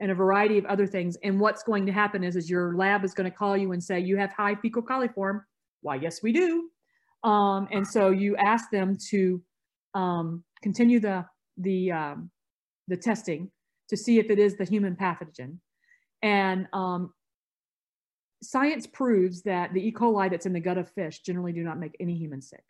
and 0.00 0.10
a 0.10 0.14
variety 0.14 0.58
of 0.58 0.64
other 0.66 0.86
things. 0.86 1.16
And 1.22 1.40
what's 1.40 1.62
going 1.62 1.86
to 1.86 1.92
happen 1.92 2.24
is, 2.24 2.36
is 2.36 2.48
your 2.48 2.74
lab 2.76 3.04
is 3.04 3.14
going 3.14 3.30
to 3.30 3.36
call 3.36 3.56
you 3.56 3.72
and 3.72 3.82
say, 3.82 4.00
you 4.00 4.16
have 4.16 4.32
high 4.32 4.54
fecal 4.54 4.82
coliform. 4.82 5.42
Why, 5.82 5.96
yes, 5.96 6.22
we 6.22 6.32
do. 6.32 6.70
Um, 7.24 7.68
and 7.72 7.86
so 7.86 8.10
you 8.10 8.36
ask 8.36 8.70
them 8.70 8.96
to 9.10 9.42
um, 9.94 10.44
continue 10.62 11.00
the, 11.00 11.24
the, 11.58 11.92
um, 11.92 12.30
the 12.88 12.96
testing 12.96 13.50
to 13.88 13.96
see 13.96 14.18
if 14.18 14.30
it 14.30 14.38
is 14.38 14.56
the 14.56 14.64
human 14.64 14.96
pathogen. 14.96 15.58
And 16.22 16.68
um, 16.72 17.12
science 18.42 18.86
proves 18.86 19.42
that 19.42 19.72
the 19.72 19.88
E. 19.88 19.92
coli 19.92 20.30
that's 20.30 20.46
in 20.46 20.52
the 20.52 20.60
gut 20.60 20.78
of 20.78 20.90
fish 20.90 21.20
generally 21.20 21.52
do 21.52 21.62
not 21.62 21.78
make 21.78 21.96
any 22.00 22.14
human 22.14 22.42
sick. 22.42 22.64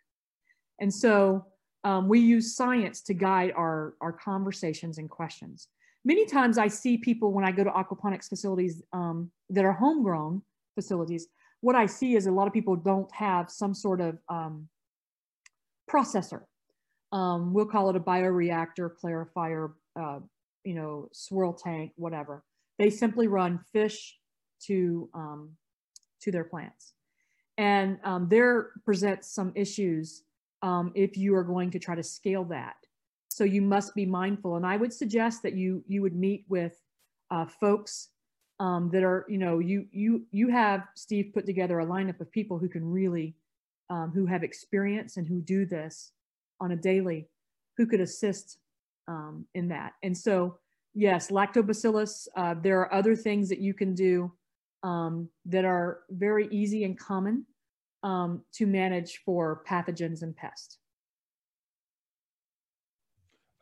And 0.79 0.93
so 0.93 1.45
um, 1.83 2.07
we 2.07 2.19
use 2.19 2.55
science 2.55 3.01
to 3.03 3.13
guide 3.13 3.53
our, 3.55 3.93
our 4.01 4.11
conversations 4.11 4.97
and 4.97 5.09
questions. 5.09 5.67
Many 6.03 6.25
times 6.25 6.57
I 6.57 6.67
see 6.67 6.97
people 6.97 7.31
when 7.31 7.45
I 7.45 7.51
go 7.51 7.63
to 7.63 7.69
aquaponics 7.71 8.27
facilities 8.27 8.83
um, 8.93 9.31
that 9.49 9.65
are 9.65 9.73
homegrown 9.73 10.41
facilities, 10.75 11.27
what 11.61 11.75
I 11.75 11.85
see 11.85 12.15
is 12.15 12.27
a 12.27 12.31
lot 12.31 12.47
of 12.47 12.53
people 12.53 12.75
don't 12.75 13.11
have 13.13 13.49
some 13.49 13.73
sort 13.73 14.01
of 14.01 14.19
um, 14.29 14.67
processor. 15.89 16.43
Um, 17.11 17.53
we'll 17.53 17.65
call 17.65 17.89
it 17.89 17.95
a 17.95 17.99
bioreactor, 17.99 18.91
clarifier, 19.01 19.71
uh, 19.99 20.19
you 20.63 20.75
know, 20.75 21.09
swirl 21.13 21.53
tank, 21.53 21.93
whatever. 21.95 22.43
They 22.77 22.89
simply 22.89 23.27
run 23.27 23.61
fish 23.71 24.17
to, 24.61 25.09
um, 25.13 25.49
to 26.21 26.31
their 26.31 26.43
plants. 26.43 26.93
And 27.57 27.99
um, 28.03 28.27
there 28.27 28.71
presents 28.83 29.29
some 29.29 29.51
issues 29.55 30.23
um, 30.61 30.91
if 30.95 31.17
you 31.17 31.35
are 31.35 31.43
going 31.43 31.71
to 31.71 31.79
try 31.79 31.95
to 31.95 32.03
scale 32.03 32.43
that. 32.45 32.75
So 33.29 33.43
you 33.43 33.61
must 33.61 33.93
be 33.95 34.05
mindful. 34.05 34.55
And 34.55 34.65
I 34.65 34.77
would 34.77 34.93
suggest 34.93 35.43
that 35.43 35.55
you 35.55 35.83
you 35.87 36.01
would 36.01 36.15
meet 36.15 36.45
with 36.47 36.81
uh, 37.31 37.45
folks 37.45 38.09
um, 38.59 38.89
that 38.91 39.03
are, 39.03 39.25
you 39.27 39.37
know, 39.37 39.59
you 39.59 39.87
you 39.91 40.25
you 40.31 40.47
have 40.49 40.87
Steve 40.95 41.31
put 41.33 41.45
together 41.45 41.79
a 41.79 41.85
lineup 41.85 42.21
of 42.21 42.31
people 42.31 42.57
who 42.57 42.69
can 42.69 42.89
really, 42.89 43.35
um, 43.89 44.11
who 44.13 44.25
have 44.25 44.43
experience 44.43 45.17
and 45.17 45.27
who 45.27 45.41
do 45.41 45.65
this 45.65 46.11
on 46.61 46.71
a 46.71 46.75
daily, 46.75 47.27
who 47.77 47.85
could 47.85 47.99
assist 47.99 48.57
um, 49.07 49.45
in 49.53 49.67
that. 49.67 49.93
And 50.01 50.17
so, 50.17 50.57
yes, 50.93 51.29
lactobacillus. 51.29 52.27
Uh, 52.35 52.55
there 52.61 52.79
are 52.79 52.93
other 52.93 53.15
things 53.15 53.49
that 53.49 53.59
you 53.59 53.73
can 53.73 53.93
do 53.93 54.31
um, 54.85 55.27
that 55.45 55.65
are 55.65 56.01
very 56.11 56.47
easy 56.51 56.83
and 56.83 56.97
common 56.97 57.43
um, 58.03 58.43
to 58.53 58.67
manage 58.67 59.21
for 59.25 59.63
pathogens 59.67 60.21
and 60.21 60.35
pests. 60.35 60.77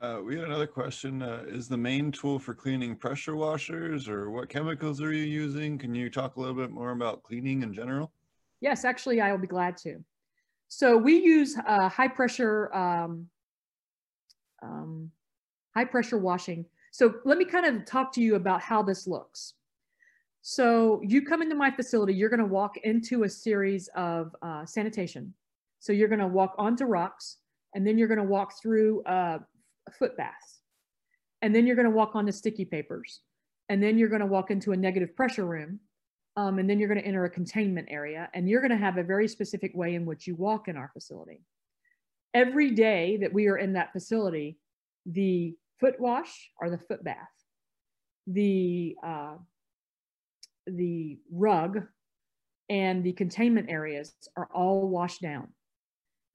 Uh, 0.01 0.19
we 0.21 0.35
had 0.35 0.43
another 0.43 0.67
question. 0.67 1.21
Uh, 1.21 1.45
is 1.47 1.69
the 1.69 1.77
main 1.77 2.11
tool 2.11 2.37
for 2.37 2.53
cleaning 2.53 2.93
pressure 2.93 3.37
washers 3.37 4.09
or 4.09 4.31
what 4.31 4.49
chemicals 4.49 5.01
are 5.01 5.13
you 5.13 5.23
using? 5.23 5.77
Can 5.77 5.95
you 5.95 6.09
talk 6.09 6.35
a 6.35 6.39
little 6.41 6.55
bit 6.55 6.71
more 6.71 6.91
about 6.91 7.23
cleaning 7.23 7.63
in 7.63 7.73
general? 7.73 8.11
Yes, 8.59 8.83
actually, 8.83 9.21
I 9.21 9.31
will 9.31 9.39
be 9.39 9.47
glad 9.47 9.77
to. 9.77 10.03
So 10.67 10.97
we 10.97 11.23
use 11.23 11.57
uh, 11.65 11.87
high 11.87 12.09
pressure, 12.09 12.73
um, 12.73 13.29
um, 14.61 15.09
high 15.73 15.85
pressure 15.85 16.17
washing. 16.17 16.65
So 16.91 17.15
let 17.23 17.37
me 17.37 17.45
kind 17.45 17.65
of 17.65 17.85
talk 17.85 18.11
to 18.13 18.21
you 18.21 18.35
about 18.35 18.59
how 18.59 18.83
this 18.83 19.07
looks. 19.07 19.53
So 20.43 21.01
you 21.03 21.23
come 21.25 21.41
into 21.41 21.55
my 21.55 21.71
facility, 21.71 22.13
you're 22.13 22.29
gonna 22.29 22.45
walk 22.45 22.77
into 22.83 23.23
a 23.23 23.29
series 23.29 23.89
of 23.95 24.35
uh, 24.41 24.65
sanitation. 24.65 25.33
So 25.79 25.91
you're 25.91 26.07
gonna 26.07 26.27
walk 26.27 26.53
onto 26.57 26.85
rocks 26.85 27.37
and 27.73 27.87
then 27.87 27.97
you're 27.97 28.07
gonna 28.07 28.23
walk 28.23 28.61
through 28.61 29.01
uh, 29.03 29.39
foot 29.91 30.15
baths. 30.17 30.61
And 31.41 31.53
then 31.53 31.67
you're 31.67 31.75
going 31.75 31.89
to 31.89 31.95
walk 31.95 32.15
on 32.15 32.25
the 32.25 32.31
sticky 32.31 32.63
papers. 32.63 33.19
And 33.67 33.83
then 33.83 33.97
you're 33.97 34.09
going 34.09 34.21
to 34.21 34.25
walk 34.25 34.49
into 34.49 34.71
a 34.71 34.77
negative 34.77 35.15
pressure 35.15 35.45
room. 35.45 35.79
Um, 36.37 36.57
and 36.57 36.69
then 36.69 36.79
you're 36.79 36.87
going 36.87 37.01
to 37.01 37.05
enter 37.05 37.25
a 37.25 37.29
containment 37.29 37.89
area. 37.91 38.29
And 38.33 38.49
you're 38.49 38.61
going 38.61 38.71
to 38.71 38.77
have 38.77 38.97
a 38.97 39.03
very 39.03 39.27
specific 39.27 39.71
way 39.75 39.95
in 39.95 40.05
which 40.05 40.25
you 40.25 40.35
walk 40.35 40.67
in 40.69 40.77
our 40.77 40.89
facility. 40.93 41.41
Every 42.33 42.71
day 42.71 43.17
that 43.17 43.31
we 43.31 43.47
are 43.47 43.57
in 43.57 43.73
that 43.73 43.91
facility, 43.91 44.57
the 45.05 45.53
foot 45.79 45.99
wash 45.99 46.49
or 46.59 46.69
the 46.69 46.77
foot 46.77 47.03
bath, 47.03 47.17
the, 48.25 48.95
uh, 49.03 49.35
the 50.67 51.17
rug, 51.31 51.83
and 52.69 53.03
the 53.03 53.13
containment 53.13 53.69
areas 53.69 54.13
are 54.37 54.47
all 54.53 54.87
washed 54.87 55.21
down. 55.21 55.49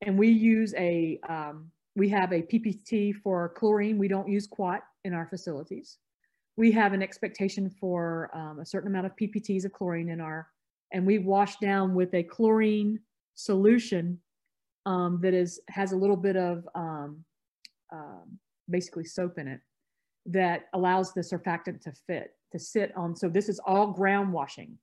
And 0.03 0.19
we 0.19 0.29
use 0.29 0.75
a 0.77 1.19
um, 1.29 1.71
we 1.97 2.09
have 2.11 2.33
a 2.33 2.43
PPT 2.43 3.15
for 3.15 3.49
chlorine. 3.51 3.99
We 3.99 4.09
don't 4.09 4.29
use 4.29 4.47
quat 4.47 4.83
in 5.05 5.13
our 5.13 5.27
facilities. 5.27 5.99
We 6.57 6.71
have 6.73 6.93
an 6.93 7.03
expectation 7.03 7.71
for 7.71 8.31
um, 8.35 8.61
a 8.61 8.67
certain 8.67 8.89
amount 8.89 9.07
of 9.07 9.17
PPTs 9.17 9.65
of 9.65 9.73
chlorine 9.73 10.09
in 10.09 10.21
our, 10.21 10.49
and 10.93 11.07
we 11.07 11.19
wash 11.19 11.57
down 11.57 11.95
with 11.95 12.15
a 12.15 12.23
chlorine 12.23 13.01
solution 13.35 14.21
um, 14.87 15.19
that 15.23 15.35
is 15.35 15.61
has 15.69 15.93
a 15.93 15.97
little 15.97 16.17
bit 16.17 16.37
of 16.37 16.69
um, 16.75 17.25
um 17.93 18.39
basically 18.71 19.05
soap 19.05 19.39
in 19.39 19.49
it 19.49 19.61
that 20.27 20.67
allows 20.75 21.15
the 21.15 21.21
surfactant 21.21 21.81
to 21.81 21.93
fit 22.07 22.33
to 22.53 22.59
sit 22.59 22.97
on. 22.97 23.17
So 23.17 23.29
this 23.29 23.49
is 23.49 23.61
all 23.65 23.89
ground 23.89 24.33
washing. 24.33 24.79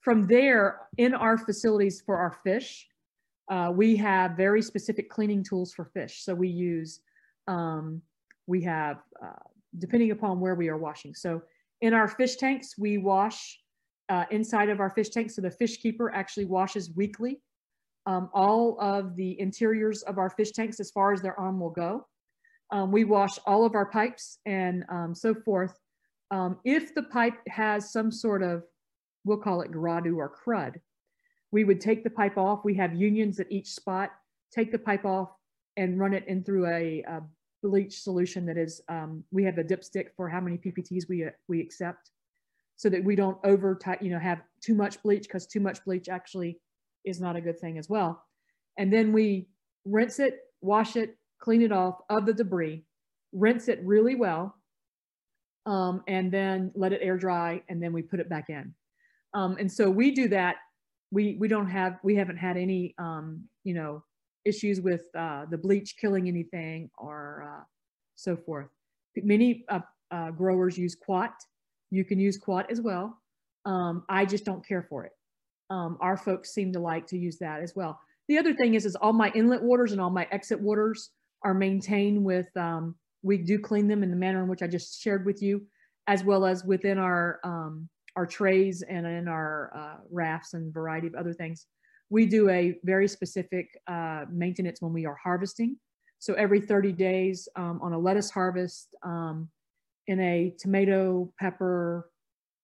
From 0.00 0.26
there, 0.26 0.80
in 0.96 1.14
our 1.14 1.36
facilities 1.36 2.00
for 2.00 2.16
our 2.16 2.32
fish, 2.32 2.88
uh, 3.50 3.72
we 3.74 3.96
have 3.96 4.32
very 4.32 4.62
specific 4.62 5.10
cleaning 5.10 5.42
tools 5.42 5.72
for 5.72 5.84
fish. 5.84 6.22
So 6.24 6.34
we 6.34 6.48
use, 6.48 7.00
um, 7.46 8.00
we 8.46 8.62
have, 8.62 8.98
uh, 9.22 9.44
depending 9.78 10.10
upon 10.10 10.40
where 10.40 10.54
we 10.54 10.68
are 10.68 10.78
washing. 10.78 11.14
So 11.14 11.42
in 11.80 11.92
our 11.92 12.08
fish 12.08 12.36
tanks, 12.36 12.78
we 12.78 12.98
wash 12.98 13.60
uh, 14.08 14.24
inside 14.30 14.68
of 14.68 14.80
our 14.80 14.90
fish 14.90 15.10
tanks. 15.10 15.36
So 15.36 15.42
the 15.42 15.50
fish 15.50 15.78
keeper 15.78 16.12
actually 16.14 16.46
washes 16.46 16.90
weekly 16.94 17.40
um, 18.06 18.30
all 18.32 18.80
of 18.80 19.14
the 19.16 19.38
interiors 19.40 20.02
of 20.02 20.18
our 20.18 20.30
fish 20.30 20.52
tanks 20.52 20.80
as 20.80 20.90
far 20.90 21.12
as 21.12 21.20
their 21.20 21.38
arm 21.38 21.60
will 21.60 21.70
go. 21.70 22.06
Um, 22.70 22.92
we 22.92 23.04
wash 23.04 23.38
all 23.46 23.64
of 23.64 23.74
our 23.74 23.86
pipes 23.86 24.38
and 24.46 24.84
um, 24.88 25.14
so 25.14 25.34
forth. 25.34 25.78
Um, 26.30 26.58
if 26.64 26.94
the 26.94 27.02
pipe 27.02 27.38
has 27.48 27.92
some 27.92 28.12
sort 28.12 28.42
of, 28.42 28.62
we'll 29.24 29.38
call 29.38 29.62
it 29.62 29.72
gradu 29.72 30.16
or 30.16 30.32
crud, 30.32 30.76
we 31.50 31.64
would 31.64 31.80
take 31.80 32.04
the 32.04 32.10
pipe 32.10 32.38
off. 32.38 32.64
We 32.64 32.74
have 32.74 32.94
unions 32.94 33.40
at 33.40 33.50
each 33.50 33.68
spot, 33.68 34.10
take 34.54 34.70
the 34.70 34.78
pipe 34.78 35.04
off 35.04 35.30
and 35.76 35.98
run 35.98 36.14
it 36.14 36.26
in 36.28 36.44
through 36.44 36.66
a, 36.66 37.02
a 37.08 37.22
bleach 37.62 38.00
solution 38.00 38.46
that 38.46 38.56
is, 38.56 38.80
um, 38.88 39.24
we 39.30 39.44
have 39.44 39.58
a 39.58 39.64
dipstick 39.64 40.08
for 40.16 40.28
how 40.28 40.40
many 40.40 40.56
PPTs 40.56 41.08
we, 41.08 41.24
uh, 41.24 41.30
we 41.48 41.60
accept 41.60 42.10
so 42.76 42.88
that 42.88 43.04
we 43.04 43.14
don't 43.14 43.36
over, 43.44 43.78
you 44.00 44.10
know, 44.10 44.18
have 44.18 44.40
too 44.62 44.74
much 44.74 45.02
bleach 45.02 45.24
because 45.24 45.46
too 45.46 45.60
much 45.60 45.84
bleach 45.84 46.08
actually 46.08 46.58
is 47.04 47.20
not 47.20 47.36
a 47.36 47.40
good 47.40 47.58
thing 47.58 47.78
as 47.78 47.88
well. 47.88 48.24
And 48.78 48.92
then 48.92 49.12
we 49.12 49.48
rinse 49.84 50.18
it, 50.18 50.38
wash 50.60 50.96
it, 50.96 51.16
clean 51.40 51.62
it 51.62 51.72
off 51.72 52.00
of 52.08 52.26
the 52.26 52.32
debris, 52.32 52.84
rinse 53.32 53.68
it 53.68 53.80
really 53.84 54.14
well, 54.14 54.54
um, 55.70 56.02
and 56.08 56.32
then 56.32 56.72
let 56.74 56.92
it 56.92 57.00
air 57.02 57.16
dry, 57.16 57.62
and 57.68 57.82
then 57.82 57.92
we 57.92 58.02
put 58.02 58.20
it 58.20 58.28
back 58.28 58.48
in. 58.48 58.74
Um, 59.34 59.56
and 59.58 59.70
so 59.70 59.88
we 59.88 60.10
do 60.10 60.28
that 60.28 60.56
we 61.10 61.36
we 61.38 61.48
don't 61.48 61.68
have 61.68 61.98
we 62.02 62.16
haven't 62.16 62.36
had 62.36 62.56
any 62.56 62.94
um, 62.98 63.44
you 63.64 63.74
know 63.74 64.02
issues 64.44 64.80
with 64.80 65.02
uh, 65.18 65.44
the 65.50 65.58
bleach 65.58 65.96
killing 66.00 66.28
anything 66.28 66.90
or 66.98 67.44
uh, 67.46 67.64
so 68.16 68.36
forth. 68.36 68.68
Many 69.16 69.64
uh, 69.68 69.80
uh, 70.10 70.30
growers 70.30 70.78
use 70.78 70.94
quat. 70.94 71.34
You 71.90 72.04
can 72.04 72.18
use 72.18 72.38
quat 72.38 72.70
as 72.70 72.80
well. 72.80 73.18
Um, 73.66 74.04
I 74.08 74.24
just 74.24 74.44
don't 74.44 74.66
care 74.66 74.86
for 74.88 75.04
it. 75.04 75.12
Um, 75.68 75.98
our 76.00 76.16
folks 76.16 76.54
seem 76.54 76.72
to 76.72 76.80
like 76.80 77.06
to 77.08 77.18
use 77.18 77.38
that 77.38 77.60
as 77.60 77.74
well. 77.76 78.00
The 78.28 78.38
other 78.38 78.54
thing 78.54 78.74
is, 78.74 78.86
is 78.86 78.96
all 78.96 79.12
my 79.12 79.30
inlet 79.34 79.62
waters 79.62 79.92
and 79.92 80.00
all 80.00 80.10
my 80.10 80.26
exit 80.30 80.60
waters 80.60 81.10
are 81.44 81.54
maintained 81.54 82.24
with, 82.24 82.46
um, 82.56 82.94
we 83.22 83.38
do 83.38 83.58
clean 83.58 83.88
them 83.88 84.02
in 84.02 84.10
the 84.10 84.16
manner 84.16 84.42
in 84.42 84.48
which 84.48 84.62
I 84.62 84.66
just 84.66 85.00
shared 85.00 85.26
with 85.26 85.42
you, 85.42 85.66
as 86.06 86.24
well 86.24 86.44
as 86.44 86.64
within 86.64 86.98
our 86.98 87.40
um, 87.44 87.88
our 88.16 88.26
trays 88.26 88.82
and 88.82 89.06
in 89.06 89.28
our 89.28 89.70
uh, 89.74 90.00
rafts 90.10 90.54
and 90.54 90.74
variety 90.74 91.06
of 91.06 91.14
other 91.14 91.32
things. 91.32 91.66
We 92.08 92.26
do 92.26 92.48
a 92.50 92.76
very 92.82 93.06
specific 93.06 93.68
uh, 93.86 94.24
maintenance 94.30 94.82
when 94.82 94.92
we 94.92 95.06
are 95.06 95.16
harvesting. 95.22 95.76
So 96.18 96.34
every 96.34 96.60
30 96.60 96.92
days 96.92 97.48
um, 97.54 97.78
on 97.80 97.92
a 97.92 97.98
lettuce 97.98 98.30
harvest, 98.30 98.94
um, 99.04 99.48
in 100.08 100.18
a 100.20 100.52
tomato, 100.58 101.32
pepper, 101.38 102.10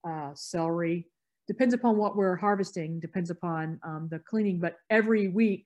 uh, 0.06 0.30
celery, 0.34 1.06
depends 1.46 1.74
upon 1.74 1.96
what 1.96 2.16
we're 2.16 2.36
harvesting, 2.36 2.98
depends 2.98 3.30
upon 3.30 3.78
um, 3.84 4.08
the 4.10 4.18
cleaning, 4.18 4.58
but 4.58 4.74
every 4.90 5.28
week 5.28 5.64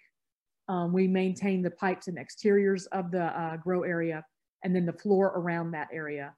um, 0.68 0.92
we 0.92 1.08
maintain 1.08 1.62
the 1.62 1.70
pipes 1.70 2.06
and 2.06 2.18
exteriors 2.18 2.86
of 2.86 3.10
the 3.10 3.24
uh, 3.24 3.56
grow 3.56 3.82
area 3.82 4.22
and 4.62 4.74
then 4.74 4.86
the 4.86 4.92
floor 4.92 5.28
around 5.28 5.70
that 5.72 5.88
area. 5.92 6.34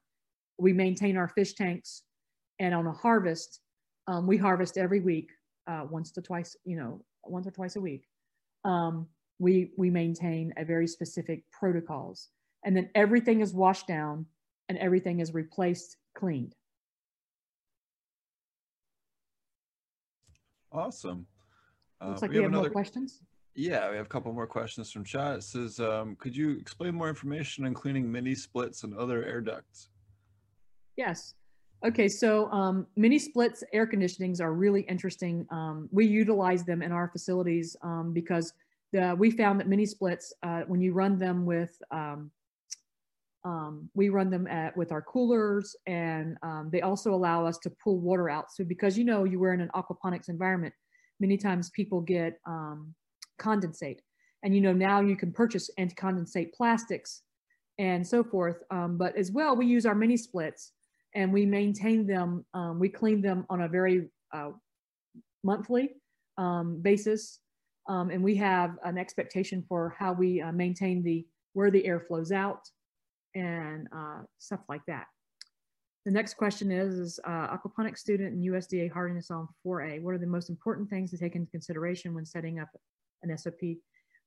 We 0.57 0.73
maintain 0.73 1.17
our 1.17 1.27
fish 1.27 1.53
tanks 1.53 2.03
and 2.59 2.73
on 2.73 2.87
a 2.87 2.91
harvest, 2.91 3.59
um, 4.07 4.27
we 4.27 4.37
harvest 4.37 4.77
every 4.77 4.99
week, 4.99 5.31
uh, 5.67 5.85
once 5.89 6.11
to 6.11 6.21
twice, 6.21 6.55
you 6.65 6.77
know, 6.77 7.01
once 7.25 7.47
or 7.47 7.51
twice 7.51 7.75
a 7.75 7.81
week. 7.81 8.07
Um, 8.65 9.07
we, 9.39 9.71
we 9.77 9.89
maintain 9.89 10.53
a 10.57 10.65
very 10.65 10.87
specific 10.87 11.43
protocols. 11.51 12.29
And 12.63 12.77
then 12.77 12.89
everything 12.95 13.41
is 13.41 13.53
washed 13.53 13.87
down 13.87 14.25
and 14.69 14.77
everything 14.77 15.19
is 15.19 15.33
replaced, 15.33 15.97
cleaned. 16.15 16.55
Awesome. 20.71 21.27
Uh, 22.01 22.09
Looks 22.09 22.21
like 22.21 22.31
we, 22.31 22.37
we 22.37 22.43
have, 22.43 22.51
have 22.51 22.59
another, 22.59 22.69
more 22.69 22.73
questions. 22.73 23.21
Yeah, 23.55 23.89
we 23.91 23.97
have 23.97 24.05
a 24.05 24.09
couple 24.09 24.33
more 24.33 24.47
questions 24.47 24.91
from 24.91 25.03
chat. 25.03 25.37
It 25.37 25.43
says, 25.43 25.79
um, 25.79 26.15
could 26.15 26.35
you 26.35 26.57
explain 26.57 26.95
more 26.95 27.09
information 27.09 27.65
on 27.65 27.73
cleaning 27.73 28.11
mini 28.11 28.33
splits 28.33 28.83
and 28.83 28.95
other 28.95 29.23
air 29.25 29.41
ducts? 29.41 29.89
Yes. 30.97 31.35
Okay, 31.85 32.07
so 32.07 32.49
um, 32.51 32.87
mini 32.95 33.19
splits 33.19 33.63
air 33.73 33.85
conditionings 33.85 34.39
are 34.41 34.53
really 34.53 34.81
interesting. 34.81 35.45
Um, 35.51 35.89
we 35.91 36.05
utilize 36.05 36.63
them 36.63 36.81
in 36.81 36.91
our 36.91 37.09
facilities 37.09 37.75
um, 37.83 38.11
because 38.13 38.53
the, 38.91 39.15
we 39.19 39.29
found 39.29 39.59
that 39.59 39.67
mini 39.67 39.85
splits, 39.85 40.33
uh, 40.43 40.61
when 40.67 40.81
you 40.81 40.93
run 40.93 41.19
them 41.19 41.45
with, 41.45 41.77
um, 41.91 42.31
um, 43.43 43.89
we 43.93 44.09
run 44.09 44.29
them 44.29 44.47
at, 44.47 44.75
with 44.77 44.91
our 44.91 45.01
coolers 45.01 45.75
and 45.85 46.37
um, 46.41 46.69
they 46.71 46.81
also 46.81 47.13
allow 47.13 47.45
us 47.45 47.57
to 47.59 47.71
pull 47.83 47.99
water 47.99 48.29
out. 48.29 48.45
So 48.51 48.63
because 48.63 48.97
you 48.97 49.03
know 49.03 49.25
you 49.25 49.37
were 49.37 49.53
in 49.53 49.59
an 49.59 49.69
aquaponics 49.75 50.29
environment, 50.29 50.73
many 51.19 51.37
times 51.37 51.69
people 51.71 51.99
get 51.99 52.39
condensate. 53.39 53.99
And 54.43 54.53
you 54.53 54.61
know 54.61 54.73
now 54.73 55.01
you 55.01 55.15
can 55.15 55.31
purchase 55.31 55.69
anti-condensate 55.77 56.53
plastics 56.53 57.21
and 57.79 58.05
so 58.05 58.23
forth. 58.23 58.63
but 58.69 59.15
as 59.17 59.31
well, 59.31 59.55
we 59.55 59.65
use 59.65 59.85
our 59.85 59.95
mini 59.95 60.17
splits 60.17 60.73
and 61.15 61.31
we 61.31 61.45
maintain 61.45 62.05
them. 62.05 62.45
Um, 62.53 62.79
we 62.79 62.89
clean 62.89 63.21
them 63.21 63.45
on 63.49 63.61
a 63.61 63.67
very 63.67 64.09
uh, 64.33 64.51
monthly 65.43 65.91
um, 66.37 66.81
basis. 66.81 67.39
Um, 67.89 68.09
and 68.09 68.23
we 68.23 68.35
have 68.37 68.77
an 68.83 68.97
expectation 68.97 69.63
for 69.67 69.95
how 69.97 70.13
we 70.13 70.41
uh, 70.41 70.51
maintain 70.51 71.03
the, 71.03 71.25
where 71.53 71.69
the 71.69 71.85
air 71.85 71.99
flows 71.99 72.31
out 72.31 72.61
and 73.35 73.87
uh, 73.95 74.21
stuff 74.39 74.61
like 74.69 74.85
that. 74.87 75.05
The 76.05 76.11
next 76.11 76.35
question 76.35 76.71
is, 76.71 76.95
is 76.95 77.19
uh, 77.25 77.55
aquaponics 77.55 77.99
student 77.99 78.33
and 78.33 78.43
USDA 78.43 78.91
hardiness 78.91 79.31
on 79.31 79.47
4A. 79.65 80.01
What 80.01 80.13
are 80.13 80.19
the 80.19 80.27
most 80.27 80.49
important 80.49 80.89
things 80.89 81.11
to 81.11 81.17
take 81.17 81.35
into 81.35 81.49
consideration 81.49 82.13
when 82.13 82.25
setting 82.25 82.59
up 82.59 82.69
an 83.23 83.37
SOP? 83.37 83.77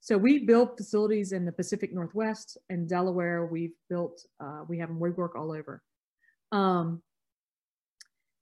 So 0.00 0.16
we 0.16 0.44
build 0.44 0.76
facilities 0.76 1.32
in 1.32 1.44
the 1.44 1.52
Pacific 1.52 1.92
Northwest 1.92 2.58
and 2.70 2.88
Delaware. 2.88 3.46
We've 3.46 3.74
built, 3.88 4.24
uh, 4.40 4.62
we 4.68 4.78
have 4.78 4.88
them, 4.88 5.00
we 5.00 5.10
work 5.10 5.34
all 5.36 5.52
over. 5.52 5.82
Um, 6.52 7.02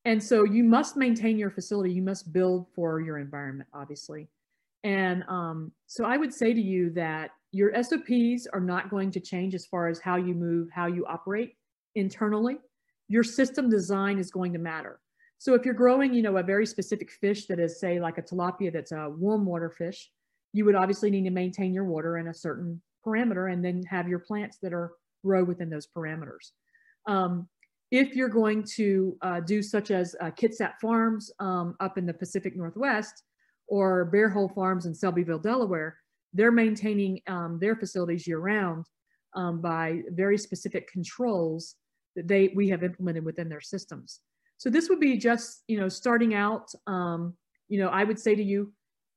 and 0.05 0.23
so 0.23 0.45
you 0.45 0.63
must 0.63 0.97
maintain 0.97 1.39
your 1.39 1.51
facility. 1.51 1.93
You 1.93 2.03
must 2.03 2.33
build 2.33 2.67
for 2.75 3.01
your 3.01 3.19
environment, 3.19 3.69
obviously. 3.73 4.29
And 4.83 5.25
um, 5.29 5.73
so 5.87 6.05
I 6.05 6.19
would 6.19 6.35
say 6.35 6.53
to 6.53 6.61
you 6.61 6.91
that 6.91 7.31
your 7.53 7.73
SOPs 7.83 8.47
are 8.53 8.61
not 8.61 8.91
going 8.91 9.11
to 9.13 9.21
change 9.21 9.55
as 9.55 9.65
far 9.65 9.89
as 9.89 9.99
how 9.99 10.17
you 10.17 10.35
move, 10.35 10.69
how 10.71 10.87
you 10.87 11.07
operate 11.07 11.57
internally. 11.95 12.59
Your 13.09 13.23
system 13.23 13.71
design 13.71 14.19
is 14.19 14.31
going 14.31 14.53
to 14.53 14.59
matter. 14.59 15.01
So 15.39 15.55
if 15.55 15.65
you're 15.65 15.75
growing, 15.75 16.13
you 16.13 16.23
know, 16.23 16.37
a 16.37 16.43
very 16.43 16.67
specific 16.67 17.11
fish 17.11 17.47
that 17.47 17.59
is 17.59 17.81
say 17.81 18.01
like 18.01 18.19
a 18.19 18.23
tilapia 18.23 18.73
that's 18.73 18.93
a 18.93 19.09
warm 19.09 19.47
water 19.47 19.71
fish, 19.71 20.11
you 20.55 20.65
would 20.65 20.77
obviously 20.77 21.11
need 21.11 21.25
to 21.25 21.31
maintain 21.31 21.75
your 21.75 21.85
water 21.85 22.17
in 22.17 22.29
a 22.29 22.35
certain 22.35 22.81
parameter 23.05 23.53
and 23.53 23.63
then 23.63 23.83
have 23.83 24.09
your 24.09 24.21
plants 24.21 24.57
that 24.63 24.73
are 24.73 24.93
grow 25.23 25.43
within 25.45 25.69
those 25.69 25.87
parameters. 25.87 26.53
Um, 27.07 27.49
if 27.91 28.15
you're 28.15 28.29
going 28.29 28.65
to 28.77 29.17
uh, 29.21 29.41
do 29.41 29.63
such 29.63 29.91
as 29.91 30.17
uh, 30.21 30.31
Kitsap 30.31 30.75
Farms 30.81 31.31
um, 31.41 31.75
up 31.81 31.99
in 31.99 32.07
the 32.07 32.15
Pacific 32.15 32.57
Northwest 32.57 33.25
or 33.67 34.07
Bear 34.07 34.29
Hole 34.31 34.49
Farms 34.49 34.87
in 34.87 34.93
Selbyville, 34.93 35.43
Delaware, 35.43 35.99
they're 36.33 36.53
maintaining 36.53 37.21
um, 37.27 37.59
their 37.61 37.77
facilities 37.77 38.27
year 38.27 38.39
round 38.39 38.87
um, 39.35 39.61
by 39.61 40.03
very 40.11 40.39
specific 40.39 40.91
controls 40.91 41.77
that 42.15 42.29
they 42.29 42.53
we 42.55 42.69
have 42.69 42.85
implemented 42.85 43.25
within 43.25 43.49
their 43.49 43.61
systems. 43.61 44.21
So 44.59 44.71
this 44.71 44.89
would 44.89 45.01
be 45.01 45.17
just, 45.17 45.65
you 45.67 45.79
know, 45.81 45.89
starting 45.89 46.35
out, 46.35 46.71
um, 46.87 47.35
you 47.69 47.81
know, 47.81 47.89
I 47.89 48.05
would 48.05 48.21
say 48.21 48.37
to 48.37 48.43
you, 48.43 48.73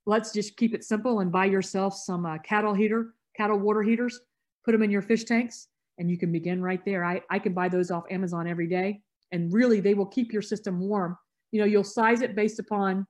let's 0.08 0.32
just 0.32 0.56
keep 0.56 0.74
it 0.74 0.82
simple 0.82 1.20
and 1.20 1.30
buy 1.30 1.44
yourself 1.44 1.94
some 1.94 2.24
uh, 2.24 2.38
cattle 2.38 2.72
heater, 2.72 3.12
cattle 3.36 3.58
water 3.58 3.82
heaters, 3.82 4.18
put 4.64 4.72
them 4.72 4.82
in 4.82 4.90
your 4.90 5.02
fish 5.02 5.24
tanks 5.24 5.68
and 5.98 6.10
you 6.10 6.16
can 6.16 6.32
begin 6.32 6.62
right 6.62 6.82
there. 6.86 7.04
I, 7.04 7.20
I 7.28 7.38
can 7.38 7.52
buy 7.52 7.68
those 7.68 7.90
off 7.90 8.04
Amazon 8.10 8.48
every 8.48 8.66
day 8.66 9.02
and 9.32 9.52
really 9.52 9.80
they 9.80 9.92
will 9.92 10.06
keep 10.06 10.32
your 10.32 10.40
system 10.40 10.80
warm. 10.80 11.18
You 11.52 11.60
know, 11.60 11.66
you'll 11.66 11.84
size 11.84 12.22
it 12.22 12.34
based 12.34 12.58
upon, 12.58 13.06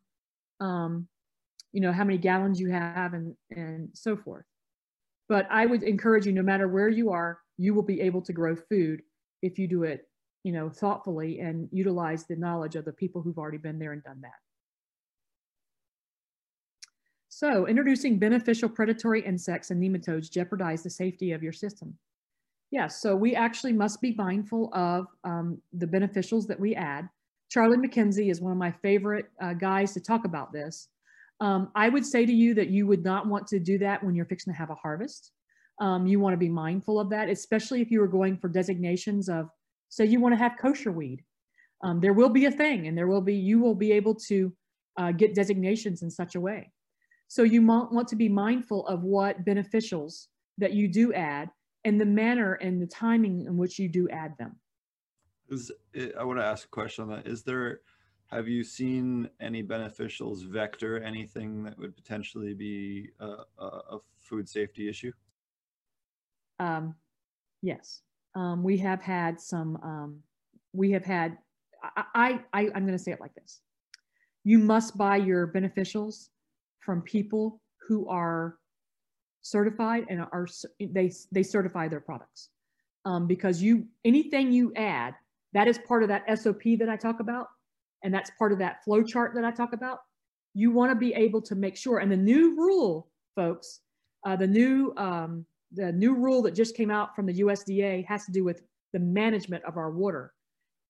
um, 0.58 1.06
you 1.72 1.80
know, 1.80 1.92
how 1.92 2.02
many 2.02 2.18
gallons 2.18 2.58
you 2.58 2.68
have 2.70 3.14
and, 3.14 3.36
and 3.50 3.90
so 3.94 4.16
forth. 4.16 4.44
But 5.28 5.46
I 5.52 5.66
would 5.66 5.84
encourage 5.84 6.26
you, 6.26 6.32
no 6.32 6.42
matter 6.42 6.66
where 6.66 6.88
you 6.88 7.10
are, 7.12 7.38
you 7.58 7.74
will 7.74 7.82
be 7.84 8.00
able 8.00 8.22
to 8.22 8.32
grow 8.32 8.56
food 8.56 9.02
if 9.40 9.56
you 9.56 9.68
do 9.68 9.84
it, 9.84 10.08
you 10.42 10.52
know, 10.52 10.68
thoughtfully 10.68 11.38
and 11.38 11.68
utilize 11.70 12.24
the 12.24 12.34
knowledge 12.34 12.74
of 12.74 12.84
the 12.84 12.92
people 12.92 13.22
who've 13.22 13.38
already 13.38 13.58
been 13.58 13.78
there 13.78 13.92
and 13.92 14.02
done 14.02 14.20
that. 14.22 14.47
So 17.38 17.68
introducing 17.68 18.18
beneficial 18.18 18.68
predatory 18.68 19.24
insects 19.24 19.70
and 19.70 19.80
nematodes 19.80 20.28
jeopardize 20.28 20.82
the 20.82 20.90
safety 20.90 21.30
of 21.30 21.40
your 21.40 21.52
system. 21.52 21.96
Yes, 22.72 23.00
so 23.00 23.14
we 23.14 23.36
actually 23.36 23.72
must 23.72 24.00
be 24.00 24.12
mindful 24.18 24.74
of 24.74 25.06
um, 25.22 25.62
the 25.72 25.86
beneficials 25.86 26.48
that 26.48 26.58
we 26.58 26.74
add. 26.74 27.08
Charlie 27.48 27.76
McKenzie 27.76 28.28
is 28.28 28.40
one 28.40 28.50
of 28.50 28.58
my 28.58 28.72
favorite 28.82 29.26
uh, 29.40 29.52
guys 29.52 29.92
to 29.92 30.00
talk 30.00 30.24
about 30.24 30.52
this. 30.52 30.88
Um, 31.38 31.70
I 31.76 31.88
would 31.88 32.04
say 32.04 32.26
to 32.26 32.32
you 32.32 32.54
that 32.54 32.70
you 32.70 32.88
would 32.88 33.04
not 33.04 33.28
want 33.28 33.46
to 33.46 33.60
do 33.60 33.78
that 33.78 34.02
when 34.02 34.16
you're 34.16 34.26
fixing 34.26 34.52
to 34.52 34.58
have 34.58 34.70
a 34.70 34.74
harvest. 34.74 35.30
Um, 35.80 36.08
you 36.08 36.18
want 36.18 36.32
to 36.32 36.38
be 36.38 36.48
mindful 36.48 36.98
of 36.98 37.08
that, 37.10 37.28
especially 37.28 37.80
if 37.80 37.92
you 37.92 38.02
are 38.02 38.08
going 38.08 38.36
for 38.38 38.48
designations 38.48 39.28
of, 39.28 39.48
say 39.90 40.04
you 40.04 40.18
want 40.18 40.32
to 40.32 40.38
have 40.38 40.58
kosher 40.60 40.90
weed. 40.90 41.22
Um, 41.84 42.00
there 42.00 42.14
will 42.14 42.30
be 42.30 42.46
a 42.46 42.50
thing 42.50 42.88
and 42.88 42.98
there 42.98 43.06
will 43.06 43.20
be, 43.20 43.36
you 43.36 43.60
will 43.60 43.76
be 43.76 43.92
able 43.92 44.16
to 44.26 44.52
uh, 44.96 45.12
get 45.12 45.36
designations 45.36 46.02
in 46.02 46.10
such 46.10 46.34
a 46.34 46.40
way. 46.40 46.72
So 47.28 47.42
you 47.42 47.64
want 47.64 48.08
to 48.08 48.16
be 48.16 48.28
mindful 48.28 48.86
of 48.86 49.04
what 49.04 49.44
beneficials 49.44 50.28
that 50.56 50.72
you 50.72 50.88
do 50.88 51.12
add 51.12 51.50
and 51.84 52.00
the 52.00 52.06
manner 52.06 52.54
and 52.54 52.80
the 52.80 52.86
timing 52.86 53.44
in 53.44 53.56
which 53.58 53.78
you 53.78 53.88
do 53.88 54.08
add 54.08 54.34
them. 54.38 54.56
Is 55.50 55.70
it, 55.92 56.14
I 56.18 56.24
want 56.24 56.38
to 56.38 56.44
ask 56.44 56.64
a 56.64 56.70
question 56.70 57.04
on 57.04 57.10
that. 57.10 57.26
Is 57.26 57.42
there, 57.42 57.80
have 58.26 58.48
you 58.48 58.64
seen 58.64 59.28
any 59.40 59.62
beneficials 59.62 60.44
vector 60.44 61.02
anything 61.02 61.64
that 61.64 61.78
would 61.78 61.94
potentially 61.94 62.54
be 62.54 63.10
a, 63.20 63.26
a, 63.58 63.66
a 63.66 63.98
food 64.18 64.48
safety 64.48 64.88
issue? 64.88 65.12
Um, 66.58 66.94
yes, 67.62 68.02
um, 68.34 68.62
we 68.62 68.78
have 68.78 69.00
had 69.00 69.40
some. 69.40 69.76
Um, 69.82 70.18
we 70.72 70.90
have 70.90 71.04
had. 71.04 71.38
I, 72.14 72.40
I 72.52 72.62
I'm 72.74 72.84
going 72.84 72.98
to 72.98 72.98
say 72.98 73.12
it 73.12 73.20
like 73.20 73.34
this: 73.34 73.60
you 74.44 74.58
must 74.58 74.98
buy 74.98 75.16
your 75.16 75.46
beneficials 75.46 76.30
from 76.88 77.02
people 77.02 77.60
who 77.86 78.08
are 78.08 78.56
certified 79.42 80.06
and 80.08 80.22
are 80.22 80.48
they 80.80 81.12
they 81.30 81.42
certify 81.42 81.86
their 81.86 82.00
products 82.00 82.48
um, 83.04 83.26
because 83.26 83.60
you 83.60 83.84
anything 84.06 84.50
you 84.50 84.72
add 84.74 85.14
that 85.52 85.68
is 85.68 85.76
part 85.86 86.02
of 86.02 86.08
that 86.08 86.24
SOP 86.38 86.62
that 86.78 86.88
I 86.88 86.96
talk 86.96 87.20
about 87.20 87.48
and 88.02 88.14
that's 88.14 88.30
part 88.38 88.52
of 88.52 88.58
that 88.60 88.82
flow 88.84 89.02
chart 89.02 89.34
that 89.34 89.44
I 89.44 89.50
talk 89.50 89.74
about. 89.74 89.98
You 90.54 90.70
want 90.70 90.90
to 90.90 90.94
be 90.94 91.12
able 91.12 91.42
to 91.42 91.54
make 91.54 91.76
sure 91.76 91.98
and 91.98 92.10
the 92.10 92.16
new 92.16 92.56
rule, 92.56 93.08
folks, 93.36 93.80
uh, 94.26 94.36
the 94.36 94.46
new 94.46 94.94
um, 94.96 95.44
the 95.72 95.92
new 95.92 96.14
rule 96.14 96.40
that 96.40 96.54
just 96.54 96.74
came 96.74 96.90
out 96.90 97.14
from 97.14 97.26
the 97.26 97.34
USDA 97.40 98.06
has 98.06 98.24
to 98.24 98.32
do 98.32 98.44
with 98.44 98.62
the 98.94 98.98
management 98.98 99.62
of 99.64 99.76
our 99.76 99.90
water 99.90 100.32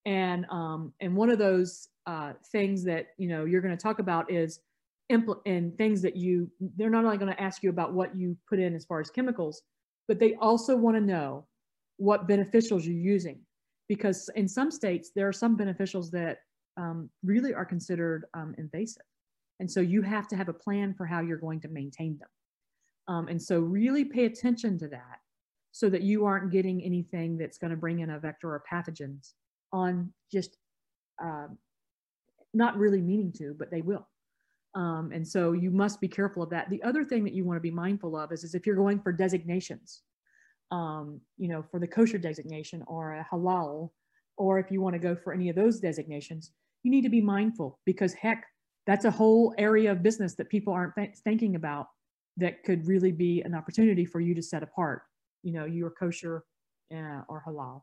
and 0.05 0.45
um, 0.49 0.93
and 1.01 1.13
one 1.13 1.29
of 1.29 1.39
those 1.39 1.89
uh, 2.05 2.31
things 2.53 2.85
that 2.85 3.07
you 3.17 3.27
know 3.27 3.43
you're 3.43 3.59
going 3.59 3.75
to 3.75 3.83
talk 3.83 3.99
about 3.99 4.31
is 4.31 4.61
impl- 5.11 5.41
and 5.45 5.77
things 5.77 6.01
that 6.01 6.15
you 6.15 6.49
they're 6.77 6.89
not 6.89 7.05
only 7.05 7.17
going 7.17 7.31
to 7.31 7.41
ask 7.41 7.63
you 7.63 7.69
about 7.69 7.93
what 7.93 8.15
you 8.15 8.37
put 8.47 8.59
in 8.59 8.75
as 8.75 8.85
far 8.85 8.99
as 8.99 9.09
chemicals 9.09 9.63
but 10.09 10.19
they 10.19 10.33
also 10.41 10.75
want 10.75 10.97
to 10.97 11.01
know 11.01 11.45
what 11.97 12.27
beneficials 12.27 12.83
you're 12.83 12.95
using. 12.95 13.39
Because 13.87 14.29
in 14.35 14.47
some 14.47 14.71
states 14.71 15.11
there 15.15 15.27
are 15.27 15.33
some 15.33 15.55
beneficials 15.55 16.09
that 16.11 16.39
um, 16.77 17.09
really 17.23 17.53
are 17.53 17.65
considered 17.65 18.25
um, 18.33 18.55
invasive. 18.57 19.03
And 19.59 19.69
so 19.69 19.81
you 19.81 20.01
have 20.01 20.27
to 20.29 20.35
have 20.35 20.49
a 20.49 20.53
plan 20.53 20.95
for 20.95 21.05
how 21.05 21.21
you're 21.21 21.37
going 21.37 21.61
to 21.61 21.67
maintain 21.67 22.17
them. 22.17 22.29
Um, 23.07 23.27
and 23.27 23.41
so 23.41 23.59
really 23.59 24.03
pay 24.03 24.25
attention 24.25 24.79
to 24.79 24.87
that 24.87 25.19
so 25.71 25.89
that 25.89 26.01
you 26.01 26.25
aren't 26.25 26.51
getting 26.51 26.83
anything 26.83 27.37
that's 27.37 27.57
going 27.57 27.71
to 27.71 27.77
bring 27.77 27.99
in 27.99 28.09
a 28.09 28.19
vector 28.19 28.49
or 28.49 28.63
pathogens 28.71 29.33
on 29.71 30.11
just 30.31 30.57
uh, 31.23 31.47
not 32.53 32.77
really 32.77 33.01
meaning 33.01 33.31
to 33.31 33.55
but 33.59 33.69
they 33.69 33.81
will 33.81 34.07
um, 34.75 35.11
and 35.13 35.27
so 35.27 35.53
you 35.53 35.71
must 35.71 35.99
be 35.99 36.07
careful 36.07 36.43
of 36.43 36.49
that. 36.51 36.69
The 36.69 36.81
other 36.83 37.03
thing 37.03 37.23
that 37.23 37.33
you 37.33 37.43
want 37.43 37.57
to 37.57 37.61
be 37.61 37.71
mindful 37.71 38.15
of 38.15 38.31
is, 38.31 38.43
is 38.43 38.53
if 38.53 38.65
you're 38.65 38.75
going 38.75 38.99
for 38.99 39.11
designations, 39.11 40.01
um, 40.71 41.19
you 41.37 41.47
know, 41.47 41.63
for 41.63 41.79
the 41.79 41.87
kosher 41.87 42.19
designation 42.19 42.83
or 42.87 43.13
a 43.13 43.27
halal, 43.31 43.89
or 44.37 44.59
if 44.59 44.71
you 44.71 44.81
want 44.81 44.93
to 44.93 44.99
go 44.99 45.15
for 45.15 45.33
any 45.33 45.49
of 45.49 45.55
those 45.55 45.79
designations, 45.79 46.51
you 46.83 46.91
need 46.91 47.01
to 47.01 47.09
be 47.09 47.21
mindful 47.21 47.79
because 47.85 48.13
heck, 48.13 48.45
that's 48.85 49.05
a 49.05 49.11
whole 49.11 49.53
area 49.57 49.91
of 49.91 50.03
business 50.03 50.35
that 50.35 50.49
people 50.49 50.73
aren't 50.73 50.95
th 50.95 51.11
thinking 51.23 51.55
about 51.55 51.87
that 52.37 52.63
could 52.63 52.87
really 52.87 53.11
be 53.11 53.41
an 53.41 53.53
opportunity 53.53 54.05
for 54.05 54.19
you 54.19 54.33
to 54.33 54.41
set 54.41 54.63
apart, 54.63 55.01
you 55.43 55.51
know, 55.51 55.65
your 55.65 55.89
kosher 55.89 56.43
uh, 56.93 57.21
or 57.27 57.43
halal. 57.45 57.81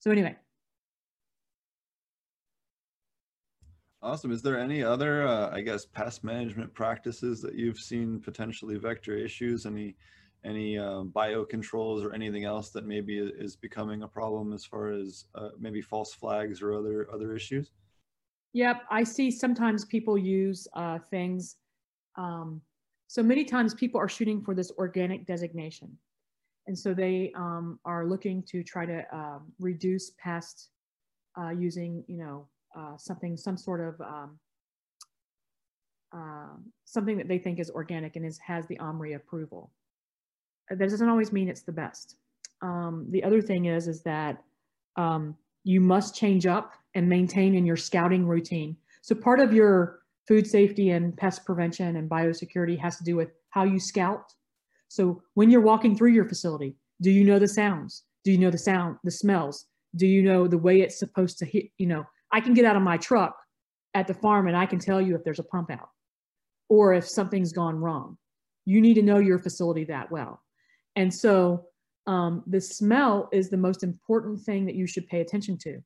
So 0.00 0.10
anyway, 0.10 0.36
Awesome. 4.02 4.32
Is 4.32 4.42
there 4.42 4.58
any 4.58 4.82
other, 4.82 5.26
uh, 5.28 5.50
I 5.52 5.60
guess, 5.60 5.86
pest 5.86 6.24
management 6.24 6.74
practices 6.74 7.40
that 7.42 7.54
you've 7.54 7.78
seen 7.78 8.18
potentially 8.18 8.76
vector 8.76 9.16
issues? 9.16 9.64
Any 9.64 9.94
any 10.44 10.76
uh, 10.76 11.04
biocontrols 11.04 12.04
or 12.04 12.12
anything 12.12 12.44
else 12.44 12.70
that 12.70 12.84
maybe 12.84 13.18
is 13.18 13.54
becoming 13.54 14.02
a 14.02 14.08
problem 14.08 14.52
as 14.52 14.64
far 14.64 14.88
as 14.88 15.26
uh, 15.36 15.50
maybe 15.56 15.80
false 15.80 16.12
flags 16.12 16.60
or 16.60 16.74
other 16.74 17.08
other 17.12 17.36
issues? 17.36 17.70
Yep, 18.54 18.82
I 18.90 19.04
see 19.04 19.30
sometimes 19.30 19.84
people 19.84 20.18
use 20.18 20.66
uh, 20.74 20.98
things. 21.10 21.56
Um, 22.16 22.60
so 23.06 23.22
many 23.22 23.44
times 23.44 23.72
people 23.72 24.00
are 24.00 24.08
shooting 24.08 24.42
for 24.42 24.52
this 24.54 24.72
organic 24.78 25.26
designation. 25.26 25.96
And 26.66 26.76
so 26.76 26.92
they 26.92 27.32
um, 27.36 27.78
are 27.84 28.06
looking 28.06 28.42
to 28.48 28.64
try 28.64 28.84
to 28.84 29.04
um, 29.14 29.52
reduce 29.60 30.10
pests 30.18 30.70
uh, 31.38 31.50
using, 31.50 32.04
you 32.08 32.18
know, 32.18 32.48
uh, 32.76 32.96
something, 32.96 33.36
some 33.36 33.56
sort 33.56 33.80
of 33.80 34.00
um, 34.00 34.38
uh, 36.14 36.56
something 36.84 37.16
that 37.16 37.28
they 37.28 37.38
think 37.38 37.58
is 37.58 37.70
organic 37.70 38.16
and 38.16 38.26
is, 38.26 38.38
has 38.38 38.66
the 38.66 38.76
OMRI 38.76 39.16
approval. 39.16 39.70
That 40.68 40.88
doesn't 40.90 41.08
always 41.08 41.32
mean 41.32 41.48
it's 41.48 41.62
the 41.62 41.72
best. 41.72 42.16
Um, 42.60 43.06
the 43.10 43.24
other 43.24 43.40
thing 43.40 43.66
is, 43.66 43.88
is 43.88 44.02
that 44.02 44.42
um, 44.96 45.36
you 45.64 45.80
must 45.80 46.14
change 46.14 46.46
up 46.46 46.74
and 46.94 47.08
maintain 47.08 47.54
in 47.54 47.64
your 47.64 47.76
scouting 47.76 48.26
routine. 48.26 48.76
So 49.00 49.14
part 49.14 49.40
of 49.40 49.52
your 49.52 50.00
food 50.28 50.46
safety 50.46 50.90
and 50.90 51.16
pest 51.16 51.44
prevention 51.44 51.96
and 51.96 52.08
biosecurity 52.08 52.78
has 52.78 52.96
to 52.98 53.04
do 53.04 53.16
with 53.16 53.30
how 53.50 53.64
you 53.64 53.80
scout. 53.80 54.34
So 54.88 55.22
when 55.34 55.50
you're 55.50 55.62
walking 55.62 55.96
through 55.96 56.12
your 56.12 56.28
facility, 56.28 56.76
do 57.00 57.10
you 57.10 57.24
know 57.24 57.38
the 57.38 57.48
sounds? 57.48 58.04
Do 58.24 58.30
you 58.30 58.38
know 58.38 58.50
the 58.50 58.58
sound, 58.58 58.98
the 59.02 59.10
smells? 59.10 59.66
Do 59.96 60.06
you 60.06 60.22
know 60.22 60.46
the 60.46 60.58
way 60.58 60.80
it's 60.80 60.98
supposed 60.98 61.38
to 61.38 61.46
hit? 61.46 61.66
You 61.78 61.86
know, 61.86 62.04
I 62.32 62.40
can 62.40 62.54
get 62.54 62.64
out 62.64 62.76
of 62.76 62.82
my 62.82 62.96
truck 62.96 63.36
at 63.94 64.06
the 64.06 64.14
farm 64.14 64.48
and 64.48 64.56
I 64.56 64.66
can 64.66 64.78
tell 64.78 65.00
you 65.00 65.14
if 65.14 65.24
there's 65.24 65.38
a 65.38 65.44
pump 65.44 65.70
out 65.70 65.88
or 66.68 66.94
if 66.94 67.06
something's 67.06 67.52
gone 67.52 67.76
wrong. 67.76 68.16
You 68.64 68.80
need 68.80 68.94
to 68.94 69.02
know 69.02 69.18
your 69.18 69.38
facility 69.38 69.84
that 69.84 70.10
well. 70.10 70.42
And 70.96 71.12
so 71.12 71.66
um, 72.06 72.42
the 72.46 72.60
smell 72.60 73.28
is 73.32 73.50
the 73.50 73.56
most 73.56 73.82
important 73.82 74.40
thing 74.40 74.66
that 74.66 74.74
you 74.74 74.86
should 74.86 75.06
pay 75.08 75.20
attention 75.20 75.58
to. 75.58 75.80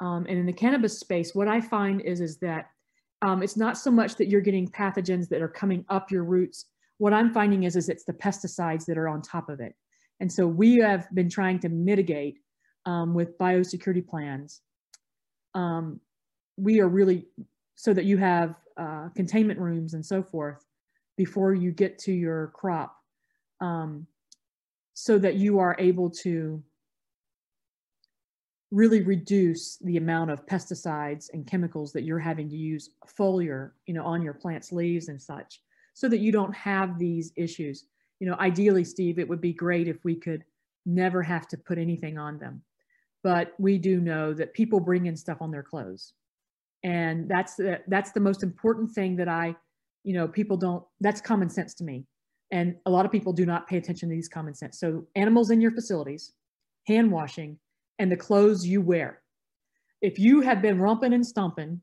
Um, 0.00 0.26
and 0.28 0.38
in 0.38 0.46
the 0.46 0.52
cannabis 0.52 0.98
space, 0.98 1.34
what 1.34 1.48
I 1.48 1.60
find 1.60 2.00
is, 2.00 2.20
is 2.20 2.38
that 2.38 2.66
um, 3.22 3.42
it's 3.42 3.56
not 3.56 3.78
so 3.78 3.90
much 3.90 4.16
that 4.16 4.28
you're 4.28 4.40
getting 4.40 4.68
pathogens 4.68 5.28
that 5.28 5.42
are 5.42 5.48
coming 5.48 5.84
up 5.88 6.10
your 6.10 6.24
roots. 6.24 6.66
What 6.98 7.12
I'm 7.12 7.32
finding 7.32 7.64
is, 7.64 7.76
is 7.76 7.88
it's 7.88 8.04
the 8.04 8.12
pesticides 8.12 8.84
that 8.86 8.98
are 8.98 9.08
on 9.08 9.22
top 9.22 9.48
of 9.48 9.60
it. 9.60 9.74
And 10.20 10.30
so 10.30 10.46
we 10.46 10.76
have 10.78 11.06
been 11.14 11.28
trying 11.28 11.60
to 11.60 11.68
mitigate 11.68 12.38
um, 12.84 13.14
with 13.14 13.38
biosecurity 13.38 14.06
plans. 14.06 14.60
Um, 15.54 16.00
we 16.56 16.80
are 16.80 16.88
really 16.88 17.26
so 17.74 17.92
that 17.92 18.04
you 18.04 18.16
have 18.18 18.54
uh, 18.76 19.08
containment 19.14 19.58
rooms 19.58 19.94
and 19.94 20.04
so 20.04 20.22
forth 20.22 20.64
before 21.16 21.54
you 21.54 21.72
get 21.72 21.98
to 21.98 22.12
your 22.12 22.48
crop 22.48 22.96
um, 23.60 24.06
so 24.94 25.18
that 25.18 25.36
you 25.36 25.58
are 25.58 25.76
able 25.78 26.10
to 26.10 26.62
really 28.70 29.02
reduce 29.02 29.76
the 29.78 29.98
amount 29.98 30.30
of 30.30 30.46
pesticides 30.46 31.28
and 31.34 31.46
chemicals 31.46 31.92
that 31.92 32.04
you're 32.04 32.18
having 32.18 32.48
to 32.48 32.56
use 32.56 32.90
foliar, 33.18 33.72
you 33.86 33.92
know, 33.92 34.04
on 34.04 34.22
your 34.22 34.32
plant's 34.32 34.72
leaves 34.72 35.08
and 35.08 35.20
such, 35.20 35.60
so 35.92 36.08
that 36.08 36.20
you 36.20 36.32
don't 36.32 36.54
have 36.54 36.98
these 36.98 37.32
issues. 37.36 37.84
You 38.18 38.28
know, 38.28 38.36
ideally, 38.40 38.84
Steve, 38.84 39.18
it 39.18 39.28
would 39.28 39.42
be 39.42 39.52
great 39.52 39.88
if 39.88 40.02
we 40.04 40.14
could 40.14 40.44
never 40.86 41.22
have 41.22 41.46
to 41.48 41.58
put 41.58 41.78
anything 41.78 42.16
on 42.16 42.38
them. 42.38 42.62
But 43.22 43.52
we 43.58 43.78
do 43.78 44.00
know 44.00 44.34
that 44.34 44.52
people 44.52 44.80
bring 44.80 45.06
in 45.06 45.16
stuff 45.16 45.38
on 45.40 45.50
their 45.50 45.62
clothes. 45.62 46.12
And 46.82 47.28
that's 47.28 47.54
the, 47.54 47.80
that's 47.86 48.12
the 48.12 48.20
most 48.20 48.42
important 48.42 48.90
thing 48.90 49.16
that 49.16 49.28
I, 49.28 49.54
you 50.02 50.14
know, 50.14 50.26
people 50.26 50.56
don't, 50.56 50.84
that's 51.00 51.20
common 51.20 51.48
sense 51.48 51.74
to 51.74 51.84
me. 51.84 52.06
And 52.50 52.76
a 52.86 52.90
lot 52.90 53.06
of 53.06 53.12
people 53.12 53.32
do 53.32 53.46
not 53.46 53.68
pay 53.68 53.78
attention 53.78 54.08
to 54.08 54.14
these 54.14 54.28
common 54.28 54.54
sense. 54.54 54.78
So 54.78 55.06
animals 55.14 55.50
in 55.50 55.60
your 55.60 55.70
facilities, 55.70 56.32
hand 56.86 57.10
washing, 57.10 57.58
and 57.98 58.10
the 58.10 58.16
clothes 58.16 58.66
you 58.66 58.80
wear. 58.80 59.20
If 60.00 60.18
you 60.18 60.40
have 60.40 60.60
been 60.60 60.80
romping 60.80 61.12
and 61.12 61.24
stomping 61.24 61.80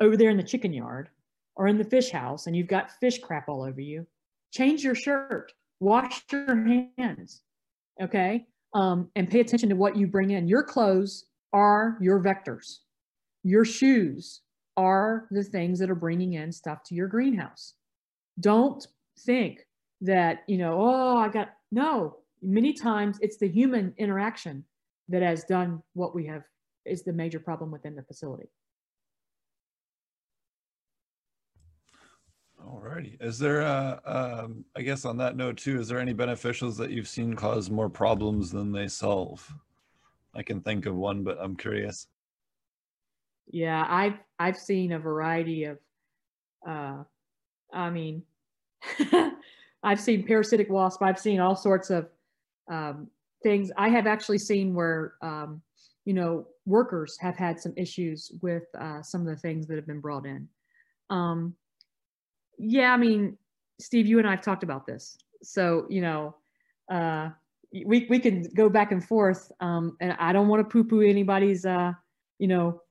over 0.00 0.16
there 0.16 0.30
in 0.30 0.36
the 0.36 0.42
chicken 0.42 0.72
yard 0.72 1.08
or 1.56 1.66
in 1.66 1.78
the 1.78 1.84
fish 1.84 2.10
house 2.10 2.46
and 2.46 2.54
you've 2.54 2.66
got 2.68 2.92
fish 3.00 3.18
crap 3.18 3.48
all 3.48 3.62
over 3.62 3.80
you, 3.80 4.06
change 4.52 4.84
your 4.84 4.94
shirt, 4.94 5.52
wash 5.80 6.22
your 6.30 6.90
hands, 6.98 7.40
okay? 8.00 8.46
Um, 8.74 9.10
and 9.16 9.28
pay 9.28 9.40
attention 9.40 9.68
to 9.68 9.76
what 9.76 9.96
you 9.96 10.06
bring 10.06 10.30
in. 10.30 10.48
Your 10.48 10.62
clothes 10.62 11.26
are 11.52 11.98
your 12.00 12.20
vectors. 12.20 12.78
Your 13.44 13.64
shoes 13.64 14.40
are 14.76 15.28
the 15.30 15.44
things 15.44 15.78
that 15.78 15.90
are 15.90 15.94
bringing 15.94 16.34
in 16.34 16.50
stuff 16.50 16.82
to 16.84 16.94
your 16.94 17.08
greenhouse. 17.08 17.74
Don't 18.40 18.86
think 19.20 19.66
that, 20.00 20.42
you 20.46 20.56
know, 20.56 20.78
oh, 20.80 21.18
I 21.18 21.28
got, 21.28 21.50
no, 21.70 22.16
many 22.40 22.72
times 22.72 23.18
it's 23.20 23.36
the 23.36 23.48
human 23.48 23.92
interaction 23.98 24.64
that 25.08 25.22
has 25.22 25.44
done 25.44 25.82
what 25.92 26.14
we 26.14 26.26
have 26.26 26.42
is 26.86 27.02
the 27.02 27.12
major 27.12 27.38
problem 27.38 27.70
within 27.70 27.94
the 27.94 28.02
facility. 28.02 28.48
Alrighty. 32.72 33.20
Is 33.20 33.38
there, 33.38 33.62
uh, 33.62 33.98
um, 34.06 34.64
I 34.74 34.80
guess 34.80 35.04
on 35.04 35.18
that 35.18 35.36
note 35.36 35.58
too, 35.58 35.78
is 35.78 35.88
there 35.88 35.98
any 35.98 36.14
beneficials 36.14 36.76
that 36.78 36.90
you've 36.90 37.08
seen 37.08 37.34
cause 37.34 37.68
more 37.68 37.90
problems 37.90 38.50
than 38.50 38.72
they 38.72 38.88
solve? 38.88 39.52
I 40.34 40.42
can 40.42 40.62
think 40.62 40.86
of 40.86 40.94
one, 40.94 41.22
but 41.22 41.36
I'm 41.38 41.54
curious. 41.54 42.06
Yeah, 43.46 43.84
I've 43.86 44.18
I've 44.38 44.56
seen 44.56 44.92
a 44.92 44.98
variety 44.98 45.64
of, 45.64 45.78
uh, 46.66 47.02
I 47.74 47.90
mean, 47.90 48.22
I've 49.82 50.00
seen 50.00 50.26
parasitic 50.26 50.70
wasp. 50.70 51.02
I've 51.02 51.18
seen 51.18 51.40
all 51.40 51.56
sorts 51.56 51.90
of 51.90 52.08
um, 52.70 53.08
things 53.42 53.70
I 53.76 53.90
have 53.90 54.06
actually 54.06 54.38
seen 54.38 54.74
where, 54.74 55.14
um, 55.20 55.60
you 56.06 56.14
know, 56.14 56.46
workers 56.64 57.18
have 57.20 57.36
had 57.36 57.60
some 57.60 57.74
issues 57.76 58.32
with 58.40 58.64
uh, 58.78 59.02
some 59.02 59.20
of 59.20 59.26
the 59.26 59.36
things 59.36 59.66
that 59.66 59.76
have 59.76 59.86
been 59.86 60.00
brought 60.00 60.24
in. 60.24 60.48
Um, 61.10 61.54
yeah, 62.58 62.92
I 62.92 62.96
mean, 62.96 63.36
Steve, 63.80 64.06
you 64.06 64.18
and 64.18 64.28
I 64.28 64.32
have 64.32 64.42
talked 64.42 64.62
about 64.62 64.86
this. 64.86 65.16
So, 65.42 65.86
you 65.88 66.00
know, 66.00 66.36
uh, 66.90 67.30
we, 67.72 68.06
we 68.08 68.18
can 68.18 68.42
go 68.54 68.68
back 68.68 68.92
and 68.92 69.02
forth. 69.02 69.50
Um, 69.60 69.96
and 70.00 70.12
I 70.18 70.32
don't 70.32 70.48
want 70.48 70.60
to 70.60 70.72
poo 70.72 70.84
poo 70.84 71.00
anybody's, 71.00 71.64
uh, 71.64 71.92
you 72.38 72.48
know, 72.48 72.82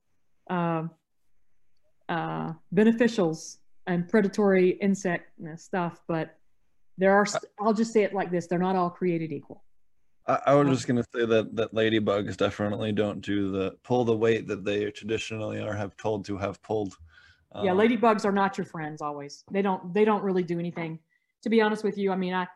uh, 0.50 0.84
uh, 2.08 2.52
beneficials 2.74 3.58
and 3.86 4.08
predatory 4.08 4.70
insect 4.70 5.30
stuff, 5.56 6.00
but 6.06 6.36
there 6.98 7.12
are, 7.12 7.26
I'll 7.60 7.72
just 7.72 7.92
say 7.92 8.02
it 8.02 8.14
like 8.14 8.30
this, 8.30 8.46
they're 8.46 8.58
not 8.58 8.76
all 8.76 8.90
created 8.90 9.32
equal. 9.32 9.64
I, 10.26 10.38
I 10.46 10.54
was 10.54 10.68
just 10.68 10.86
gonna 10.86 11.04
say 11.14 11.26
that 11.26 11.56
that 11.56 11.74
ladybugs 11.74 12.36
definitely 12.36 12.92
don't 12.92 13.20
do 13.20 13.50
the 13.50 13.76
pull 13.82 14.04
the 14.04 14.16
weight 14.16 14.46
that 14.48 14.64
they 14.64 14.90
traditionally 14.90 15.60
are 15.60 15.72
have 15.72 15.96
told 15.96 16.24
to 16.26 16.36
have 16.36 16.62
pulled. 16.62 16.96
Yeah, 17.62 17.72
Um, 17.72 17.78
ladybugs 17.78 18.24
are 18.24 18.32
not 18.32 18.56
your 18.56 18.64
friends 18.64 19.02
always. 19.02 19.44
They 19.50 19.62
don't 19.62 19.92
they 19.92 20.04
don't 20.04 20.22
really 20.22 20.42
do 20.42 20.58
anything. 20.58 20.98
To 21.42 21.50
be 21.50 21.60
honest 21.60 21.84
with 21.84 21.98
you, 21.98 22.12
I 22.12 22.16
mean, 22.16 22.34
I 22.34 22.46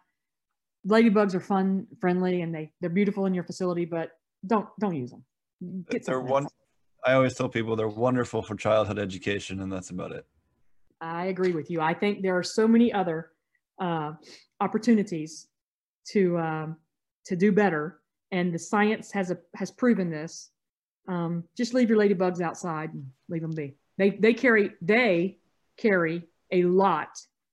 ladybugs 0.86 1.34
are 1.34 1.40
fun, 1.40 1.86
friendly, 2.00 2.42
and 2.42 2.54
they 2.54 2.72
they're 2.80 2.90
beautiful 2.90 3.26
in 3.26 3.34
your 3.34 3.44
facility, 3.44 3.84
but 3.84 4.12
don't 4.46 4.68
don't 4.80 4.96
use 4.96 5.10
them. 5.10 5.24
Get 5.90 6.04
They're 6.04 6.20
one. 6.20 6.44
else. 6.44 6.52
I 7.04 7.12
always 7.12 7.34
tell 7.34 7.48
people 7.48 7.76
they're 7.76 7.88
wonderful 7.88 8.42
for 8.42 8.56
childhood 8.56 8.98
education, 8.98 9.60
and 9.60 9.72
that's 9.72 9.90
about 9.90 10.12
it. 10.12 10.26
I 11.00 11.26
agree 11.26 11.52
with 11.52 11.70
you. 11.70 11.80
I 11.80 11.94
think 11.94 12.22
there 12.22 12.36
are 12.36 12.42
so 12.42 12.66
many 12.66 12.92
other 12.92 13.30
uh, 13.80 14.12
opportunities 14.60 15.48
to 16.08 16.38
um, 16.38 16.76
to 17.26 17.36
do 17.36 17.52
better, 17.52 18.00
and 18.32 18.52
the 18.52 18.58
science 18.58 19.12
has 19.12 19.30
a 19.30 19.38
has 19.54 19.70
proven 19.70 20.10
this. 20.10 20.50
Um, 21.08 21.44
just 21.56 21.74
leave 21.74 21.88
your 21.88 21.98
ladybugs 21.98 22.40
outside 22.40 22.92
and 22.92 23.06
leave 23.28 23.42
them 23.42 23.54
be. 23.54 23.76
They 23.98 24.10
they 24.10 24.34
carry 24.34 24.72
they 24.80 25.38
carry 25.76 26.24
a 26.50 26.64
lot 26.64 27.08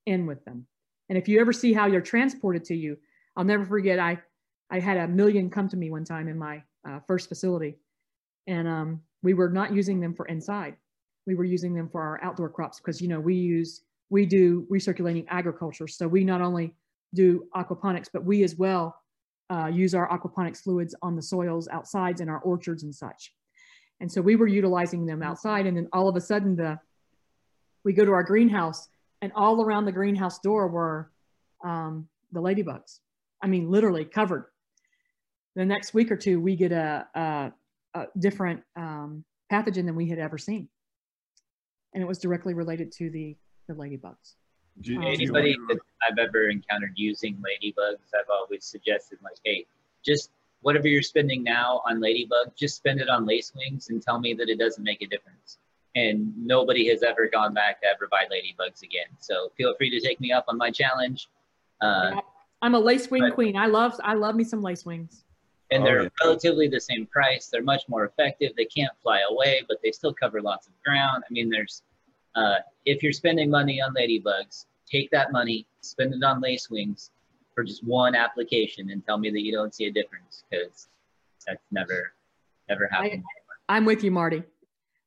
in 0.05 0.25
with 0.25 0.43
them, 0.45 0.67
and 1.09 1.17
if 1.17 1.27
you 1.27 1.39
ever 1.39 1.53
see 1.53 1.73
how 1.73 1.89
they're 1.89 2.01
transported 2.01 2.65
to 2.65 2.75
you, 2.75 2.97
I'll 3.35 3.43
never 3.43 3.65
forget. 3.65 3.99
I 3.99 4.21
I 4.69 4.79
had 4.79 4.97
a 4.97 5.07
million 5.07 5.49
come 5.49 5.69
to 5.69 5.77
me 5.77 5.89
one 5.89 6.03
time 6.03 6.27
in 6.27 6.37
my 6.37 6.63
uh, 6.87 6.99
first 7.07 7.29
facility, 7.29 7.77
and 8.47 8.67
um, 8.67 9.01
we 9.21 9.33
were 9.33 9.49
not 9.49 9.73
using 9.73 9.99
them 9.99 10.13
for 10.13 10.25
inside. 10.25 10.75
We 11.25 11.35
were 11.35 11.45
using 11.45 11.73
them 11.73 11.89
for 11.89 12.01
our 12.01 12.21
outdoor 12.23 12.49
crops 12.49 12.79
because 12.79 13.01
you 13.01 13.07
know 13.07 13.19
we 13.19 13.35
use 13.35 13.81
we 14.09 14.25
do 14.25 14.67
recirculating 14.71 15.25
agriculture, 15.29 15.87
so 15.87 16.07
we 16.07 16.23
not 16.23 16.41
only 16.41 16.75
do 17.13 17.47
aquaponics, 17.55 18.09
but 18.11 18.25
we 18.25 18.43
as 18.43 18.55
well 18.55 18.95
uh, 19.49 19.67
use 19.67 19.93
our 19.93 20.09
aquaponics 20.09 20.61
fluids 20.61 20.95
on 21.01 21.15
the 21.15 21.21
soils 21.21 21.67
outsides 21.71 22.21
in 22.21 22.29
our 22.29 22.39
orchards 22.39 22.83
and 22.83 22.93
such. 22.93 23.33
And 24.03 24.11
so 24.11 24.21
we 24.21 24.35
were 24.35 24.47
utilizing 24.47 25.05
them 25.05 25.23
outside, 25.23 25.65
and 25.65 25.77
then 25.77 25.87
all 25.93 26.09
of 26.09 26.17
a 26.17 26.19
sudden 26.19 26.57
the 26.57 26.77
we 27.85 27.93
go 27.93 28.03
to 28.03 28.11
our 28.11 28.23
greenhouse, 28.23 28.89
and 29.21 29.31
all 29.33 29.63
around 29.63 29.85
the 29.85 29.93
greenhouse 29.93 30.39
door 30.39 30.67
were 30.67 31.09
um, 31.63 32.09
the 32.33 32.41
ladybugs. 32.41 32.99
I 33.41 33.47
mean, 33.47 33.71
literally 33.71 34.03
covered. 34.03 34.47
The 35.55 35.63
next 35.63 35.93
week 35.93 36.11
or 36.11 36.17
two, 36.17 36.41
we 36.41 36.57
get 36.57 36.73
a, 36.73 37.07
a, 37.15 37.51
a 37.93 38.07
different 38.19 38.63
um, 38.75 39.23
pathogen 39.49 39.85
than 39.85 39.95
we 39.95 40.09
had 40.09 40.19
ever 40.19 40.37
seen, 40.37 40.67
and 41.93 42.03
it 42.03 42.05
was 42.05 42.19
directly 42.19 42.53
related 42.53 42.91
to 42.97 43.09
the 43.09 43.37
the 43.69 43.73
ladybugs. 43.73 44.33
Do, 44.81 44.97
Um, 44.97 45.03
Anybody 45.03 45.55
that 45.69 45.79
I've 46.05 46.17
ever 46.17 46.49
encountered 46.49 46.91
using 46.97 47.35
ladybugs, 47.37 48.11
I've 48.13 48.29
always 48.29 48.65
suggested 48.65 49.19
like, 49.23 49.37
hey, 49.45 49.65
just 50.03 50.29
whatever 50.63 50.87
you're 50.87 51.01
spending 51.01 51.43
now 51.43 51.81
on 51.87 51.99
ladybug, 52.01 52.55
just 52.55 52.75
spend 52.75 52.99
it 52.99 53.09
on 53.09 53.25
lace 53.25 53.53
wings 53.55 53.89
and 53.89 54.01
tell 54.01 54.19
me 54.19 54.33
that 54.33 54.49
it 54.49 54.57
doesn't 54.57 54.83
make 54.83 55.01
a 55.01 55.07
difference. 55.07 55.57
And 55.95 56.33
nobody 56.37 56.87
has 56.89 57.03
ever 57.03 57.27
gone 57.27 57.53
back 57.53 57.81
to 57.81 57.87
ever 57.87 58.07
buy 58.09 58.23
ladybugs 58.25 58.81
again. 58.81 59.05
So 59.19 59.51
feel 59.57 59.75
free 59.75 59.91
to 59.91 59.99
take 59.99 60.19
me 60.19 60.31
up 60.31 60.45
on 60.47 60.57
my 60.57 60.71
challenge. 60.71 61.29
Uh, 61.81 62.19
I'm 62.61 62.73
a 62.75 62.79
lace 62.79 63.11
wing 63.11 63.21
But- 63.23 63.35
queen. 63.35 63.55
I 63.55 63.67
love 63.67 63.99
I 64.03 64.13
love 64.15 64.35
me 64.35 64.43
some 64.43 64.61
lace 64.63 64.85
wings. 64.85 65.23
and 65.71 65.81
Oh, 65.81 65.85
they're 65.85 66.03
yeah. 66.03 66.09
relatively 66.23 66.67
the 66.67 66.79
same 66.79 67.05
price. 67.07 67.47
They're 67.47 67.63
much 67.63 67.83
more 67.89 68.05
effective. 68.05 68.51
They 68.55 68.65
can't 68.65 68.91
fly 69.01 69.21
away, 69.29 69.63
but 69.67 69.77
they 69.81 69.91
still 69.91 70.13
cover 70.13 70.39
lots 70.41 70.67
of 70.67 70.73
ground. 70.83 71.23
I 71.27 71.33
mean, 71.33 71.49
there's 71.49 71.81
uh, 72.35 72.55
if 72.85 73.01
you're 73.03 73.13
spending 73.13 73.49
money 73.49 73.81
on 73.81 73.93
ladybugs, 73.95 74.65
take 74.89 75.09
that 75.11 75.31
money, 75.31 75.65
spend 75.81 76.13
it 76.13 76.23
on 76.23 76.41
lace 76.41 76.69
wings 76.69 77.11
for 77.55 77.63
just 77.63 77.83
one 77.83 78.15
application, 78.15 78.89
and 78.89 79.05
tell 79.05 79.17
me 79.17 79.29
that 79.29 79.41
you 79.41 79.51
don't 79.51 79.73
see 79.73 79.85
a 79.85 79.91
difference 79.91 80.43
because 80.49 80.87
that's 81.45 81.63
never, 81.71 82.13
never 82.69 82.87
happened. 82.91 83.23
I'm 83.69 83.85
with 83.85 84.03
you, 84.03 84.11
Marty. 84.11 84.43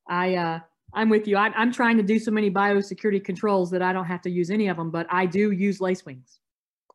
I 0.09 0.35
uh, 0.37 0.61
I'm 0.95 1.09
with 1.09 1.27
you. 1.27 1.37
I'm, 1.37 1.53
I'm 1.57 1.73
trying 1.73 1.97
to 1.97 2.03
do 2.03 2.19
so 2.19 2.31
many 2.31 2.51
biosecurity 2.51 3.23
controls 3.25 3.71
that 3.71 3.83
I 3.83 3.93
don't 3.93 4.07
have 4.07 4.23
to 4.23 4.31
use 4.31 4.51
any 4.51 4.69
of 4.69 4.77
them, 4.77 4.91
but 4.91 5.07
I 5.11 5.27
do 5.27 5.51
use 5.51 5.79
lacewings. 5.79 6.39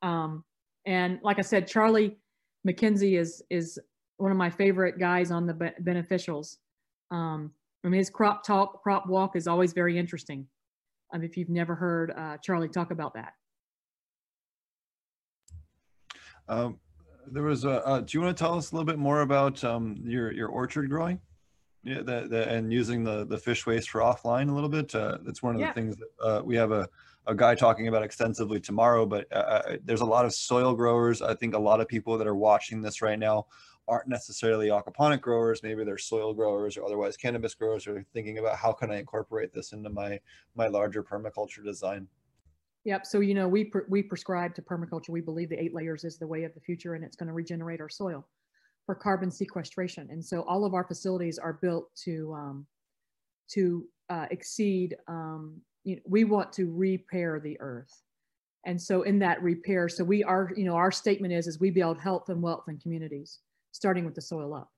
Um, 0.02 0.44
and 0.86 1.20
like 1.24 1.38
I 1.38 1.44
said, 1.44 1.68
Charlie 1.68 2.18
McKenzie 2.68 3.20
is 3.20 3.44
is 3.50 3.80
one 4.18 4.32
of 4.32 4.38
my 4.38 4.50
favorite 4.50 5.00
guys 5.00 5.32
on 5.32 5.46
the 5.46 5.54
be- 5.54 5.84
beneficials. 5.84 6.58
Um, 7.12 7.52
I 7.84 7.88
mean, 7.88 7.98
his 7.98 8.10
crop 8.10 8.46
talk, 8.46 8.84
crop 8.84 9.08
walk 9.08 9.36
is 9.36 9.48
always 9.48 9.74
very 9.74 9.98
interesting. 9.98 10.48
Um, 11.14 11.24
if 11.24 11.36
you've 11.36 11.50
never 11.50 11.76
heard 11.76 12.14
uh, 12.16 12.38
Charlie 12.38 12.70
talk 12.70 12.92
about 12.92 13.16
that. 13.16 13.34
Um, 16.48 16.80
there 17.28 17.44
was 17.44 17.64
a, 17.66 17.86
uh, 17.86 18.00
do 18.02 18.18
you 18.18 18.22
want 18.22 18.36
to 18.36 18.44
tell 18.44 18.58
us 18.58 18.72
a 18.72 18.76
little 18.76 18.86
bit 18.86 19.00
more 19.00 19.22
about 19.22 19.64
um, 19.64 20.02
your, 20.04 20.32
your 20.32 20.50
orchard 20.50 20.90
growing? 20.90 21.20
Yeah, 21.84 22.02
the, 22.04 22.28
the, 22.30 22.48
and 22.48 22.72
using 22.72 23.04
the, 23.04 23.26
the 23.26 23.38
fish 23.38 23.66
waste 23.66 23.90
for 23.90 24.02
offline 24.02 24.50
a 24.50 24.54
little 24.54 24.70
bit. 24.70 24.94
Uh, 24.94 25.18
that's 25.24 25.42
one 25.42 25.56
of 25.56 25.62
Yeah. 25.62 25.68
the 25.68 25.74
things 25.74 25.96
that 25.98 26.24
uh, 26.24 26.42
we 26.44 26.56
have 26.56 26.72
a, 26.72 26.88
a 27.26 27.34
guy 27.34 27.56
talking 27.56 27.88
about 27.88 28.04
extensively 28.04 28.60
tomorrow, 28.60 29.06
but 29.06 29.26
uh, 29.32 29.36
uh, 29.36 29.78
there's 29.84 30.02
a 30.02 30.06
lot 30.06 30.26
of 30.26 30.34
soil 30.34 30.74
growers. 30.74 31.22
I 31.22 31.34
think 31.34 31.56
a 31.56 31.60
lot 31.60 31.82
of 31.82 31.88
people 31.88 32.18
that 32.18 32.28
are 32.28 32.36
watching 32.36 32.82
this 32.82 33.02
right 33.02 33.18
now 33.18 33.46
aren't 33.88 34.08
necessarily 34.08 34.68
aquaponic 34.68 35.22
growers. 35.22 35.64
Maybe 35.64 35.84
they're 35.84 35.98
soil 35.98 36.34
growers 36.34 36.78
or 36.78 36.86
otherwise 36.86 37.18
cannabis 37.18 37.56
growers 37.56 37.88
are 37.88 38.06
thinking 38.14 38.38
about 38.38 38.58
how 38.58 38.74
can 38.74 38.92
I 38.92 39.00
incorporate 39.00 39.54
this 39.54 39.72
into 39.72 39.90
my, 39.90 40.20
my 40.56 40.68
larger 40.68 41.04
permaculture 41.04 41.64
design. 41.64 42.08
Yep. 42.86 43.06
So 43.06 43.20
you 43.20 43.34
know, 43.34 43.48
we 43.48 43.66
pre- 43.66 43.84
we 43.90 44.02
prescribe 44.02 44.56
to 44.56 44.62
permaculture. 44.62 45.10
We 45.10 45.22
believe 45.22 45.50
the 45.50 45.62
eight 45.62 45.74
layers 45.74 46.04
is 46.04 46.18
the 46.18 46.28
way 46.28 46.44
of 46.44 46.54
the 46.54 46.60
future, 46.60 46.96
and 46.96 47.04
it's 47.04 47.16
going 47.16 47.28
to 47.28 47.34
regenerate 47.34 47.80
our 47.80 47.90
soil 47.90 48.28
for 48.86 48.96
carbon 48.96 49.30
sequestration. 49.30 50.08
And 50.10 50.24
so 50.24 50.42
all 50.42 50.66
of 50.66 50.74
our 50.74 50.84
facilities 50.84 51.38
are 51.38 51.54
built 51.54 51.94
to 52.06 52.34
um, 52.34 52.66
to 53.52 53.86
uh, 54.10 54.26
exceed. 54.32 54.96
Um, 55.08 55.62
you 55.84 55.98
know, 55.98 56.02
we 56.08 56.24
want 56.24 56.52
to 56.54 56.72
repair 56.72 57.40
the 57.40 57.60
earth, 57.60 58.02
and 58.66 58.82
so 58.82 59.04
in 59.04 59.20
that 59.20 59.42
repair, 59.44 59.88
so 59.88 60.04
we 60.04 60.24
are. 60.24 60.52
You 60.56 60.66
know, 60.66 60.76
our 60.76 60.92
statement 60.92 61.34
is 61.34 61.46
is 61.46 61.60
we 61.60 61.70
build 61.70 62.00
health 62.00 62.30
and 62.30 62.42
wealth 62.42 62.64
and 62.68 62.82
communities, 62.82 63.40
starting 63.72 64.06
with 64.06 64.16
the 64.16 64.22
soil 64.22 64.56
up. 64.56 64.72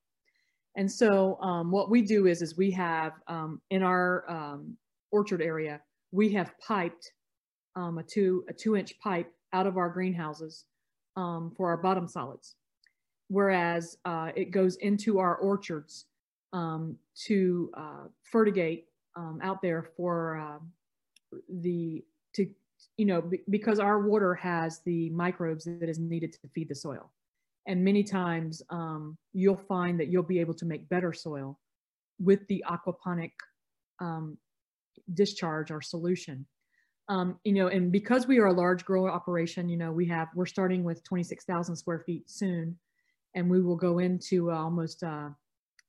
And 0.75 0.91
so 0.91 1.39
um, 1.39 1.71
what 1.71 1.89
we 1.89 2.01
do 2.01 2.25
is 2.25 2.41
is 2.41 2.57
we 2.57 2.71
have 2.71 3.13
um, 3.27 3.61
in 3.69 3.81
our 3.83 4.29
um, 4.29 4.75
orchard 5.11 5.41
area 5.41 5.79
we 6.13 6.31
have 6.31 6.53
piped 6.59 7.11
um, 7.75 7.97
a 7.97 8.03
two 8.03 8.43
a 8.49 8.53
two 8.53 8.75
inch 8.75 8.99
pipe 8.99 9.31
out 9.53 9.67
of 9.67 9.77
our 9.77 9.89
greenhouses 9.89 10.65
um, 11.15 11.51
for 11.55 11.69
our 11.69 11.77
bottom 11.77 12.07
solids, 12.07 12.55
whereas 13.27 13.97
uh, 14.05 14.31
it 14.35 14.51
goes 14.51 14.75
into 14.77 15.19
our 15.19 15.35
orchards 15.35 16.05
um, 16.53 16.97
to 17.25 17.71
uh, 17.75 18.05
fertigate 18.23 18.87
um, 19.15 19.39
out 19.43 19.61
there 19.61 19.83
for 19.95 20.37
uh, 20.37 20.59
the 21.61 22.03
to 22.33 22.47
you 22.97 23.05
know 23.05 23.21
be, 23.21 23.41
because 23.49 23.79
our 23.79 23.99
water 24.01 24.33
has 24.35 24.79
the 24.85 25.09
microbes 25.11 25.65
that 25.65 25.89
is 25.89 25.99
needed 25.99 26.33
to 26.33 26.47
feed 26.53 26.69
the 26.69 26.75
soil, 26.75 27.11
and 27.67 27.83
many 27.83 28.03
times 28.03 28.61
um, 28.69 29.17
you'll 29.33 29.55
find 29.55 29.99
that 29.99 30.07
you'll 30.07 30.23
be 30.23 30.39
able 30.39 30.53
to 30.53 30.65
make 30.65 30.87
better 30.89 31.13
soil 31.13 31.59
with 32.19 32.45
the 32.47 32.63
aquaponic 32.69 33.31
discharge 35.13 35.71
or 35.71 35.81
solution 35.81 36.45
um, 37.09 37.37
you 37.43 37.53
know, 37.53 37.67
and 37.67 37.91
because 37.91 38.27
we 38.27 38.39
are 38.39 38.47
a 38.47 38.53
large 38.53 38.85
grower 38.85 39.11
operation, 39.11 39.67
you 39.67 39.77
know, 39.77 39.91
we 39.91 40.07
have, 40.07 40.29
we're 40.35 40.45
starting 40.45 40.83
with 40.83 41.03
26,000 41.03 41.75
square 41.75 41.99
feet 42.05 42.29
soon, 42.29 42.77
and 43.35 43.49
we 43.49 43.61
will 43.61 43.75
go 43.75 43.99
into 43.99 44.51
uh, 44.51 44.55
almost 44.55 45.03
uh, 45.03 45.29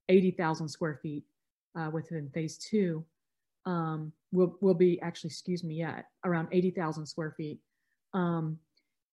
80,000 0.09 0.69
square 0.69 0.99
feet 1.03 1.25
uh, 1.79 1.91
within 1.93 2.31
phase 2.31 2.59
two. 2.59 3.05
Um, 3.65 4.13
we'll, 4.33 4.57
we'll 4.61 4.75
be 4.75 5.01
actually, 5.03 5.29
excuse 5.29 5.63
me, 5.63 5.77
yeah, 5.77 6.03
around 6.25 6.49
80,000 6.51 7.07
square 7.07 7.35
feet. 7.37 7.61
Um, 8.13 8.59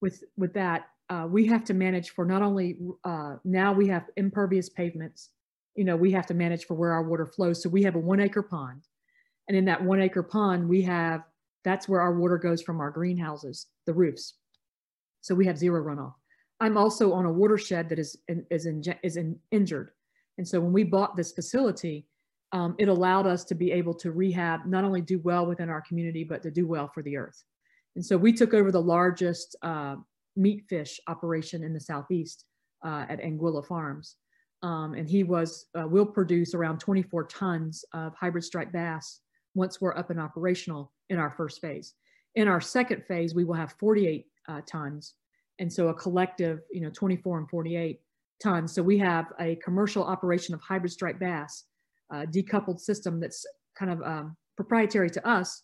with, 0.00 0.24
with 0.36 0.52
that, 0.54 0.88
uh, 1.08 1.26
we 1.28 1.46
have 1.46 1.64
to 1.64 1.74
manage 1.74 2.10
for 2.10 2.24
not 2.24 2.42
only, 2.42 2.78
uh, 3.04 3.36
now 3.44 3.72
we 3.72 3.86
have 3.88 4.06
impervious 4.16 4.68
pavements, 4.68 5.30
you 5.76 5.84
know, 5.84 5.96
we 5.96 6.10
have 6.12 6.26
to 6.26 6.34
manage 6.34 6.66
for 6.66 6.74
where 6.74 6.92
our 6.92 7.02
water 7.02 7.26
flows. 7.26 7.62
So 7.62 7.68
we 7.68 7.82
have 7.84 7.94
a 7.94 8.00
one 8.00 8.20
acre 8.20 8.42
pond. 8.42 8.82
And 9.48 9.56
in 9.56 9.64
that 9.66 9.82
one 9.82 10.00
acre 10.00 10.22
pond, 10.22 10.68
we 10.68 10.82
have 10.82 11.22
that's 11.64 11.88
where 11.88 12.00
our 12.00 12.18
water 12.18 12.38
goes 12.38 12.62
from 12.62 12.80
our 12.80 12.90
greenhouses, 12.90 13.66
the 13.86 13.94
roofs. 13.94 14.34
So 15.20 15.34
we 15.34 15.46
have 15.46 15.58
zero 15.58 15.82
runoff. 15.82 16.14
I'm 16.60 16.76
also 16.76 17.12
on 17.12 17.26
a 17.26 17.32
watershed 17.32 17.88
that 17.88 17.98
is 17.98 18.16
is 18.28 18.66
in, 18.66 18.82
is 19.02 19.16
in, 19.16 19.38
injured, 19.50 19.90
and 20.38 20.46
so 20.46 20.60
when 20.60 20.72
we 20.72 20.84
bought 20.84 21.16
this 21.16 21.32
facility, 21.32 22.06
um, 22.52 22.74
it 22.78 22.88
allowed 22.88 23.26
us 23.26 23.44
to 23.44 23.54
be 23.54 23.72
able 23.72 23.94
to 23.94 24.12
rehab, 24.12 24.66
not 24.66 24.84
only 24.84 25.00
do 25.00 25.18
well 25.20 25.46
within 25.46 25.68
our 25.68 25.80
community, 25.82 26.22
but 26.22 26.42
to 26.42 26.50
do 26.50 26.66
well 26.66 26.88
for 26.92 27.02
the 27.02 27.16
earth. 27.16 27.42
And 27.96 28.04
so 28.04 28.16
we 28.16 28.32
took 28.32 28.54
over 28.54 28.70
the 28.70 28.80
largest 28.80 29.56
uh, 29.62 29.96
meat 30.36 30.64
fish 30.68 31.00
operation 31.08 31.62
in 31.62 31.72
the 31.72 31.80
southeast 31.80 32.44
uh, 32.84 33.06
at 33.08 33.20
Anguilla 33.20 33.66
Farms, 33.66 34.16
um, 34.62 34.94
and 34.94 35.08
he 35.08 35.24
was 35.24 35.66
uh, 35.78 35.86
will 35.86 36.06
produce 36.06 36.54
around 36.54 36.78
24 36.78 37.24
tons 37.24 37.84
of 37.92 38.14
hybrid 38.14 38.44
striped 38.44 38.72
bass 38.72 39.20
once 39.54 39.80
we're 39.80 39.96
up 39.96 40.10
and 40.10 40.20
operational 40.20 40.92
in 41.12 41.18
our 41.18 41.30
first 41.30 41.60
phase. 41.60 41.94
In 42.34 42.48
our 42.48 42.60
second 42.60 43.04
phase, 43.06 43.34
we 43.34 43.44
will 43.44 43.54
have 43.54 43.74
48 43.78 44.26
uh, 44.48 44.60
tons. 44.66 45.14
And 45.58 45.70
so 45.70 45.88
a 45.88 45.94
collective, 45.94 46.60
you 46.72 46.80
know, 46.80 46.90
24 46.90 47.38
and 47.38 47.48
48 47.48 48.00
tons. 48.42 48.74
So 48.74 48.82
we 48.82 48.98
have 48.98 49.26
a 49.38 49.56
commercial 49.56 50.02
operation 50.02 50.54
of 50.54 50.60
hybrid 50.60 50.90
striped 50.90 51.20
bass, 51.20 51.64
uh, 52.12 52.24
decoupled 52.34 52.80
system 52.80 53.20
that's 53.20 53.44
kind 53.78 53.92
of 53.92 54.02
um, 54.02 54.36
proprietary 54.56 55.10
to 55.10 55.28
us. 55.28 55.62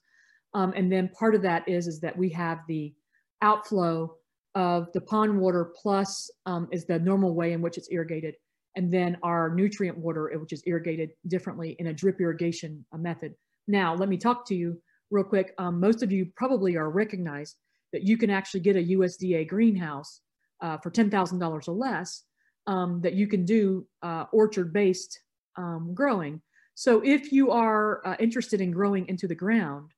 Um, 0.55 0.73
and 0.77 0.93
then 0.93 1.09
part 1.19 1.35
of 1.35 1.43
that 1.43 1.67
is, 1.69 1.87
is 1.87 2.01
that 2.01 2.17
we 2.17 2.29
have 2.31 2.61
the 2.69 2.95
outflow 3.43 4.15
of 4.55 4.89
the 4.93 5.01
pond 5.01 5.39
water 5.39 5.73
plus 5.81 6.31
um, 6.47 6.69
is 6.71 6.85
the 6.85 6.99
normal 6.99 7.35
way 7.35 7.53
in 7.53 7.63
which 7.63 7.79
it's 7.79 7.89
irrigated. 7.91 8.35
And 8.77 8.93
then 8.93 9.17
our 9.23 9.55
nutrient 9.55 9.97
water, 9.99 10.31
which 10.37 10.53
is 10.53 10.63
irrigated 10.67 11.11
differently 11.27 11.77
in 11.79 11.89
a 11.89 11.93
drip 11.93 12.21
irrigation 12.21 12.85
uh, 12.93 12.99
method. 12.99 13.35
Now, 13.67 13.95
let 13.95 14.09
me 14.09 14.17
talk 14.17 14.47
to 14.47 14.55
you 14.55 14.81
real 15.11 15.25
quick. 15.25 15.55
Um, 15.59 15.81
most 15.81 16.03
of 16.03 16.13
you 16.13 16.27
probably 16.37 16.77
are 16.77 16.91
recognized 16.91 17.57
that 17.93 18.03
you 18.03 18.17
can 18.17 18.31
actually 18.31 18.61
get 18.61 18.77
a 18.77 18.91
USDA 18.97 19.49
greenhouse 19.49 20.21
uh, 20.61 20.77
for 20.79 20.91
$10,000 20.91 21.69
or 21.69 21.73
less 21.73 22.25
um, 22.67 23.01
that 23.01 23.15
you 23.15 23.27
can 23.27 23.45
do 23.45 23.87
uh, 24.03 24.25
orchard-based 24.33 25.19
um, 25.57 25.93
growing. 25.95 26.41
So 26.75 27.03
if 27.05 27.33
you 27.33 27.51
are 27.51 28.07
uh, 28.07 28.17
interested 28.21 28.61
in 28.61 28.71
growing 28.71 29.09
into 29.09 29.27
the 29.27 29.35
ground 29.35 29.91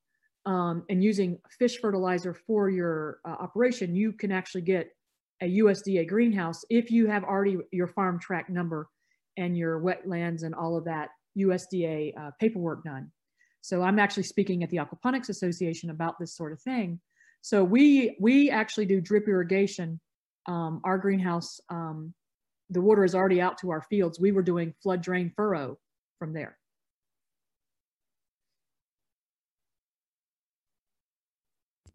um, 0.46 0.84
and 0.88 1.02
using 1.02 1.38
fish 1.58 1.78
fertilizer 1.78 2.32
for 2.32 2.70
your 2.70 3.18
uh, 3.28 3.32
operation, 3.32 3.94
you 3.94 4.12
can 4.12 4.32
actually 4.32 4.62
get 4.62 4.88
a 5.42 5.58
USDA 5.58 6.08
greenhouse 6.08 6.64
if 6.70 6.90
you 6.90 7.06
have 7.06 7.24
already 7.24 7.58
your 7.72 7.86
farm 7.86 8.18
track 8.18 8.48
number 8.48 8.88
and 9.36 9.56
your 9.56 9.80
wetlands 9.80 10.42
and 10.42 10.54
all 10.54 10.76
of 10.76 10.84
that 10.84 11.10
USDA 11.38 12.16
uh, 12.18 12.30
paperwork 12.38 12.84
done. 12.84 13.10
So 13.60 13.82
I'm 13.82 13.98
actually 13.98 14.22
speaking 14.24 14.62
at 14.62 14.70
the 14.70 14.78
Aquaponics 14.78 15.28
Association 15.28 15.90
about 15.90 16.18
this 16.18 16.34
sort 16.34 16.52
of 16.52 16.60
thing. 16.60 17.00
So 17.42 17.64
we 17.64 18.16
we 18.20 18.50
actually 18.50 18.86
do 18.86 19.00
drip 19.00 19.28
irrigation. 19.28 20.00
Um, 20.46 20.80
our 20.84 20.98
greenhouse, 20.98 21.60
um, 21.68 22.14
the 22.70 22.80
water 22.80 23.04
is 23.04 23.14
already 23.14 23.40
out 23.40 23.58
to 23.58 23.70
our 23.70 23.82
fields. 23.82 24.18
We 24.20 24.32
were 24.32 24.42
doing 24.42 24.74
flood 24.82 25.02
drain 25.02 25.32
furrow 25.36 25.78
from 26.18 26.32
there. 26.32 26.59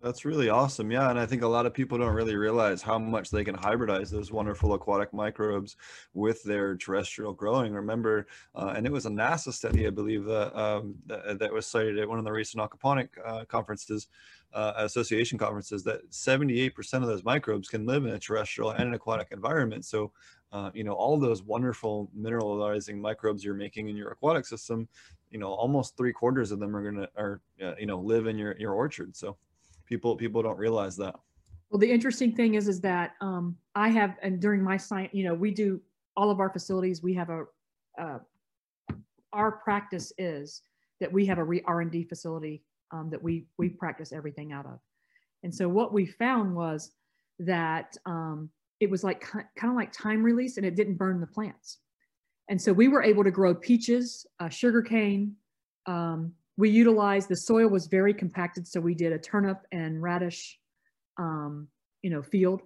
That's 0.06 0.24
really 0.24 0.50
awesome. 0.50 0.92
Yeah. 0.92 1.10
And 1.10 1.18
I 1.18 1.26
think 1.26 1.42
a 1.42 1.48
lot 1.48 1.66
of 1.66 1.74
people 1.74 1.98
don't 1.98 2.14
really 2.14 2.36
realize 2.36 2.84
how 2.84 3.00
much 3.00 3.32
they 3.32 3.44
can 3.44 3.56
hybridize 3.56 4.12
those 4.12 4.32
wonderful 4.32 4.76
aquatic 4.76 5.12
microbes 5.16 5.78
with 6.14 6.44
their 6.44 6.76
terrestrial 6.76 7.34
growing. 7.34 7.74
Remember, 7.74 8.28
uh, 8.54 8.76
and 8.78 8.86
it 8.86 8.92
was 8.92 9.08
a 9.08 9.10
NASA 9.10 9.52
study, 9.52 9.88
I 9.88 9.90
believe, 9.90 10.26
that, 10.26 10.56
um, 10.56 10.94
that, 11.08 11.40
that, 11.40 11.52
was 11.52 11.66
cited 11.66 11.98
at 11.98 12.08
one 12.08 12.20
of 12.20 12.24
the 12.24 12.32
recent 12.32 12.62
aquaponic 12.62 13.10
uh, 13.26 13.46
conferences, 13.46 14.08
uh, 14.54 14.74
association 14.78 15.40
conferences, 15.40 15.84
that 15.86 16.08
78% 16.12 17.02
of 17.02 17.08
those 17.08 17.24
microbes 17.24 17.68
can 17.68 17.88
live 17.88 18.06
in 18.06 18.12
a 18.12 18.20
terrestrial 18.20 18.70
and 18.70 18.90
an 18.90 18.94
aquatic 18.94 19.30
environment. 19.32 19.86
So, 19.86 20.12
uh, 20.52 20.70
you 20.76 20.84
know, 20.84 20.94
all 20.94 21.18
those 21.18 21.42
wonderful 21.42 22.12
mineralizing 22.16 23.00
microbes 23.00 23.44
you're 23.44 23.56
making 23.56 23.90
in 23.90 23.96
your 23.96 24.12
aquatic 24.12 24.46
system, 24.46 24.88
you 25.32 25.40
know, 25.40 25.52
almost 25.52 25.98
three 25.98 26.14
quarters 26.14 26.52
of 26.52 26.60
them 26.60 26.76
are 26.76 26.92
to, 26.92 27.10
are, 27.18 27.42
uh, 27.64 27.74
you 27.80 27.88
know, 27.88 27.98
live 27.98 28.28
in 28.28 28.38
your, 28.38 28.56
your 28.60 28.74
orchard. 28.74 29.16
So, 29.16 29.36
people 29.86 30.16
people 30.16 30.42
don't 30.42 30.58
realize 30.58 30.96
that. 30.98 31.16
Well 31.70 31.80
the 31.80 31.92
interesting 31.92 32.36
thing 32.36 32.56
is 32.56 32.68
is 32.68 32.80
that 32.82 33.14
um, 33.22 33.58
i 33.76 33.90
have 33.90 34.16
and 34.22 34.40
during 34.40 34.64
my 34.64 34.78
science 34.78 35.14
you 35.14 35.24
know 35.24 35.34
we 35.34 35.52
do 35.52 35.82
all 36.16 36.30
of 36.30 36.40
our 36.40 36.50
facilities 36.50 37.04
we 37.04 37.14
have 37.14 37.30
a 37.30 37.44
uh, 38.00 38.20
our 39.34 39.52
practice 39.52 40.14
is 40.18 40.62
that 41.00 41.12
we 41.12 41.26
have 41.26 41.38
a 41.38 41.44
re- 41.44 41.64
r&d 41.66 42.04
facility 42.06 42.64
um, 42.92 43.10
that 43.10 43.22
we 43.22 43.46
we 43.58 43.70
practice 43.70 44.12
everything 44.12 44.52
out 44.52 44.66
of. 44.66 44.80
And 45.44 45.54
so 45.54 45.68
what 45.68 45.94
we 45.94 46.06
found 46.06 46.56
was 46.56 46.92
that 47.40 47.96
um, 48.06 48.50
it 48.80 48.90
was 48.90 49.04
like 49.04 49.22
kind 49.22 49.46
of 49.64 49.76
like 49.76 49.92
time 49.92 50.24
release 50.24 50.58
and 50.58 50.66
it 50.66 50.76
didn't 50.76 50.96
burn 50.96 51.20
the 51.20 51.28
plants. 51.28 51.80
And 52.50 52.62
so 52.62 52.72
we 52.72 52.88
were 52.88 53.04
able 53.04 53.24
to 53.24 53.32
grow 53.32 53.54
peaches 53.54 54.26
uh, 54.40 54.50
sugar 54.50 54.82
cane 54.82 55.36
um, 55.88 56.34
we 56.58 56.70
utilized 56.70 57.28
the 57.30 57.36
soil 57.36 57.68
was 57.68 57.88
very 57.88 58.14
compacted, 58.14 58.68
so 58.68 58.80
we 58.80 58.96
did 58.96 59.12
a 59.12 59.20
turnip 59.20 59.60
and 59.72 60.02
radish, 60.02 60.58
um, 61.18 61.68
you 62.02 62.10
know, 62.10 62.22
field. 62.22 62.62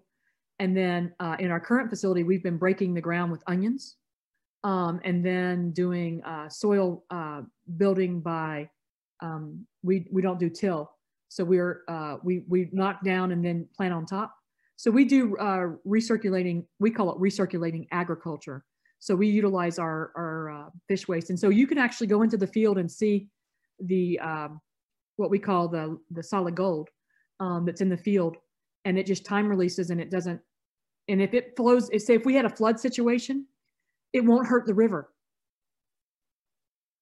And 0.60 0.76
then 0.76 1.14
uh, 1.20 1.38
in 1.40 1.52
our 1.52 1.60
current 1.60 1.90
facility, 1.90 2.24
we've 2.24 2.44
been 2.44 2.58
breaking 2.58 2.94
the 2.94 3.02
ground 3.02 3.32
with 3.32 3.42
onions, 3.48 3.96
um, 4.64 5.00
and 5.04 5.26
then 5.26 5.72
doing 5.72 6.22
uh, 6.24 6.50
soil 6.50 7.04
uh, 7.10 7.42
building 7.78 8.20
by 8.20 8.70
um, 9.22 9.66
we 9.84 10.08
we 10.12 10.22
don't 10.22 10.40
do 10.40 10.50
till, 10.50 10.92
so 11.30 11.44
we're 11.44 11.82
uh, 11.88 12.18
we 12.24 12.44
we 12.48 12.70
knock 12.72 13.04
down 13.04 13.32
and 13.32 13.44
then 13.44 13.68
plant 13.76 13.94
on 13.94 14.06
top. 14.06 14.36
So 14.76 14.92
we 14.92 15.06
do 15.06 15.36
uh, 15.38 15.68
recirculating. 15.88 16.66
We 16.80 16.92
call 16.92 17.12
it 17.12 17.20
recirculating 17.20 17.88
agriculture. 17.92 18.66
So 19.00 19.16
we 19.16 19.28
utilize 19.28 19.80
our 19.80 20.12
our 20.16 20.50
uh, 20.50 20.70
fish 20.88 21.08
waste, 21.08 21.30
and 21.30 21.40
so 21.40 21.50
you 21.50 21.66
can 21.66 21.78
actually 21.78 22.08
go 22.08 22.22
into 22.22 22.38
the 22.38 22.48
field 22.48 22.78
and 22.78 22.92
see 22.92 23.28
the 23.82 24.20
um, 24.20 24.62
what 25.18 25.30
we 25.30 25.40
call 25.40 25.68
the 25.68 25.98
the 26.12 26.24
solid 26.24 26.56
gold 26.56 26.90
um, 27.40 27.66
that's 27.66 27.82
in 27.82 27.90
the 27.90 27.98
field, 27.98 28.38
and 28.86 28.98
it 28.98 29.06
just 29.06 29.26
time 29.26 29.48
releases 29.48 29.90
and 29.90 30.00
it 30.00 30.12
doesn't. 30.12 30.40
And 31.08 31.22
if 31.22 31.34
it 31.34 31.56
flows, 31.56 31.90
if, 31.92 32.04
say 32.04 32.16
if 32.16 32.26
we 32.26 32.36
had 32.36 32.46
a 32.46 32.50
flood 32.50 32.80
situation, 32.80 33.48
it 34.14 34.24
won't 34.24 34.48
hurt 34.48 34.66
the 34.66 34.74
river. 34.74 35.12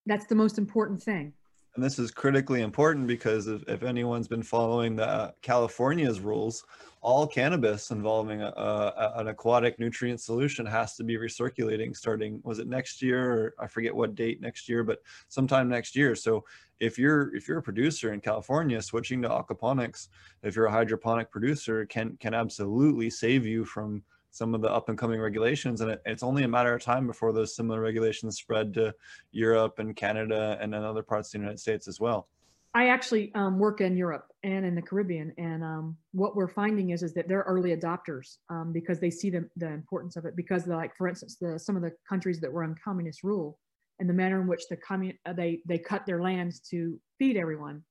That's 0.05 0.25
the 0.27 0.35
most 0.35 0.57
important 0.57 1.03
thing. 1.03 1.33
And 1.77 1.85
this 1.85 1.99
is 1.99 2.09
critically 2.09 2.63
important 2.63 3.05
because 3.05 3.45
if, 3.45 3.61
if 3.69 3.83
anyone's 3.83 4.27
been 4.27 4.41
following 4.41 4.95
the 4.95 5.07
uh, 5.07 5.31
California's 5.43 6.19
rules, 6.19 6.65
all 7.01 7.27
cannabis 7.27 7.91
involving 7.91 8.41
a, 8.41 8.47
a, 8.47 9.13
an 9.17 9.27
aquatic 9.27 9.77
nutrient 9.77 10.19
solution 10.19 10.65
has 10.65 10.95
to 10.95 11.03
be 11.03 11.17
recirculating 11.17 11.95
starting, 11.95 12.41
was 12.43 12.57
it 12.57 12.67
next 12.67 12.99
year? 13.03 13.31
Or 13.31 13.53
I 13.59 13.67
forget 13.67 13.95
what 13.95 14.15
date 14.15 14.41
next 14.41 14.67
year, 14.67 14.83
but 14.83 15.03
sometime 15.27 15.69
next 15.69 15.95
year. 15.95 16.15
So 16.15 16.43
if 16.79 16.97
you're 16.97 17.35
if 17.35 17.47
you're 17.47 17.59
a 17.59 17.63
producer 17.63 18.11
in 18.11 18.21
California, 18.21 18.81
switching 18.81 19.21
to 19.21 19.29
aquaponics, 19.29 20.07
if 20.41 20.55
you're 20.55 20.65
a 20.65 20.71
hydroponic 20.71 21.29
producer, 21.29 21.85
can 21.85 22.17
can 22.19 22.33
absolutely 22.33 23.11
save 23.11 23.45
you 23.45 23.65
from 23.65 24.01
some 24.31 24.53
of 24.53 24.61
the 24.61 24.71
up 24.71 24.89
and 24.89 24.97
coming 24.97 25.19
regulations. 25.19 25.81
And 25.81 25.91
it, 25.91 26.01
it's 26.05 26.23
only 26.23 26.43
a 26.43 26.47
matter 26.47 26.73
of 26.73 26.81
time 26.81 27.07
before 27.07 27.33
those 27.33 27.55
similar 27.55 27.81
regulations 27.81 28.37
spread 28.37 28.73
to 28.75 28.93
Europe 29.31 29.79
and 29.79 29.95
Canada 29.95 30.57
and 30.61 30.73
in 30.73 30.83
other 30.83 31.03
parts 31.03 31.29
of 31.29 31.31
the 31.33 31.39
United 31.39 31.59
States 31.59 31.87
as 31.87 31.99
well. 31.99 32.27
I 32.73 32.89
actually 32.89 33.31
um, 33.33 33.57
work 33.57 33.81
in 33.81 33.97
Europe 33.97 34.27
and 34.43 34.63
in 34.63 34.75
the 34.75 34.83
Caribbean, 34.83 35.33
and 35.39 35.63
um, 35.63 35.97
what 36.11 36.35
we're 36.35 36.47
finding 36.47 36.91
is 36.91 37.01
is 37.01 37.11
that 37.15 37.27
they're 37.27 37.41
early 37.47 37.75
adopters 37.75 38.37
um, 38.51 38.71
because 38.71 38.99
they 38.99 39.09
see 39.09 39.31
the, 39.31 39.49
the 39.55 39.67
importance 39.67 40.15
of 40.15 40.25
it. 40.25 40.35
Because, 40.35 40.67
like 40.67 40.95
for 40.95 41.07
instance, 41.07 41.37
the 41.41 41.57
some 41.57 41.75
of 41.75 41.81
the 41.81 41.93
countries 42.07 42.39
that 42.41 42.53
were 42.53 42.63
on 42.63 42.75
communist 42.83 43.23
rule 43.23 43.57
and 43.99 44.07
the 44.07 44.13
manner 44.13 44.39
in 44.41 44.47
which 44.47 44.67
the 44.69 44.77
commun 44.77 45.17
uh, 45.25 45.33
they 45.33 45.59
they 45.65 45.79
cut 45.79 46.05
their 46.05 46.21
lands 46.21 46.59
to 46.69 46.99
feed 47.17 47.35
everyone, 47.35 47.83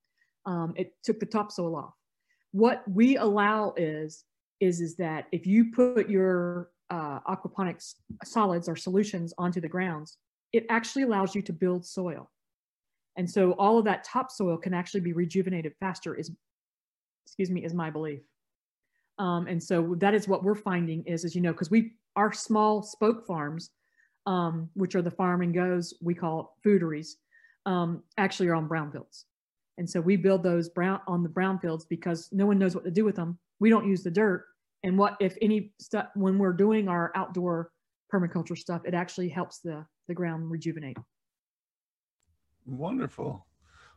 um, 0.44 0.72
it 0.76 0.92
took 1.02 1.18
the 1.18 1.26
topsoil 1.26 1.74
off. 1.74 1.94
What 2.52 2.84
we 2.88 3.16
allow 3.16 3.74
is 3.76 4.24
is 4.60 4.80
is 4.80 4.96
that 4.96 5.26
if 5.32 5.46
you 5.46 5.70
put 5.72 6.08
your 6.08 6.70
uh, 6.90 7.20
aquaponics 7.20 7.94
solids 8.24 8.68
or 8.68 8.76
solutions 8.76 9.34
onto 9.38 9.60
the 9.60 9.68
grounds, 9.68 10.18
it 10.52 10.66
actually 10.70 11.02
allows 11.02 11.34
you 11.34 11.42
to 11.42 11.52
build 11.52 11.84
soil. 11.84 12.30
And 13.16 13.28
so 13.28 13.52
all 13.52 13.78
of 13.78 13.84
that 13.86 14.04
topsoil 14.04 14.56
can 14.58 14.74
actually 14.74 15.00
be 15.00 15.12
rejuvenated 15.12 15.74
faster 15.80 16.14
is, 16.14 16.30
excuse 17.26 17.50
me, 17.50 17.64
is 17.64 17.74
my 17.74 17.90
belief. 17.90 18.20
Um, 19.18 19.46
and 19.46 19.62
so 19.62 19.94
that 19.98 20.14
is 20.14 20.28
what 20.28 20.44
we're 20.44 20.54
finding 20.54 21.02
is, 21.04 21.24
as 21.24 21.34
you 21.34 21.40
know, 21.40 21.52
because 21.52 21.70
we, 21.70 21.92
our 22.16 22.32
small 22.32 22.82
spoke 22.82 23.26
farms, 23.26 23.70
um, 24.26 24.68
which 24.74 24.94
are 24.94 25.02
the 25.02 25.10
farm 25.10 25.42
and 25.42 25.54
goes, 25.54 25.94
we 26.02 26.14
call 26.14 26.56
fooderies, 26.64 27.12
um, 27.64 28.02
actually 28.18 28.48
are 28.48 28.54
on 28.54 28.68
brownfields. 28.68 29.24
And 29.78 29.88
so 29.88 30.00
we 30.00 30.16
build 30.16 30.42
those 30.42 30.68
brown 30.68 31.00
on 31.06 31.22
the 31.22 31.28
brownfields 31.28 31.84
because 31.88 32.28
no 32.32 32.46
one 32.46 32.58
knows 32.58 32.74
what 32.74 32.84
to 32.84 32.90
do 32.90 33.04
with 33.04 33.16
them 33.16 33.38
we 33.58 33.70
don't 33.70 33.86
use 33.86 34.02
the 34.02 34.10
dirt. 34.10 34.44
And 34.82 34.98
what, 34.98 35.16
if 35.20 35.36
any 35.42 35.72
stuff, 35.80 36.08
when 36.14 36.38
we're 36.38 36.52
doing 36.52 36.88
our 36.88 37.12
outdoor 37.14 37.72
permaculture 38.12 38.56
stuff, 38.56 38.82
it 38.84 38.94
actually 38.94 39.28
helps 39.28 39.58
the, 39.58 39.84
the 40.08 40.14
ground 40.14 40.50
rejuvenate. 40.50 40.98
Wonderful. 42.66 43.46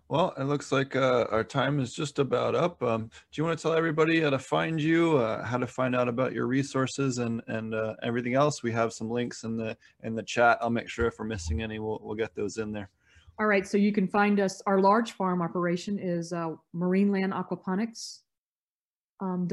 Well, 0.07 0.34
it 0.39 0.45
looks 0.45 0.71
like 0.71 0.95
uh, 0.95 1.27
our 1.30 1.43
time 1.43 1.80
is 1.80 1.93
just 1.93 2.17
about 2.17 2.55
up. 2.55 2.82
Um, 2.82 3.03
do 3.03 3.11
you 3.34 3.43
want 3.43 3.59
to 3.59 3.61
tell 3.61 3.73
everybody 3.73 4.21
how 4.21 4.32
to 4.32 4.39
find 4.39 4.82
you, 4.82 5.17
uh, 5.17 5.45
how 5.45 5.57
to 5.57 5.67
find 5.67 5.95
out 5.95 6.07
about 6.07 6.34
your 6.34 6.47
resources 6.47 7.19
and 7.19 7.43
and 7.45 7.75
uh, 7.75 7.93
everything 8.01 8.34
else? 8.34 8.63
We 8.63 8.71
have 8.71 8.91
some 8.91 9.11
links 9.11 9.43
in 9.43 9.55
the 9.55 9.77
in 10.01 10.15
the 10.15 10.23
chat. 10.23 10.57
I'll 10.61 10.71
make 10.71 10.89
sure 10.89 11.05
if 11.05 11.19
we're 11.19 11.25
missing 11.25 11.61
any, 11.61 11.77
we'll 11.77 11.99
we'll 12.01 12.15
get 12.15 12.34
those 12.34 12.57
in 12.57 12.71
there. 12.71 12.89
All 13.39 13.47
right, 13.47 13.65
so 13.65 13.77
you 13.77 13.93
can 13.93 14.05
find 14.05 14.41
us. 14.41 14.61
Our 14.67 14.81
large 14.81 15.13
farm 15.13 15.41
operation 15.41 15.97
is 15.97 16.33
uh, 16.33 16.55
Marineland 16.75 17.31
Aquaponics 17.31 18.19
um, 19.21 19.47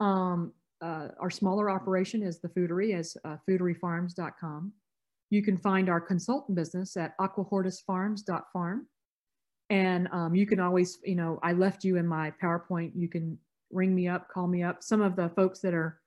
Um, 0.00 0.52
uh, 0.82 1.08
our 1.18 1.30
smaller 1.30 1.70
operation 1.70 2.22
is 2.22 2.40
the 2.40 2.48
Foodery 2.48 2.94
as 2.94 3.16
uh, 3.24 3.36
fooderyfarms.com. 3.48 4.72
You 5.30 5.42
can 5.42 5.56
find 5.56 5.88
our 5.88 6.00
consultant 6.00 6.54
business 6.54 6.94
at 6.98 7.16
aquahortusfarms.farm. 7.18 8.86
And 9.70 10.08
um, 10.12 10.34
you 10.34 10.46
can 10.46 10.60
always, 10.60 10.98
you 11.04 11.14
know, 11.14 11.38
I 11.42 11.52
left 11.52 11.84
you 11.84 11.96
in 11.96 12.06
my 12.06 12.34
PowerPoint. 12.42 12.92
You 12.94 13.08
can 13.08 13.38
ring 13.70 13.94
me 13.94 14.08
up, 14.08 14.28
call 14.28 14.46
me 14.46 14.62
up. 14.62 14.82
Some 14.82 15.00
of 15.00 15.16
the 15.16 15.30
folks 15.30 15.60
that 15.60 15.72
are, 15.72 16.02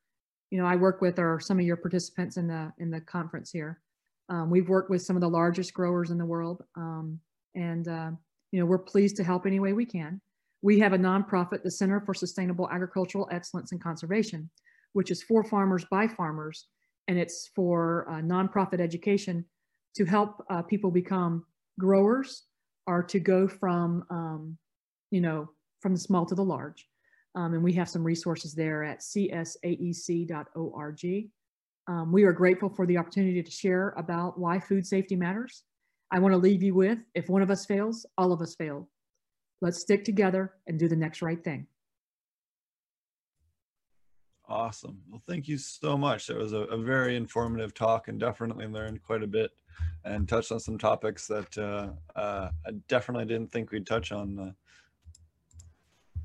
you 0.51 0.59
know, 0.59 0.67
I 0.67 0.75
work 0.75 1.01
with 1.01 1.17
are 1.17 1.39
some 1.39 1.57
of 1.57 1.65
your 1.65 1.77
participants 1.77 2.37
in 2.37 2.45
the 2.45 2.71
in 2.77 2.91
the 2.91 3.01
conference 3.01 3.49
here. 3.49 3.81
Um, 4.30 4.49
we've 4.49 4.69
worked 4.69 4.89
with 4.89 5.01
some 5.01 5.15
of 5.15 5.21
the 5.21 5.30
largest 5.30 5.73
growers 5.73 6.09
in 6.11 6.17
the 6.17 6.26
world, 6.26 6.63
um, 6.76 7.19
and 7.55 7.88
uh, 7.88 8.11
you 8.51 8.59
know, 8.59 8.65
we're 8.65 8.80
pleased 8.80 9.15
to 9.17 9.23
help 9.23 9.45
any 9.45 9.59
way 9.59 9.73
we 9.73 9.86
can. 9.86 10.21
We 10.61 10.80
have 10.80 10.93
a 10.93 10.97
nonprofit, 10.97 11.61
the 11.61 11.71
Center 11.71 12.01
for 12.01 12.13
Sustainable 12.13 12.69
Agricultural 12.71 13.30
Excellence 13.32 13.71
and 13.71 13.82
Conservation, 13.82 14.49
which 14.93 15.11
is 15.11 15.21
for 15.21 15.43
farmers 15.43 15.86
by 15.91 16.07
farmers, 16.07 16.67
and 17.07 17.19
it's 17.19 17.51
for 17.55 18.07
uh, 18.09 18.21
nonprofit 18.21 18.80
education 18.80 19.45
to 19.95 20.05
help 20.05 20.43
uh, 20.49 20.61
people 20.61 20.89
become 20.89 21.45
growers 21.80 22.43
or 22.88 23.03
to 23.03 23.19
go 23.19 23.47
from, 23.47 24.05
um, 24.09 24.57
you 25.11 25.21
know, 25.21 25.49
from 25.82 25.93
the 25.93 25.99
small 25.99 26.26
to 26.26 26.36
the 26.36 26.43
large. 26.43 26.88
Um, 27.36 27.53
and 27.53 27.63
we 27.63 27.73
have 27.73 27.89
some 27.89 28.03
resources 28.03 28.53
there 28.53 28.84
at 28.84 29.01
csaec.org. 29.01 29.65
Um, 31.88 32.11
we 32.11 32.23
are 32.23 32.33
grateful 32.33 32.69
for 32.69 32.86
the 32.86 32.97
opportunity 32.97 33.41
to 33.43 33.51
share 33.51 33.93
about 33.97 34.39
why 34.39 34.59
food 34.59 34.86
safety 34.86 35.15
matters. 35.15 35.63
I 36.11 36.19
want 36.19 36.33
to 36.33 36.38
leave 36.38 36.63
you 36.63 36.73
with 36.73 36.99
if 37.13 37.29
one 37.29 37.41
of 37.41 37.51
us 37.51 37.65
fails, 37.65 38.05
all 38.17 38.31
of 38.31 38.41
us 38.41 38.55
fail. 38.55 38.89
Let's 39.61 39.79
stick 39.79 40.03
together 40.03 40.53
and 40.67 40.79
do 40.79 40.88
the 40.88 40.95
next 40.95 41.21
right 41.21 41.43
thing. 41.43 41.67
Awesome. 44.47 45.01
Well, 45.09 45.21
thank 45.27 45.47
you 45.47 45.57
so 45.57 45.97
much. 45.97 46.27
That 46.27 46.38
was 46.38 46.53
a, 46.53 46.59
a, 46.59 46.77
very 46.77 47.15
informative 47.15 47.73
talk 47.73 48.09
and 48.09 48.19
definitely 48.19 48.67
learned 48.67 49.01
quite 49.01 49.23
a 49.23 49.27
bit 49.27 49.49
and 50.03 50.29
touched 50.29 50.51
on 50.51 50.59
some 50.59 50.77
topics 50.77 51.25
that 51.27 51.57
uh, 51.57 51.89
uh, 52.15 52.51
I 52.65 52.71
definitely 52.88 53.25
didn't 53.25 53.51
think 53.51 53.71
we'd 53.71 53.88
touch 53.88 54.11
on. 54.11 54.39
Uh. 54.39 56.19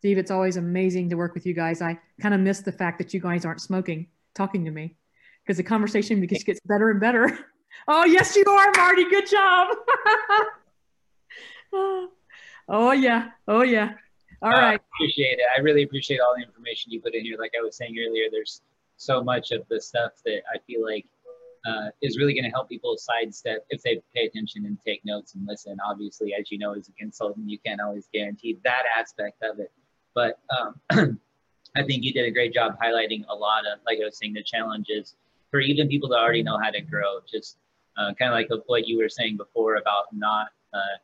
Steve, 0.00 0.18
it's 0.18 0.30
always 0.30 0.58
amazing 0.58 1.08
to 1.08 1.16
work 1.16 1.32
with 1.32 1.46
you 1.46 1.54
guys. 1.54 1.80
I 1.80 1.98
kind 2.20 2.34
of 2.34 2.40
miss 2.42 2.60
the 2.60 2.72
fact 2.72 2.98
that 2.98 3.14
you 3.14 3.20
guys 3.20 3.46
aren't 3.46 3.62
smoking, 3.62 4.06
talking 4.34 4.64
to 4.64 4.70
me, 4.70 4.96
because 5.42 5.56
the 5.56 5.62
conversation 5.62 6.26
just 6.28 6.46
gets 6.46 6.60
better 6.66 6.90
and 6.90 7.00
better. 7.00 7.38
Oh, 7.88 8.04
yes, 8.04 8.36
you 8.36 8.44
are, 8.46 8.70
Marty. 8.76 9.04
Good 9.10 9.28
job. 9.28 9.76
Oh 12.68 12.92
yeah. 12.92 13.30
Oh 13.46 13.62
yeah. 13.62 13.92
All 14.42 14.54
uh, 14.54 14.60
right. 14.60 14.80
Appreciate 14.94 15.38
it. 15.38 15.44
I 15.56 15.60
really 15.60 15.82
appreciate 15.82 16.20
all 16.20 16.34
the 16.36 16.42
information 16.42 16.92
you 16.92 17.00
put 17.00 17.14
in 17.14 17.24
here. 17.24 17.36
Like 17.38 17.52
I 17.58 17.62
was 17.62 17.76
saying 17.76 17.94
earlier, 17.98 18.24
there's 18.30 18.62
so 18.96 19.22
much 19.22 19.50
of 19.50 19.66
the 19.68 19.80
stuff 19.80 20.12
that 20.24 20.42
I 20.52 20.58
feel 20.66 20.82
like 20.82 21.06
uh, 21.66 21.88
is 22.02 22.18
really 22.18 22.34
going 22.34 22.44
to 22.44 22.50
help 22.50 22.68
people 22.68 22.96
sidestep 22.96 23.64
if 23.70 23.82
they 23.82 24.00
pay 24.14 24.26
attention 24.26 24.66
and 24.66 24.78
take 24.84 25.04
notes 25.04 25.34
and 25.34 25.46
listen. 25.46 25.76
Obviously, 25.86 26.34
as 26.38 26.50
you 26.50 26.58
know, 26.58 26.74
as 26.74 26.88
a 26.88 26.92
consultant, 26.92 27.48
you 27.48 27.58
can't 27.64 27.80
always 27.80 28.08
guarantee 28.12 28.58
that 28.64 28.82
aspect 28.98 29.42
of 29.42 29.58
it. 29.58 29.72
But 30.14 30.38
um, 30.90 31.20
I 31.76 31.82
think 31.82 32.04
you 32.04 32.12
did 32.12 32.24
a 32.24 32.30
great 32.30 32.54
job 32.54 32.76
highlighting 32.82 33.24
a 33.28 33.34
lot 33.34 33.66
of, 33.66 33.80
like 33.86 33.98
I 34.00 34.04
was 34.04 34.16
saying, 34.16 34.34
the 34.34 34.42
challenges 34.42 35.16
for 35.50 35.60
even 35.60 35.88
people 35.88 36.08
that 36.10 36.18
already 36.18 36.42
know 36.42 36.58
how 36.58 36.70
to 36.70 36.80
grow. 36.80 37.20
Just 37.30 37.56
uh, 37.96 38.12
kind 38.14 38.30
of 38.30 38.34
like 38.34 38.48
what 38.66 38.86
you 38.86 38.98
were 38.98 39.08
saying 39.08 39.36
before 39.36 39.76
about 39.76 40.06
not, 40.12 40.48
uh, 40.72 40.98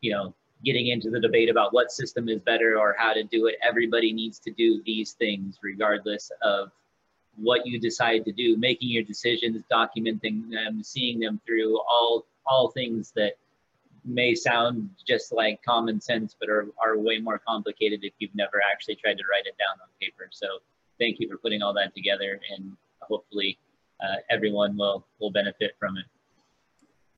you 0.00 0.12
know, 0.12 0.34
getting 0.64 0.88
into 0.88 1.10
the 1.10 1.20
debate 1.20 1.50
about 1.50 1.72
what 1.72 1.92
system 1.92 2.28
is 2.28 2.40
better 2.40 2.78
or 2.78 2.96
how 2.98 3.12
to 3.12 3.22
do 3.24 3.46
it. 3.46 3.56
Everybody 3.62 4.12
needs 4.12 4.38
to 4.40 4.50
do 4.50 4.82
these 4.84 5.12
things 5.12 5.58
regardless 5.62 6.30
of 6.42 6.70
what 7.36 7.66
you 7.66 7.78
decide 7.78 8.24
to 8.24 8.32
do, 8.32 8.56
making 8.56 8.88
your 8.88 9.02
decisions, 9.02 9.62
documenting 9.70 10.50
them, 10.50 10.82
seeing 10.82 11.20
them 11.20 11.40
through 11.46 11.78
all 11.88 12.26
all 12.46 12.70
things 12.70 13.12
that 13.16 13.32
may 14.06 14.34
sound 14.34 14.88
just 15.06 15.32
like 15.32 15.62
common 15.62 16.00
sense, 16.00 16.36
but 16.38 16.48
are, 16.48 16.68
are 16.82 16.98
way 16.98 17.18
more 17.18 17.40
complicated 17.46 18.00
if 18.02 18.12
you've 18.18 18.34
never 18.34 18.62
actually 18.72 18.96
tried 18.96 19.18
to 19.18 19.24
write 19.30 19.46
it 19.46 19.56
down 19.58 19.80
on 19.82 19.88
paper. 20.00 20.28
So 20.30 20.46
thank 20.98 21.18
you 21.20 21.28
for 21.28 21.38
putting 21.38 21.62
all 21.62 21.74
that 21.74 21.94
together 21.94 22.40
and 22.54 22.76
hopefully 23.00 23.58
uh, 24.00 24.16
everyone 24.30 24.76
will, 24.76 25.06
will 25.20 25.30
benefit 25.30 25.76
from 25.78 25.96
it. 25.96 26.04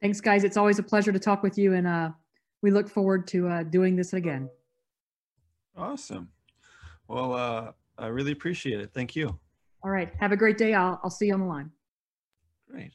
Thanks, 0.00 0.20
guys. 0.20 0.44
It's 0.44 0.56
always 0.56 0.78
a 0.78 0.82
pleasure 0.82 1.12
to 1.12 1.18
talk 1.18 1.42
with 1.42 1.58
you, 1.58 1.74
and 1.74 1.86
uh, 1.86 2.10
we 2.62 2.70
look 2.70 2.88
forward 2.88 3.26
to 3.28 3.48
uh, 3.48 3.62
doing 3.64 3.96
this 3.96 4.12
again. 4.12 4.48
Awesome. 5.76 6.28
Well, 7.08 7.32
uh, 7.34 7.72
I 7.98 8.06
really 8.06 8.32
appreciate 8.32 8.80
it. 8.80 8.90
Thank 8.94 9.16
you. 9.16 9.38
All 9.82 9.90
right. 9.90 10.12
Have 10.20 10.30
a 10.30 10.36
great 10.36 10.56
day. 10.56 10.74
I'll, 10.74 11.00
I'll 11.02 11.10
see 11.10 11.26
you 11.26 11.34
on 11.34 11.40
the 11.40 11.46
line. 11.46 11.70
Great. 12.70 12.92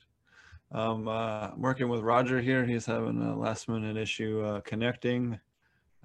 Um, 0.73 1.07
uh, 1.07 1.51
I'm 1.51 1.61
working 1.61 1.87
with 1.87 2.01
Roger 2.01 2.41
here. 2.41 2.65
He's 2.65 2.87
having 2.87 3.21
a 3.21 3.37
last 3.37 3.69
minute 3.69 3.95
issue 3.95 4.41
uh, 4.41 4.61
connecting. 4.61 5.39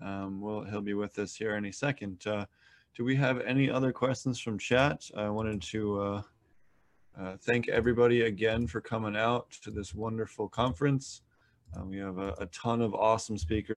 Um, 0.02 0.42
well, 0.42 0.62
he'll 0.62 0.82
be 0.82 0.92
with 0.92 1.18
us 1.18 1.34
here 1.34 1.54
any 1.54 1.72
second. 1.72 2.26
Uh, 2.26 2.44
do 2.94 3.02
we 3.02 3.16
have 3.16 3.40
any 3.40 3.70
other 3.70 3.92
questions 3.92 4.38
from 4.38 4.58
chat? 4.58 5.10
I 5.16 5.30
wanted 5.30 5.62
to 5.62 6.00
uh, 6.00 6.22
uh, 7.18 7.36
thank 7.40 7.68
everybody 7.68 8.22
again 8.22 8.66
for 8.66 8.82
coming 8.82 9.16
out 9.16 9.50
to 9.62 9.70
this 9.70 9.94
wonderful 9.94 10.50
conference. 10.50 11.22
Uh, 11.74 11.84
we 11.86 11.96
have 11.96 12.18
a, 12.18 12.34
a 12.38 12.46
ton 12.46 12.82
of 12.82 12.94
awesome 12.94 13.38
speakers 13.38 13.76